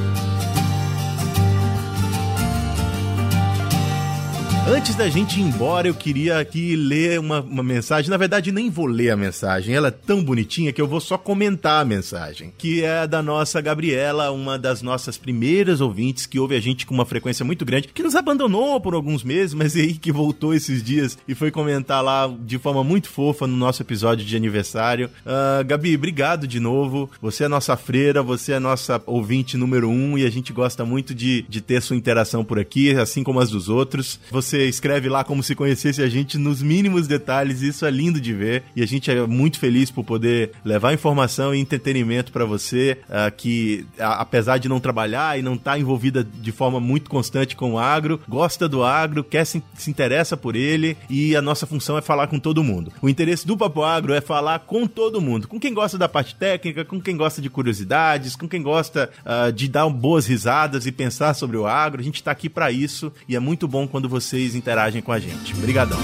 Antes 4.72 4.94
da 4.94 5.10
gente 5.10 5.40
ir 5.40 5.42
embora, 5.42 5.88
eu 5.88 5.96
queria 5.96 6.38
aqui 6.38 6.76
ler 6.76 7.20
uma, 7.20 7.42
uma 7.42 7.64
mensagem. 7.64 8.08
Na 8.08 8.18
verdade, 8.18 8.52
nem 8.52 8.70
vou 8.70 8.86
ler 8.86 9.10
a 9.10 9.18
mensagem. 9.18 9.74
Ela 9.74 9.88
é 9.88 9.92
tão 9.92 10.24
bonitinha 10.24 10.72
que 10.72 10.80
eu 10.80 10.88
vou 10.88 11.02
só 11.02 11.18
comentar 11.18 11.82
a 11.82 11.86
mensagem. 11.86 12.54
Que 12.56 12.84
é 12.84 13.08
da 13.08 13.24
nossa 13.24 13.60
Gabriela, 13.62 14.30
uma 14.30 14.60
das 14.60 14.84
nossas 14.84 15.18
primeiras 15.18 15.82
ouvintes 15.82 16.28
que 16.28 16.38
ouve 16.38 16.56
a 16.56 16.60
gente 16.60 16.86
com 16.86 16.94
uma 16.94 17.06
frequência 17.06 17.44
muito 17.44 17.66
grande, 17.66 17.88
que 17.88 18.04
nos 18.04 18.16
abandonou 18.16 18.80
por 18.80 18.94
alguns 18.94 19.24
meses, 19.24 19.56
mas 19.56 19.76
aí 19.76 19.96
que 19.96 20.12
voltou 20.12 20.54
esses 20.54 20.84
dias 20.84 21.18
e 21.28 21.34
foi 21.34 21.50
comentar 21.50 22.04
lá 22.04 22.32
de 22.40 22.60
forma 22.60 22.84
muito 22.84 23.10
fofa 23.10 23.48
no 23.48 23.58
nosso 23.58 23.82
episódio 23.82 24.24
de 24.24 24.36
aniversário. 24.36 25.10
Uh, 25.26 25.66
Gabi, 25.66 25.96
obrigado 25.96 26.46
de 26.48 26.60
novo. 26.60 27.10
Você 27.20 27.46
é 27.46 27.48
nossa 27.48 27.76
freira, 27.76 28.22
você 28.22 28.52
é 28.52 28.60
nossa 28.60 29.02
ouvinte 29.08 29.58
número 29.58 29.90
um 29.90 30.16
e 30.16 30.28
a 30.28 30.30
gente 30.30 30.54
gosta 30.54 30.86
muito 30.86 31.16
de, 31.16 31.44
de 31.50 31.60
ter 31.60 31.82
sua 31.82 31.96
interação 31.96 32.46
por 32.46 32.60
aqui, 32.60 32.92
assim 32.92 33.24
como 33.24 33.40
as 33.40 33.50
dos 33.50 33.68
outros. 33.68 34.20
Você 34.30 34.59
escreve 34.68 35.10
lá 35.10 35.24
como 35.24 35.44
se 35.44 35.56
conhecesse 35.56 36.02
a 36.02 36.10
gente 36.10 36.38
nos 36.38 36.62
mínimos 36.62 37.08
detalhes, 37.08 37.62
isso 37.62 37.86
é 37.86 37.92
lindo 37.92 38.20
de 38.20 38.34
ver. 38.34 38.64
E 38.76 38.82
a 38.82 38.86
gente 38.86 39.10
é 39.12 39.26
muito 39.28 39.60
feliz 39.60 39.92
por 39.92 40.04
poder 40.04 40.52
levar 40.64 40.94
informação 40.94 41.54
e 41.54 41.60
entretenimento 41.60 42.32
para 42.32 42.46
você, 42.46 42.98
uh, 43.06 43.36
que 43.36 43.86
a, 44.00 44.22
apesar 44.22 44.58
de 44.58 44.70
não 44.70 44.80
trabalhar 44.80 45.38
e 45.38 45.42
não 45.42 45.56
estar 45.56 45.72
tá 45.72 45.80
envolvida 45.80 46.24
de 46.24 46.52
forma 46.52 46.80
muito 46.80 47.10
constante 47.10 47.56
com 47.56 47.74
o 47.74 47.80
agro, 47.80 48.20
gosta 48.28 48.68
do 48.68 48.84
agro, 48.84 49.24
quer 49.24 49.46
se, 49.46 49.62
se 49.76 49.90
interessa 49.90 50.36
por 50.36 50.56
ele 50.56 50.98
e 51.10 51.36
a 51.36 51.42
nossa 51.42 51.66
função 51.66 51.98
é 51.98 52.02
falar 52.02 52.28
com 52.28 52.40
todo 52.40 52.64
mundo. 52.64 52.92
O 53.02 53.10
interesse 53.10 53.46
do 53.46 53.58
Papo 53.58 53.84
Agro 53.84 54.14
é 54.14 54.22
falar 54.22 54.60
com 54.60 54.88
todo 54.88 55.22
mundo, 55.22 55.48
com 55.48 55.60
quem 55.60 55.74
gosta 55.74 55.98
da 55.98 56.10
parte 56.10 56.36
técnica, 56.36 56.86
com 56.86 57.00
quem 57.00 57.16
gosta 57.16 57.42
de 57.42 57.50
curiosidades, 57.50 58.36
com 58.36 58.48
quem 58.48 58.62
gosta 58.62 59.10
uh, 59.26 59.52
de 59.52 59.68
dar 59.68 59.90
boas 59.90 60.26
risadas 60.26 60.86
e 60.86 60.92
pensar 60.92 61.34
sobre 61.34 61.58
o 61.58 61.66
agro. 61.66 62.02
A 62.02 62.04
gente 62.04 62.16
está 62.16 62.32
aqui 62.32 62.50
para 62.50 62.72
isso 62.72 63.12
e 63.28 63.36
é 63.36 63.40
muito 63.40 63.68
bom 63.68 63.88
quando 63.88 64.10
vocês 64.50 64.56
interagem 64.56 65.02
com 65.02 65.12
a 65.12 65.20
gente. 65.20 65.54
Obrigadão. 65.54 66.00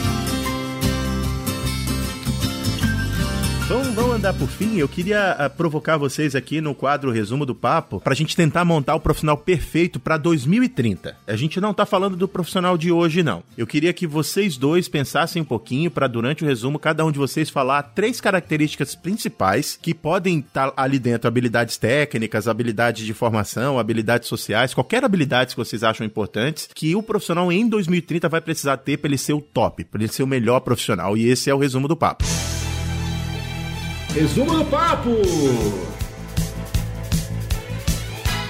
Vamos, 3.68 3.88
vamos 3.96 4.16
andar 4.18 4.32
por 4.36 4.48
fim. 4.48 4.78
Eu 4.78 4.88
queria 4.88 5.36
uh, 5.40 5.50
provocar 5.50 5.98
vocês 5.98 6.36
aqui 6.36 6.62
no 6.62 6.76
quadro 6.76 7.10
Resumo 7.10 7.48
do 7.48 7.56
Papo 7.56 8.00
para 8.00 8.14
a 8.14 8.16
gente 8.16 8.36
tentar 8.36 8.64
montar 8.64 8.94
o 8.94 9.00
profissional 9.00 9.36
perfeito 9.36 10.00
para 10.00 10.18
2030. 10.18 11.18
A 11.26 11.36
gente 11.36 11.60
não 11.60 11.74
tá 11.74 11.84
falando 11.84 12.16
do 12.16 12.28
profissional 12.28 12.78
de 12.78 12.92
hoje, 12.92 13.24
não. 13.24 13.42
Eu 13.58 13.66
queria 13.66 13.92
que 13.92 14.06
vocês 14.06 14.56
dois 14.56 14.88
pensassem 14.88 15.42
um 15.42 15.46
pouquinho 15.46 15.90
para 15.90 16.06
durante 16.06 16.44
o 16.44 16.48
resumo 16.48 16.78
cada 16.78 17.04
um 17.04 17.12
de 17.12 17.18
vocês 17.18 17.50
falar 17.50 17.82
três 17.82 18.22
características 18.22 18.94
principais 18.94 19.80
que 19.82 19.96
podem 19.96 20.42
estar 20.42 20.70
tá 20.70 20.84
ali 20.84 21.00
dentro: 21.00 21.28
habilidades 21.28 21.76
técnicas, 21.76 22.48
habilidades 22.48 23.04
de 23.04 23.16
formação, 23.16 23.80
habilidades 23.80 24.30
sociais, 24.30 24.76
qualquer 24.76 25.04
habilidade 25.04 25.56
que 25.56 25.58
vocês 25.58 25.84
acham 25.84 26.06
importantes 26.06 26.70
que 26.72 26.96
o 26.96 27.02
profissional 27.02 27.52
em 27.52 27.68
2030 27.68 28.30
vai 28.30 28.42
precisar 28.42 28.78
ter 28.78 28.98
para 28.98 29.08
ele 29.08 29.18
ser 29.18 29.34
o 29.34 29.42
top, 29.42 29.86
para 29.86 30.04
ele 30.04 30.14
ser 30.14 30.22
o 30.22 30.28
melhor 30.28 30.60
profissional. 30.60 31.18
E 31.18 31.28
esse 31.28 31.50
é 31.50 31.56
o 31.56 31.58
resumo 31.58 31.88
do 31.88 31.98
papo. 31.98 32.24
Resumo 34.16 34.54
do 34.54 34.66
papo! 34.68 35.10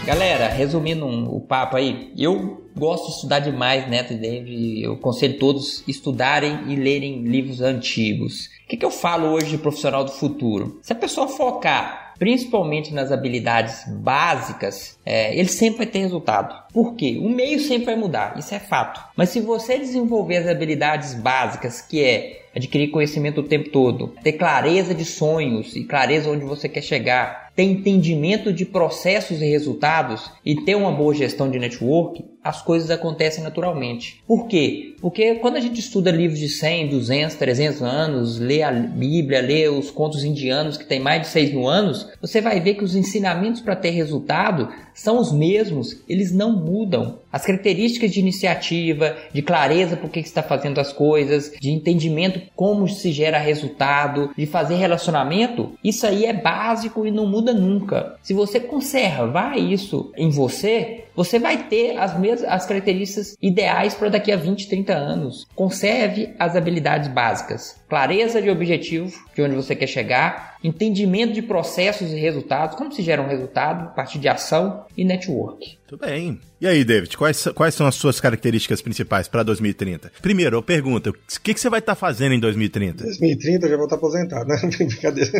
Galera, 0.05 0.47
resumindo 0.47 1.07
um, 1.07 1.28
o 1.36 1.41
papo 1.41 1.76
aí, 1.76 2.13
eu 2.16 2.70
gosto 2.78 3.07
de 3.07 3.16
estudar 3.16 3.39
demais 3.39 3.89
Neto 3.89 4.13
e. 4.13 4.84
Eu 4.84 4.93
aconselho 4.93 5.39
todos 5.39 5.84
estudarem 5.88 6.72
e 6.72 6.76
lerem 6.76 7.24
livros 7.24 7.61
antigos. 7.61 8.45
O 8.63 8.68
que, 8.70 8.78
que 8.78 8.86
eu 8.86 8.91
falo 8.91 9.30
hoje 9.30 9.47
de 9.47 9.57
profissional 9.57 10.05
do 10.05 10.11
futuro? 10.11 10.78
Se 10.84 10.93
a 10.93 10.95
pessoa 10.95 11.28
focar 11.28 12.05
principalmente 12.18 12.93
nas 12.93 13.11
habilidades 13.11 13.84
básicas, 13.88 14.97
é, 15.05 15.38
ele 15.38 15.49
sempre 15.49 15.80
vai 15.80 15.88
ter 15.88 15.99
resultado. 15.99 16.55
Por 16.74 16.95
quê? 16.95 17.20
O 17.22 17.30
meio 17.30 17.59
sempre 17.59 17.86
vai 17.86 17.95
mudar, 17.95 18.38
isso 18.38 18.53
é 18.53 18.59
fato. 18.59 19.01
Mas 19.16 19.30
se 19.30 19.39
você 19.39 19.78
desenvolver 19.78 20.38
as 20.38 20.47
habilidades 20.47 21.13
básicas, 21.13 21.82
que 21.82 22.03
é 22.03 22.45
adquirir 22.55 22.89
conhecimento 22.89 23.41
o 23.41 23.47
tempo 23.47 23.70
todo, 23.70 24.13
ter 24.24 24.34
clareza 24.34 24.95
de 24.95 25.03
sonhos 25.03 25.76
e 25.76 25.84
clareza 25.84 26.30
onde 26.30 26.45
você 26.45 26.70
quer 26.70 26.82
chegar, 26.82 27.51
ter 27.53 27.63
entendimento 27.63 28.53
de 28.53 28.66
processos 28.66 29.41
e 29.41 29.45
resultados 29.45 30.32
e 30.45 30.55
ter 30.55 30.76
uma 30.76 30.91
boa 30.91 31.13
gestão 31.13 31.49
de 31.49 31.59
network, 31.59 32.24
as 32.46 32.62
coisas 32.62 32.91
acontecem 32.91 33.43
naturalmente. 33.43 34.22
Por 34.28 34.48
quê? 34.48 34.93
Porque 35.02 35.34
quando 35.36 35.56
a 35.56 35.60
gente 35.60 35.80
estuda 35.80 36.12
livros 36.12 36.39
de 36.39 36.48
100, 36.48 36.89
200, 36.89 37.36
300 37.38 37.82
anos, 37.82 38.38
lê 38.38 38.62
a 38.62 38.72
Bíblia, 38.72 39.41
lê 39.41 39.68
os 39.68 39.89
contos 39.89 40.24
indianos 40.24 40.78
que 40.78 40.86
tem 40.86 41.00
mais 41.00 41.24
de 41.24 41.28
6 41.30 41.52
mil 41.52 41.68
anos, 41.68 42.08
você 42.22 42.41
vai 42.41 42.60
ver 42.60 42.76
que 42.76 42.84
os 42.84 42.96
ensinamentos 42.96 43.62
para 43.62 43.76
ter 43.76 43.89
resultado 43.89 44.70
são 44.96 45.20
os 45.20 45.32
mesmos, 45.32 46.02
eles 46.08 46.32
não 46.32 46.54
mudam. 46.54 47.20
As 47.32 47.46
características 47.46 48.12
de 48.12 48.22
iniciativa, 48.22 49.16
de 49.34 49.41
clareza 49.41 49.98
por 49.98 50.10
que 50.10 50.22
está 50.22 50.41
fazendo 50.41 50.80
as 50.80 50.93
coisas, 50.93 51.52
de 51.60 51.70
entendimento 51.70 52.41
como 52.56 52.88
se 52.88 53.12
gera 53.12 53.38
resultado, 53.38 54.32
de 54.38 54.46
fazer 54.46 54.76
relacionamento, 54.76 55.74
isso 55.84 56.08
aí 56.08 56.26
é 56.26 56.34
básico 56.34 57.06
e 57.06 57.12
não 57.12 57.28
muda 57.28 57.54
nunca. 57.54 58.16
Se 58.24 58.34
você 58.34 58.60
conservar 58.60 59.58
isso 59.58 60.12
em 60.16 60.30
você, 60.30 61.04
você 61.16 61.39
vai 61.39 61.68
ter 61.68 61.98
as 61.98 62.18
mesmas 62.20 62.46
as 62.50 62.66
características 62.66 63.38
ideais 63.41 63.93
para 63.93 64.10
daqui 64.10 64.32
a 64.32 64.38
20, 64.38 64.68
30 64.68 64.93
anos. 64.93 65.48
Conserve 65.56 66.34
as 66.38 66.56
habilidades 66.56 67.10
básicas: 67.10 67.78
clareza 67.88 68.41
de 68.41 68.49
objetivo, 68.49 69.11
de 69.36 69.41
onde 69.41 69.55
você 69.55 69.75
quer 69.75 69.88
chegar, 69.88 70.57
entendimento 70.63 71.33
de 71.33 71.41
processos 71.41 72.11
e 72.11 72.15
resultados, 72.15 72.75
como 72.75 72.91
se 72.91 73.01
gera 73.01 73.21
um 73.21 73.27
resultado 73.27 73.86
a 73.86 73.91
partir 73.91 74.19
de 74.19 74.27
ação 74.27 74.86
e 74.97 75.03
network. 75.03 75.77
Tudo 75.88 76.03
bem. 76.05 76.39
E 76.59 76.65
aí, 76.65 76.83
David, 76.83 77.15
quais, 77.15 77.43
quais 77.53 77.75
são 77.75 77.86
as 77.86 77.93
suas 77.93 78.19
características 78.19 78.81
principais 78.81 79.27
para 79.27 79.43
2030? 79.43 80.11
Primeiro, 80.19 80.55
eu 80.55 80.63
pergunto, 80.63 81.11
o 81.11 81.41
que, 81.41 81.53
que 81.53 81.59
você 81.59 81.69
vai 81.69 81.79
estar 81.79 81.93
tá 81.93 81.99
fazendo 81.99 82.33
em 82.33 82.39
2030? 82.39 83.03
2030 83.03 83.65
eu 83.65 83.69
já 83.69 83.75
vou 83.75 83.86
estar 83.86 83.95
tá 83.95 83.99
aposentado, 83.99 84.47
né? 84.47 84.59
Brincadeira. 84.77 85.31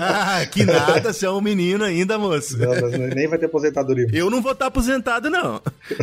Ah, 0.00 0.44
que 0.50 0.64
nada, 0.64 1.12
você 1.12 1.26
é 1.26 1.30
um 1.30 1.40
menino 1.40 1.84
ainda, 1.84 2.18
moço. 2.18 2.58
Não, 2.58 2.88
nem 3.14 3.28
vai 3.28 3.38
ter 3.38 3.46
aposentadoria. 3.46 4.08
Eu 4.12 4.30
não 4.30 4.42
vou 4.42 4.50
estar 4.52 4.64
tá 4.64 4.68
aposentado, 4.68 5.30
não. 5.30 5.60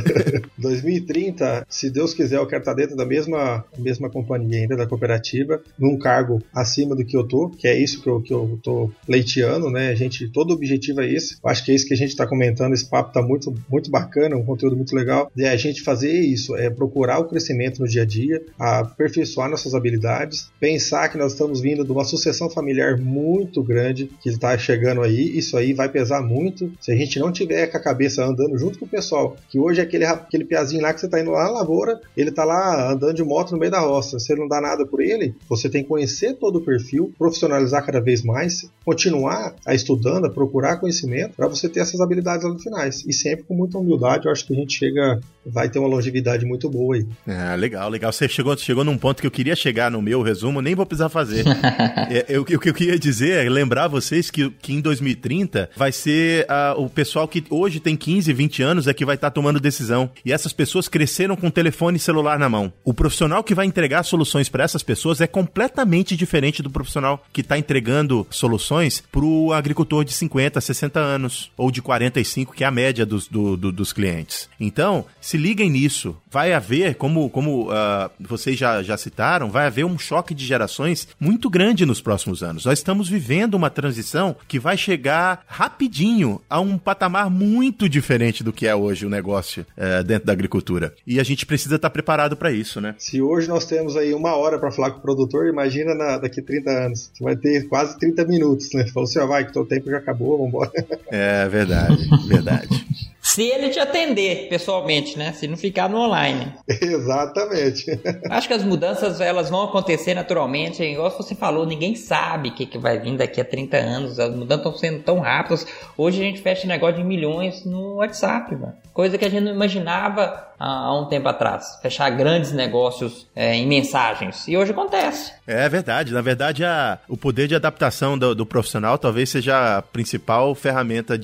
2030, 0.58 1.66
se 1.68 1.90
Deus 1.90 2.14
quiser, 2.14 2.38
eu 2.38 2.48
quero 2.48 2.62
estar 2.62 2.74
dentro 2.74 2.96
da 2.96 3.06
mesma, 3.06 3.66
mesma 3.78 4.10
companhia 4.10 4.60
ainda, 4.60 4.78
da 4.78 4.88
cooperativa, 4.88 5.62
num 5.78 5.98
cargo 5.98 6.42
acima 6.54 6.96
do 6.96 7.04
que 7.04 7.18
eu 7.18 7.28
tô, 7.28 7.50
que 7.50 7.68
é 7.68 7.78
isso 7.78 8.02
que 8.02 8.08
eu, 8.08 8.22
que 8.22 8.34
eu 8.34 8.60
tô 8.64 8.92
pleiteando, 9.06 9.70
né? 9.70 9.90
A 9.90 9.96
gente, 9.96 10.30
todo 10.30 10.54
objetivo 10.54 11.02
é 11.02 11.12
esse. 11.12 11.38
Acho 11.44 11.66
que 11.66 11.72
é 11.72 11.76
isso 11.76 11.88
que 11.88 11.94
a 11.94 11.98
gente 11.98 12.12
está 12.12 12.26
comentando, 12.26 12.74
esse 12.74 12.88
papo 12.88 13.12
tá 13.12 13.22
muito, 13.22 13.49
muito 13.70 13.90
bacana, 13.90 14.36
um 14.36 14.44
conteúdo 14.44 14.76
muito 14.76 14.96
legal. 14.96 15.32
É 15.38 15.50
a 15.50 15.58
gente 15.58 15.82
fazer 15.82 16.12
isso, 16.12 16.56
é 16.56 16.70
procurar 16.70 17.20
o 17.20 17.26
crescimento 17.26 17.80
no 17.80 17.88
dia 17.88 18.04
a 18.04 18.06
dia, 18.06 18.42
aperfeiçoar 18.58 19.50
nossas 19.50 19.74
habilidades, 19.74 20.50
pensar 20.60 21.10
que 21.10 21.18
nós 21.18 21.34
estamos 21.34 21.62
vindo 21.62 21.84
de 21.84 21.92
uma 21.92 22.04
sucessão 22.04 22.50
familiar 22.50 22.98
muito 22.98 23.64
grande 23.64 24.10
que 24.22 24.30
está 24.30 24.58
chegando 24.58 25.02
aí, 25.02 25.38
isso 25.38 25.58
aí 25.58 25.74
vai 25.74 25.90
pesar 25.90 26.22
muito. 26.22 26.72
Se 26.80 26.92
a 26.92 26.96
gente 26.96 27.20
não 27.20 27.32
tiver 27.32 27.68
com 27.68 27.78
a 27.78 27.82
cabeça 27.82 28.26
andando 28.26 28.58
junto 28.58 28.80
com 28.80 28.86
o 28.86 28.90
pessoal, 28.90 29.38
que 29.50 29.60
hoje 29.60 29.80
é 29.80 29.84
aquele, 29.84 30.06
aquele 30.06 30.46
piazinho 30.46 30.82
lá 30.82 30.94
que 30.94 31.00
você 31.00 31.06
está 31.06 31.20
indo 31.20 31.32
lá 31.32 31.46
na 31.46 31.52
lavoura, 31.52 32.00
ele 32.16 32.30
está 32.30 32.44
lá 32.44 32.92
andando 32.92 33.16
de 33.16 33.24
moto 33.24 33.52
no 33.52 33.58
meio 33.58 33.72
da 33.72 33.80
roça, 33.80 34.20
você 34.20 34.36
não 34.36 34.48
dá 34.48 34.62
nada 34.62 34.86
por 34.86 35.02
ele, 35.02 35.36
você 35.48 35.70
tem 35.70 35.84
que 35.84 35.90
conhecer 35.90 36.34
todo 36.36 36.58
o 36.58 36.62
perfil, 36.62 37.14
profissionalizar 37.18 37.86
cada 37.86 38.00
vez 38.00 38.24
mais, 38.24 38.70
continuar 38.86 39.56
a 39.66 39.74
estudando, 39.74 40.26
a 40.26 40.30
procurar 40.30 40.78
conhecimento 40.78 41.36
para 41.36 41.48
você 41.48 41.70
ter 41.70 41.80
essas 41.80 42.02
habilidades 42.02 42.46
lá 42.46 42.54
no 42.54 42.60
finais. 42.60 43.04
E 43.06 43.14
sempre 43.14 43.39
com 43.48 43.56
muita 43.56 43.78
humildade, 43.78 44.26
eu 44.26 44.32
acho 44.32 44.46
que 44.46 44.54
a 44.54 44.56
gente 44.56 44.78
chega, 44.78 45.20
vai 45.46 45.70
ter 45.70 45.80
uma 45.80 45.88
longevidade 45.88 46.46
muito 46.46 46.70
boa 46.70 46.96
aí. 46.96 47.06
Ah, 47.28 47.56
legal, 47.56 47.90
legal. 47.90 48.12
Você 48.12 48.28
chegou, 48.28 48.58
chegou 48.58 48.84
num 48.84 48.98
ponto 48.98 49.22
que 49.22 49.28
eu 49.28 49.32
queria 49.32 49.56
chegar 49.56 49.90
no 49.90 50.02
meu 50.02 50.22
resumo, 50.22 50.62
nem 50.62 50.76
vou 50.76 50.86
precisar 50.86 51.10
fazer. 51.10 51.46
é, 52.10 52.26
eu, 52.30 52.42
o 52.42 52.46
que 52.46 52.70
eu 52.70 52.74
queria 52.74 52.98
dizer 52.98 53.46
é 53.46 53.50
lembrar 53.50 53.88
vocês 53.88 54.30
que, 54.30 54.50
que 54.50 54.74
em 54.74 54.82
2030 54.82 55.70
vai 55.76 55.92
ser 55.92 56.46
uh, 56.46 56.82
o 56.82 56.90
pessoal 56.90 57.28
que 57.28 57.44
hoje 57.50 57.80
tem 57.80 57.96
15, 57.96 58.32
20 58.34 58.64
anos 58.64 58.88
é 58.88 58.94
que 58.94 59.06
vai 59.06 59.16
estar 59.16 59.30
tá 59.30 59.34
tomando 59.34 59.60
decisão. 59.60 60.10
E 60.26 60.32
essas 60.32 60.54
pessoas 60.54 60.88
cresceram 60.88 61.36
com 61.36 61.50
telefone 61.50 61.98
e 61.98 62.00
celular 62.00 62.38
na 62.38 62.50
mão. 62.50 62.72
O 62.84 62.94
profissional 62.94 63.44
que 63.44 63.56
vai 63.56 63.66
entregar 63.66 64.04
soluções 64.04 64.50
para 64.50 64.64
essas 64.64 64.84
pessoas 64.84 65.22
é 65.22 65.28
completamente 65.28 66.16
diferente 66.16 66.62
do 66.62 66.70
profissional 66.70 67.24
que 67.32 67.42
está 67.42 67.58
entregando 67.58 68.26
soluções 68.30 69.04
para 69.12 69.24
o 69.24 69.54
agricultor 69.54 70.04
de 70.04 70.14
50, 70.14 70.60
60 70.60 71.00
anos 71.00 71.52
ou 71.58 71.72
de 71.72 71.82
45, 71.82 72.54
que 72.54 72.64
é 72.64 72.68
a 72.68 72.72
média 72.72 73.06
dos, 73.06 73.28
do, 73.30 73.56
do, 73.56 73.72
dos 73.72 73.94
clientes. 73.94 74.50
Então, 74.60 75.06
se 75.22 75.38
liguem 75.38 75.70
nisso. 75.70 76.16
Vai 76.32 76.54
haver, 76.54 76.96
como, 76.96 77.30
como 77.30 77.70
uh, 77.72 78.10
vocês 78.20 78.58
já, 78.58 78.84
já 78.84 78.98
citaram, 78.98 79.50
vai 79.50 79.66
haver 79.66 79.86
um 79.86 79.98
choque 79.98 80.34
de 80.34 80.46
gerações 80.46 81.08
muito 81.20 81.50
grande 81.50 81.86
nos 81.86 82.02
próximos 82.02 82.44
anos. 82.44 82.66
Nós 82.66 82.80
estamos 82.80 83.10
vivendo 83.10 83.56
uma 83.56 83.70
transição 83.70 84.36
que 84.48 84.60
vai 84.60 84.78
chegar 84.78 85.44
rapidinho 85.48 86.42
a 86.50 86.60
um 86.60 86.78
patamar 86.78 87.30
muito 87.30 87.90
diferente 87.90 88.44
do 88.44 88.54
que 88.54 88.68
é 88.68 88.76
hoje 88.76 89.06
o 89.06 89.10
negócio 89.10 89.66
uh, 89.78 90.04
dentro 90.04 90.28
da 90.28 90.34
agricultura. 90.34 90.94
E 91.06 91.20
a 91.20 91.24
gente 91.24 91.46
precisa 91.46 91.76
estar 91.76 91.90
preparado 91.90 92.38
para 92.38 92.52
isso, 92.52 92.80
né? 92.80 92.96
Se 92.98 93.22
hoje 93.22 93.48
nós 93.48 93.66
temos 93.66 93.96
aí 93.96 94.14
uma 94.14 94.36
hora 94.36 94.60
para 94.60 94.72
falar 94.72 94.92
com 94.92 95.00
o 95.00 95.02
produtor, 95.02 95.48
imagina 95.48 95.96
na, 95.96 96.18
daqui 96.18 96.42
30 96.42 96.70
anos. 96.70 97.12
Você 97.14 97.24
vai 97.24 97.36
ter 97.36 97.68
quase 97.68 97.98
30 97.98 98.26
minutos, 98.26 98.72
né? 98.74 98.86
Falou 98.88 99.08
assim, 99.08 99.20
ó, 99.20 99.28
vai, 99.28 99.46
que 99.46 99.54
teu 99.54 99.66
tempo 99.66 99.90
já 99.90 99.98
acabou, 99.98 100.38
vambora. 100.38 100.72
É 101.08 101.48
verdade, 101.50 102.08
verdade. 102.28 102.70
Se 103.40 103.46
ele 103.46 103.70
te 103.70 103.80
atender 103.80 104.50
pessoalmente, 104.50 105.18
né? 105.18 105.32
Se 105.32 105.48
não 105.48 105.56
ficar 105.56 105.88
no 105.88 105.98
online. 105.98 106.52
Exatamente. 106.68 107.86
Acho 108.30 108.50
que 108.50 108.54
as 108.54 108.66
mudanças 108.66 109.22
elas 109.22 109.50
vão 109.50 109.64
acontecer 109.64 110.14
naturalmente. 110.14 110.84
Igual 110.84 111.10
você 111.10 111.34
falou, 111.34 111.66
ninguém 111.66 111.96
sabe 111.96 112.50
o 112.50 112.54
que, 112.54 112.66
que 112.66 112.78
vai 112.78 113.00
vir 113.00 113.16
daqui 113.16 113.40
a 113.40 113.46
30 113.46 113.78
anos. 113.78 114.20
As 114.20 114.36
mudanças 114.36 114.66
estão 114.66 114.78
sendo 114.78 115.04
tão 115.04 115.20
rápidas. 115.20 115.66
Hoje 115.98 116.20
a 116.20 116.26
gente 116.26 116.42
fecha 116.42 116.68
negócio 116.68 116.98
de 116.98 117.04
milhões 117.06 117.64
no 117.64 118.00
WhatsApp, 118.00 118.54
mano. 118.58 118.74
Coisa 118.94 119.18
que 119.18 119.24
a 119.24 119.30
gente 119.30 119.46
não 119.46 119.54
imaginava 119.54 120.49
há 120.60 120.94
um 121.00 121.06
tempo 121.06 121.28
atrás. 121.28 121.80
Fechar 121.82 122.10
grandes 122.10 122.52
negócios 122.52 123.28
é, 123.36 123.56
em 123.56 123.68
mensagens. 123.68 124.48
E 124.48 124.58
hoje 124.58 124.72
acontece. 124.72 125.32
É 125.48 125.68
verdade. 125.70 126.14
Na 126.14 126.22
verdade, 126.22 126.66
a, 126.66 127.00
o 127.08 127.16
poder 127.16 127.48
de 127.48 127.56
adaptação 127.56 128.18
do, 128.18 128.36
do 128.36 128.46
profissional 128.46 128.98
talvez 128.98 129.30
seja 129.30 129.78
a 129.78 129.82
principal 129.82 130.54
ferramenta 130.54 131.20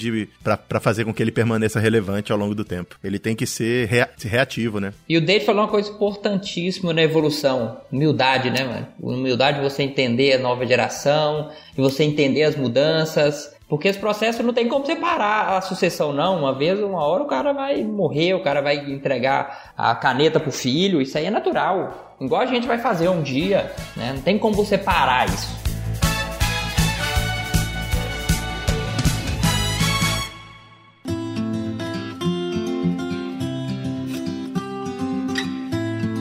para 0.68 0.80
fazer 0.80 1.04
com 1.06 1.14
que 1.14 1.22
ele 1.22 1.32
permaneça 1.32 1.80
relevante 1.80 2.32
ao 2.32 2.38
longo 2.38 2.56
do 2.56 2.64
tempo. 2.64 2.96
Ele 3.04 3.20
tem 3.20 3.36
que 3.36 3.46
ser 3.46 3.88
rea, 3.88 4.10
reativo, 4.24 4.80
né? 4.80 4.94
E 5.08 5.18
o 5.18 5.26
Dave 5.26 5.46
falou 5.46 5.64
uma 5.64 5.68
coisa 5.68 5.92
importantíssima 5.92 6.94
na 6.94 7.02
evolução. 7.02 7.78
Humildade, 7.92 8.50
né, 8.50 8.64
mano? 8.64 8.88
Humildade 9.00 9.62
você 9.62 9.84
entender 9.84 10.34
a 10.34 10.40
nova 10.40 10.66
geração, 10.66 11.52
e 11.78 11.82
você 11.82 12.04
entender 12.04 12.44
as 12.44 12.56
mudanças. 12.56 13.55
Porque 13.68 13.88
esse 13.88 13.98
processo 13.98 14.44
não 14.44 14.54
tem 14.54 14.68
como 14.68 14.86
separar 14.86 15.58
a 15.58 15.62
sucessão, 15.62 16.14
não. 16.14 16.40
Uma 16.40 16.54
vez, 16.54 16.80
uma 16.80 17.04
hora, 17.04 17.24
o 17.24 17.28
cara 17.28 17.52
vai 17.52 17.84
morrer, 17.84 18.36
o 18.36 18.44
cara 18.44 18.62
vai 18.62 18.78
entregar 18.78 19.74
a 19.76 19.96
caneta 19.96 20.40
pro 20.40 20.52
filho. 20.52 21.02
Isso 21.02 21.18
aí 21.18 21.26
é 21.26 21.32
natural. 21.32 22.16
Igual 22.22 22.42
a 22.42 22.46
gente 22.46 22.68
vai 22.68 22.78
fazer 22.78 23.10
um 23.10 23.24
dia, 23.24 23.74
né? 23.96 24.14
Não 24.14 24.22
tem 24.22 24.38
como 24.38 24.56
você 24.56 24.78
parar 24.78 25.28
isso. 25.28 25.65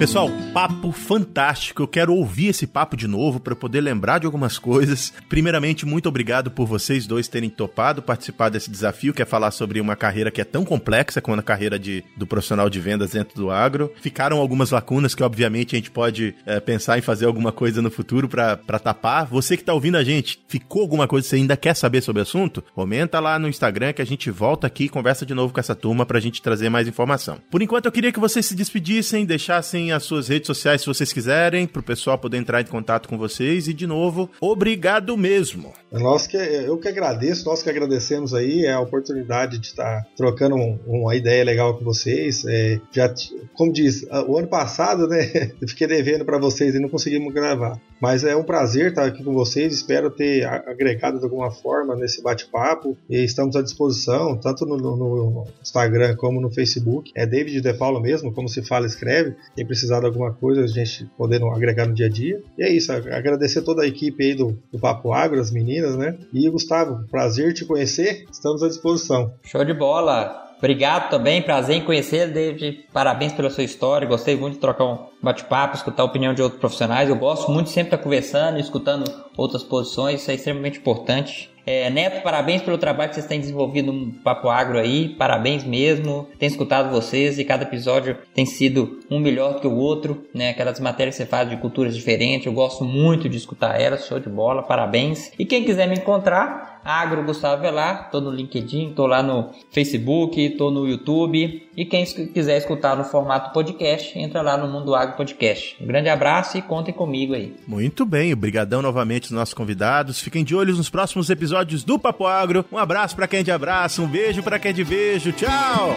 Pessoal, 0.04 0.30
papo 0.52 0.92
fantástico. 0.92 1.82
Eu 1.82 1.88
quero 1.88 2.14
ouvir 2.14 2.48
esse 2.48 2.66
papo 2.66 2.94
de 2.94 3.08
novo 3.08 3.40
para 3.40 3.56
poder 3.56 3.80
lembrar 3.80 4.18
de 4.18 4.26
algumas 4.26 4.58
coisas. 4.58 5.10
Primeiramente, 5.30 5.86
muito 5.86 6.10
obrigado 6.10 6.50
por 6.50 6.66
vocês 6.66 7.06
dois 7.06 7.26
terem 7.26 7.48
topado 7.48 8.02
participar 8.02 8.50
desse 8.50 8.70
desafio, 8.70 9.14
que 9.14 9.22
é 9.22 9.24
falar 9.24 9.50
sobre 9.50 9.80
uma 9.80 9.96
carreira 9.96 10.30
que 10.30 10.42
é 10.42 10.44
tão 10.44 10.62
complexa 10.62 11.22
quanto 11.22 11.40
a 11.40 11.42
carreira 11.42 11.78
de, 11.78 12.04
do 12.18 12.26
profissional 12.26 12.68
de 12.68 12.78
vendas 12.80 13.12
dentro 13.12 13.34
do 13.34 13.50
agro. 13.50 13.90
Ficaram 14.02 14.36
algumas 14.36 14.70
lacunas 14.70 15.14
que, 15.14 15.22
obviamente, 15.22 15.74
a 15.74 15.78
gente 15.78 15.90
pode 15.90 16.34
é, 16.44 16.60
pensar 16.60 16.98
em 16.98 17.00
fazer 17.00 17.24
alguma 17.24 17.50
coisa 17.50 17.80
no 17.80 17.90
futuro 17.90 18.28
para 18.28 18.78
tapar. 18.78 19.24
Você 19.24 19.56
que 19.56 19.62
está 19.62 19.72
ouvindo 19.72 19.96
a 19.96 20.04
gente, 20.04 20.38
ficou 20.46 20.82
alguma 20.82 21.08
coisa 21.08 21.24
que 21.24 21.30
você 21.30 21.36
ainda 21.36 21.56
quer 21.56 21.74
saber 21.74 22.02
sobre 22.02 22.20
o 22.20 22.24
assunto? 22.24 22.62
Comenta 22.74 23.20
lá 23.20 23.38
no 23.38 23.48
Instagram 23.48 23.94
que 23.94 24.02
a 24.02 24.06
gente 24.06 24.30
volta 24.30 24.66
aqui 24.66 24.84
e 24.84 24.88
conversa 24.90 25.24
de 25.24 25.32
novo 25.32 25.54
com 25.54 25.60
essa 25.60 25.74
turma 25.74 26.04
para 26.04 26.18
a 26.18 26.20
gente 26.20 26.42
trazer 26.42 26.68
mais 26.68 26.86
informação. 26.86 27.38
Por 27.50 27.62
enquanto, 27.62 27.86
eu 27.86 27.92
queria 27.92 28.12
que 28.12 28.20
vocês 28.20 28.44
se 28.44 28.54
despedissem, 28.54 29.24
deixassem 29.24 29.93
as 29.94 30.04
suas 30.04 30.28
redes 30.28 30.46
sociais 30.46 30.80
se 30.80 30.86
vocês 30.86 31.12
quiserem, 31.12 31.66
para 31.66 31.80
o 31.80 31.82
pessoal 31.82 32.18
poder 32.18 32.36
entrar 32.36 32.60
em 32.60 32.66
contato 32.66 33.08
com 33.08 33.16
vocês. 33.16 33.68
E, 33.68 33.74
de 33.74 33.86
novo, 33.86 34.30
obrigado 34.40 35.16
mesmo. 35.16 35.72
Nós 35.92 36.26
que, 36.26 36.36
eu 36.36 36.76
que 36.78 36.88
agradeço, 36.88 37.44
nós 37.46 37.62
que 37.62 37.70
agradecemos 37.70 38.34
aí 38.34 38.66
a 38.66 38.80
oportunidade 38.80 39.58
de 39.58 39.66
estar 39.68 40.04
trocando 40.16 40.56
um, 40.56 40.78
uma 40.86 41.14
ideia 41.14 41.44
legal 41.44 41.76
com 41.76 41.84
vocês. 41.84 42.44
É, 42.46 42.80
já, 42.90 43.12
como 43.54 43.72
diz, 43.72 44.04
o 44.26 44.36
ano 44.36 44.48
passado, 44.48 45.06
né, 45.06 45.52
eu 45.60 45.68
fiquei 45.68 45.86
devendo 45.86 46.24
para 46.24 46.38
vocês 46.38 46.74
e 46.74 46.78
não 46.78 46.88
conseguimos 46.88 47.32
gravar. 47.32 47.80
Mas 48.00 48.22
é 48.22 48.36
um 48.36 48.42
prazer 48.44 48.88
estar 48.88 49.06
aqui 49.06 49.24
com 49.24 49.32
vocês. 49.32 49.72
Espero 49.72 50.10
ter 50.10 50.44
agregado 50.44 51.18
de 51.18 51.24
alguma 51.24 51.50
forma 51.50 51.96
nesse 51.96 52.22
bate-papo. 52.22 52.96
E 53.08 53.24
estamos 53.24 53.56
à 53.56 53.62
disposição, 53.62 54.36
tanto 54.36 54.66
no, 54.66 54.76
no, 54.76 54.96
no, 54.96 55.46
Instagram 55.62 56.14
como 56.16 56.40
no 56.40 56.50
Facebook. 56.50 57.10
É 57.14 57.24
David 57.24 57.60
De 57.60 57.72
Paulo 57.72 58.00
mesmo, 58.00 58.32
como 58.32 58.46
se 58.48 58.62
fala, 58.62 58.86
escreve. 58.86 59.34
Tem 59.56 59.66
precisado 59.74 60.02
de 60.02 60.06
alguma 60.06 60.32
coisa, 60.32 60.62
a 60.62 60.66
gente 60.66 61.04
podendo 61.18 61.48
agregar 61.48 61.86
no 61.86 61.94
dia 61.94 62.06
a 62.06 62.08
dia. 62.08 62.40
E 62.56 62.62
é 62.62 62.72
isso. 62.72 62.92
Agradecer 62.92 63.62
toda 63.62 63.82
a 63.82 63.86
equipe 63.86 64.24
aí 64.24 64.34
do, 64.34 64.56
do 64.72 64.78
Papo 64.78 65.12
Agro, 65.12 65.40
as 65.40 65.50
meninas, 65.50 65.96
né? 65.96 66.16
E 66.32 66.48
Gustavo, 66.48 67.04
prazer 67.10 67.52
te 67.52 67.64
conhecer. 67.64 68.24
Estamos 68.30 68.62
à 68.62 68.68
disposição. 68.68 69.34
Show 69.42 69.64
de 69.64 69.74
bola. 69.74 70.42
Obrigado 70.58 71.10
também, 71.10 71.42
prazer 71.42 71.76
em 71.76 71.84
conhecer, 71.84 72.32
David. 72.32 72.86
Parabéns 72.92 73.32
pela 73.32 73.50
sua 73.50 73.64
história. 73.64 74.08
Gostei 74.08 74.36
muito 74.36 74.54
de 74.54 74.60
trocar 74.60 74.84
um 74.84 74.98
bate-papo, 75.22 75.76
escutar 75.76 76.02
a 76.02 76.06
opinião 76.06 76.32
de 76.32 76.40
outros 76.40 76.60
profissionais. 76.60 77.08
Eu 77.08 77.16
gosto 77.16 77.50
muito 77.50 77.68
sempre 77.68 77.94
estar 77.94 77.98
conversando, 77.98 78.58
escutando 78.58 79.04
outras 79.36 79.62
posições. 79.62 80.22
Isso 80.22 80.30
é 80.30 80.34
extremamente 80.34 80.78
importante. 80.78 81.50
É, 81.66 81.88
Neto, 81.88 82.22
parabéns 82.22 82.60
pelo 82.62 82.76
trabalho 82.76 83.08
que 83.08 83.14
vocês 83.14 83.26
têm 83.26 83.40
desenvolvido 83.40 83.90
no 83.90 84.12
Papo 84.12 84.48
Agro 84.48 84.78
aí, 84.78 85.08
parabéns 85.08 85.64
mesmo. 85.64 86.28
Tenho 86.38 86.50
escutado 86.50 86.90
vocês 86.90 87.38
e 87.38 87.44
cada 87.44 87.62
episódio 87.62 88.18
tem 88.34 88.44
sido 88.44 89.00
um 89.10 89.18
melhor 89.18 89.54
do 89.54 89.60
que 89.60 89.66
o 89.66 89.74
outro, 89.74 90.26
né? 90.34 90.50
Aquelas 90.50 90.78
matérias 90.78 91.16
que 91.16 91.22
você 91.22 91.28
faz 91.28 91.48
de 91.48 91.56
culturas 91.56 91.96
diferentes, 91.96 92.46
eu 92.46 92.52
gosto 92.52 92.84
muito 92.84 93.28
de 93.28 93.38
escutar 93.38 93.80
elas, 93.80 94.06
show 94.06 94.20
de 94.20 94.28
bola, 94.28 94.62
parabéns. 94.62 95.32
E 95.38 95.46
quem 95.46 95.64
quiser 95.64 95.88
me 95.88 95.94
encontrar, 95.94 96.73
Agro 96.84 97.24
Gustavo 97.24 97.62
Velar, 97.62 98.10
tô 98.10 98.20
no 98.20 98.30
LinkedIn, 98.30 98.92
tô 98.94 99.06
lá 99.06 99.22
no 99.22 99.50
Facebook, 99.70 100.50
tô 100.50 100.70
no 100.70 100.86
YouTube. 100.86 101.68
E 101.76 101.84
quem 101.84 102.04
quiser 102.04 102.58
escutar 102.58 102.96
no 102.96 103.04
formato 103.04 103.52
podcast, 103.52 104.16
entra 104.18 104.42
lá 104.42 104.56
no 104.56 104.68
Mundo 104.68 104.94
Agro 104.94 105.16
Podcast. 105.16 105.76
Um 105.80 105.86
grande 105.86 106.08
abraço 106.08 106.58
e 106.58 106.62
contem 106.62 106.92
comigo 106.92 107.34
aí. 107.34 107.54
Muito 107.66 108.04
bem, 108.04 108.32
obrigadão 108.32 108.82
novamente 108.82 109.24
aos 109.24 109.32
nossos 109.32 109.54
convidados. 109.54 110.20
Fiquem 110.20 110.44
de 110.44 110.54
olho 110.54 110.76
nos 110.76 110.90
próximos 110.90 111.30
episódios 111.30 111.82
do 111.82 111.98
Papo 111.98 112.26
Agro. 112.26 112.64
Um 112.70 112.78
abraço 112.78 113.16
para 113.16 113.26
quem 113.26 113.40
é 113.40 113.42
de 113.42 113.50
abraço, 113.50 114.02
um 114.02 114.06
beijo 114.06 114.42
para 114.42 114.58
quem 114.58 114.70
é 114.70 114.74
de 114.74 114.84
beijo. 114.84 115.32
Tchau! 115.32 115.96